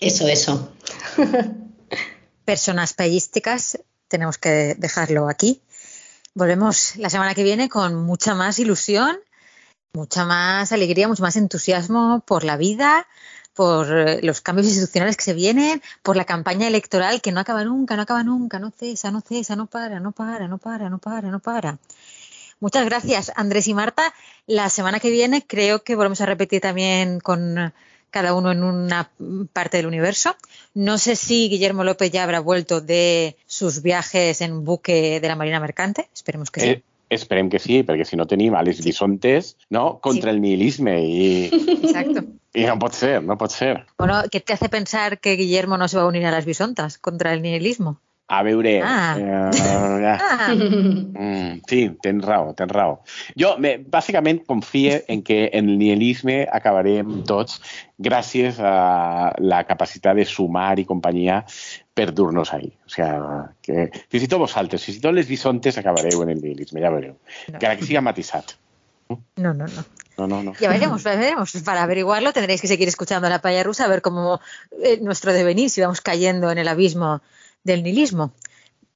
Eso, 0.00 0.28
eso. 0.28 0.72
Personas 2.44 2.94
payísticas, 2.94 3.78
tenemos 4.08 4.38
que 4.38 4.74
dejarlo 4.78 5.28
aquí. 5.28 5.62
Volvemos 6.34 6.96
la 6.96 7.10
semana 7.10 7.34
que 7.34 7.42
viene 7.42 7.68
con 7.68 7.94
mucha 7.94 8.34
más 8.34 8.58
ilusión, 8.58 9.18
mucha 9.92 10.24
más 10.24 10.72
alegría, 10.72 11.08
mucho 11.08 11.22
más 11.22 11.36
entusiasmo 11.36 12.22
por 12.26 12.44
la 12.44 12.56
vida, 12.56 13.06
por 13.54 13.90
eh, 13.90 14.20
los 14.22 14.40
cambios 14.40 14.68
institucionales 14.68 15.16
que 15.16 15.24
se 15.24 15.34
vienen, 15.34 15.82
por 16.04 16.16
la 16.16 16.24
campaña 16.24 16.68
electoral 16.68 17.20
que 17.20 17.32
no 17.32 17.40
acaba 17.40 17.64
nunca, 17.64 17.96
no 17.96 18.02
acaba 18.02 18.22
nunca, 18.22 18.60
no 18.60 18.70
cesa, 18.70 19.10
no 19.10 19.20
cesa, 19.20 19.56
no 19.56 19.66
para, 19.66 19.98
no 19.98 20.12
para, 20.12 20.46
no 20.46 20.58
para, 20.58 20.88
no 20.88 20.98
para, 20.98 21.28
no 21.30 21.40
para. 21.40 21.78
Muchas 22.60 22.84
gracias, 22.84 23.32
Andrés 23.34 23.66
y 23.66 23.74
Marta. 23.74 24.14
La 24.46 24.68
semana 24.68 25.00
que 25.00 25.10
viene 25.10 25.44
creo 25.44 25.82
que 25.82 25.96
volvemos 25.96 26.20
a 26.20 26.26
repetir 26.26 26.60
también 26.60 27.18
con 27.18 27.72
cada 28.10 28.34
uno 28.34 28.52
en 28.52 28.62
una 28.62 29.10
parte 29.52 29.76
del 29.76 29.86
universo. 29.86 30.36
No 30.74 30.98
sé 30.98 31.16
si 31.16 31.48
Guillermo 31.48 31.84
López 31.84 32.10
ya 32.10 32.24
habrá 32.24 32.40
vuelto 32.40 32.80
de 32.80 33.36
sus 33.46 33.82
viajes 33.82 34.40
en 34.40 34.64
buque 34.64 35.20
de 35.20 35.28
la 35.28 35.36
Marina 35.36 35.60
Mercante. 35.60 36.08
Esperemos 36.14 36.50
que 36.50 36.60
sí. 36.60 36.68
Eh, 36.68 36.82
esperem 37.10 37.48
que 37.48 37.58
sí, 37.58 37.82
perquè 37.88 38.04
si 38.04 38.18
no 38.20 38.26
tenim 38.28 38.54
a 38.54 38.62
les 38.62 38.82
bisontes 38.84 39.56
no? 39.70 39.98
contra 40.04 40.30
sí. 40.30 40.36
el 40.36 40.42
nihilisme 40.42 40.98
i, 41.00 41.48
Exacto. 41.80 42.24
i 42.52 42.66
no 42.68 42.76
pot 42.78 42.96
ser, 42.96 43.22
no 43.24 43.38
pot 43.40 43.54
ser. 43.54 43.86
Bueno, 43.96 44.22
¿qué 44.30 44.40
te 44.40 44.52
hace 44.52 44.68
pensar 44.68 45.18
que 45.18 45.36
Guillermo 45.36 45.78
no 45.78 45.88
se 45.88 45.96
va 45.96 46.04
a 46.04 46.10
unir 46.12 46.26
a 46.26 46.30
las 46.30 46.44
bisontas 46.44 46.98
contra 46.98 47.32
el 47.32 47.42
nihilismo? 47.42 48.00
A 48.28 48.42
veure... 48.44 48.74
Ah. 48.84 49.16
Eh, 49.16 50.16
ah. 50.20 50.52
Mm, 50.52 51.60
sí, 51.66 51.80
tens 52.04 52.24
raó, 52.24 52.52
tens 52.54 52.72
raó. 52.72 52.98
Jo, 53.40 53.54
me, 53.56 53.78
bàsicament, 53.80 54.42
confie 54.46 55.00
en 55.08 55.22
que 55.24 55.46
en 55.48 55.70
el 55.72 55.78
nihilisme 55.80 56.42
acabarem 56.44 57.22
tots 57.28 57.62
gràcies 57.96 58.60
a 58.60 59.32
la 59.40 59.62
capacitat 59.66 60.20
de 60.20 60.28
sumar 60.28 60.76
i 60.78 60.84
companyia 60.88 61.40
per 61.96 62.10
dur-nos 62.12 62.52
ahí. 62.52 62.68
O 62.84 62.92
sea, 62.92 63.16
que 63.64 63.88
fins 64.12 64.28
i 64.28 64.30
tot 64.30 64.44
vosaltres, 64.44 64.84
fins 64.84 65.00
i 65.00 65.04
tot 65.08 65.16
les 65.16 65.28
bisontes 65.28 65.80
acabareu 65.80 66.20
en 66.26 66.36
el 66.36 66.42
nihilisme, 66.44 66.84
ja 66.84 66.92
veureu. 66.92 67.16
No. 67.16 67.56
Encara 67.56 67.80
que 67.80 67.88
siga 67.88 68.04
matisat. 68.04 68.58
No, 69.08 69.54
no, 69.54 69.64
no. 69.64 69.88
No, 70.18 70.26
no, 70.26 70.42
no. 70.42 70.52
Ya 70.60 70.68
veremos, 70.68 71.04
ya 71.04 71.14
veremos. 71.14 71.52
Para 71.64 71.82
averiguarlo 71.84 72.32
tendréis 72.32 72.60
que 72.60 72.68
seguir 72.68 72.88
escuchando 72.88 73.28
a 73.28 73.30
la 73.30 73.40
paya 73.40 73.62
rusa, 73.62 73.84
a 73.84 73.88
ver 73.88 74.02
cómo 74.02 74.40
eh, 74.82 74.98
nuestro 75.00 75.32
devenir, 75.32 75.70
si 75.70 75.80
vamos 75.80 76.00
cayendo 76.00 76.50
en 76.50 76.58
el 76.58 76.68
abismo 76.68 77.22
del 77.64 77.82
nihilismo 77.82 78.32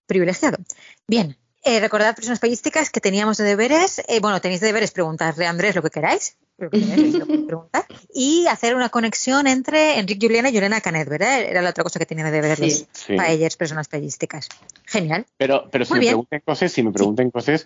privilegiado. 0.07 0.59
Bien, 1.07 1.37
eh, 1.65 1.81
recordad, 1.81 2.17
personas 2.17 2.41
payísticas, 2.41 2.91
que 2.91 3.01
teníamos 3.01 3.37
de 3.37 3.45
deberes, 3.45 4.03
eh, 4.09 4.19
bueno, 4.21 4.41
tenéis 4.41 4.61
de 4.61 4.67
deberes 4.67 4.91
preguntarle 4.91 5.47
a 5.47 5.51
Andrés 5.51 5.77
lo 5.77 5.83
que 5.83 5.91
queráis, 5.91 6.37
y 8.15 8.47
hacer 8.47 8.75
una 8.75 8.89
conexión 8.89 9.47
entre 9.47 9.99
Enrique 9.99 10.27
Juliana 10.27 10.51
y 10.51 10.55
Juliana 10.55 10.81
Canet, 10.81 11.09
¿verdad? 11.09 11.41
Era 11.41 11.63
la 11.63 11.71
otra 11.71 11.85
cosa 11.85 11.99
que 11.99 12.07
tenía 12.07 12.25
de 12.25 12.31
deberes 12.31 12.87
sí, 12.93 13.17
los 13.17 13.57
personas 13.57 13.89
payísticas. 13.89 14.49
Genial. 14.87 15.25
Pero, 15.37 15.69
pero 15.71 15.85
si 15.85 15.95
me 15.95 16.01
pregunten 16.01 16.43
cosas, 16.45 16.73
si 16.73 16.83
me 16.83 16.93
pregunten 16.93 17.31
cosas, 17.31 17.65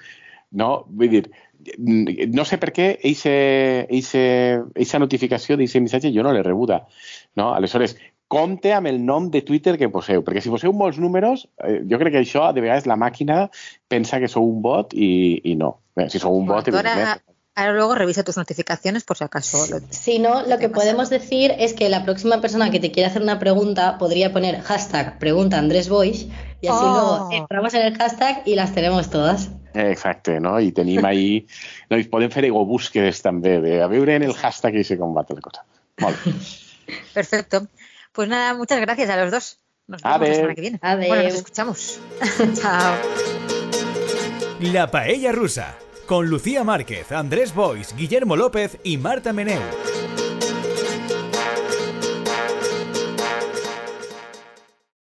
no, 0.50 0.84
voy 0.88 1.08
a 1.08 1.10
decir, 1.10 1.30
no 2.32 2.44
sé 2.44 2.58
per 2.62 2.70
què 2.72 2.86
eixa, 3.02 3.32
eixa, 3.90 4.20
eixa 4.76 5.00
notificació 5.02 5.56
d'eixa 5.58 5.80
missatge 5.82 6.12
jo 6.14 6.22
no 6.22 6.32
l'he 6.32 6.44
rebuda. 6.44 6.84
No? 7.34 7.52
Aleshores, 7.54 7.96
compte 8.28 8.72
amb 8.74 8.90
el 8.90 8.98
nom 9.04 9.30
de 9.30 9.42
Twitter 9.46 9.76
que 9.78 9.90
poseu, 9.92 10.24
perquè 10.26 10.42
si 10.42 10.50
poseu 10.50 10.74
molts 10.74 10.98
números, 11.02 11.46
eh, 11.62 11.80
jo 11.86 12.00
crec 12.02 12.16
que 12.16 12.24
això, 12.24 12.48
de 12.54 12.64
vegades, 12.64 12.88
la 12.90 12.98
màquina 12.98 13.46
pensa 13.88 14.20
que 14.22 14.30
sou 14.30 14.48
un 14.48 14.60
bot 14.64 14.94
i, 14.94 15.40
i 15.44 15.54
no. 15.58 15.76
Bé, 15.96 16.10
si 16.12 16.20
sou 16.22 16.36
un 16.36 16.48
bot. 16.50 16.68
Ahora 17.58 17.72
luego 17.72 17.94
revisa 17.94 18.22
tus 18.22 18.36
notificaciones 18.36 19.02
por 19.04 19.16
si 19.16 19.24
acaso. 19.24 19.56
Si 19.88 20.18
no, 20.18 20.42
lo 20.42 20.58
que 20.58 20.68
podemos 20.68 21.08
decir 21.08 21.54
es 21.58 21.72
que 21.72 21.88
la 21.88 22.04
próxima 22.04 22.42
persona 22.42 22.70
que 22.70 22.80
te 22.80 22.92
quiera 22.92 23.08
hacer 23.08 23.22
una 23.22 23.38
pregunta 23.38 23.96
podría 23.96 24.30
poner 24.30 24.60
hashtag 24.60 25.18
pregunta 25.18 25.56
Andrés 25.56 25.88
Boix 25.88 26.26
y 26.60 26.66
así 26.66 26.84
luego 26.84 27.28
oh. 27.28 27.32
entramos 27.32 27.72
en 27.72 27.86
el 27.86 27.96
hashtag 27.96 28.42
y 28.44 28.56
las 28.56 28.74
tenemos 28.74 29.08
todas. 29.08 29.48
Exacte, 29.72 30.38
no? 30.38 30.60
I 30.60 30.72
tenim 30.72 31.04
ahí... 31.04 31.46
No, 31.88 31.96
I 31.96 32.04
podem 32.12 32.28
fer 32.34 32.44
ego-búsquedes 32.48 33.22
també, 33.24 33.56
de 33.64 33.80
a 33.80 33.88
veure 33.88 34.16
en 34.20 34.24
el 34.26 34.34
hashtag 34.34 34.76
i 34.76 34.84
se 34.84 34.98
combate 35.00 35.36
la 35.38 35.40
cosa. 35.40 35.64
Molt 36.04 36.24
bé. 36.26 36.34
Perfecto. 37.16 37.64
Pues 38.16 38.30
nada, 38.30 38.54
muchas 38.54 38.80
gracias 38.80 39.10
a 39.10 39.16
los 39.18 39.30
dos. 39.30 39.58
Nos 39.86 40.02
vemos 40.02 40.20
la 40.20 40.34
semana 40.34 40.54
que 40.54 40.60
viene. 40.62 40.78
Adeu. 40.80 41.08
Bueno, 41.08 41.22
nos 41.24 41.34
escuchamos. 41.34 42.00
Chao. 42.54 42.96
La 44.58 44.90
Paella 44.90 45.32
Rusa, 45.32 45.76
con 46.06 46.30
Lucía 46.30 46.64
Márquez, 46.64 47.12
Andrés 47.12 47.54
Bois, 47.54 47.94
Guillermo 47.94 48.34
López 48.34 48.78
y 48.82 48.96
Marta 48.96 49.34
Meneu. 49.34 49.60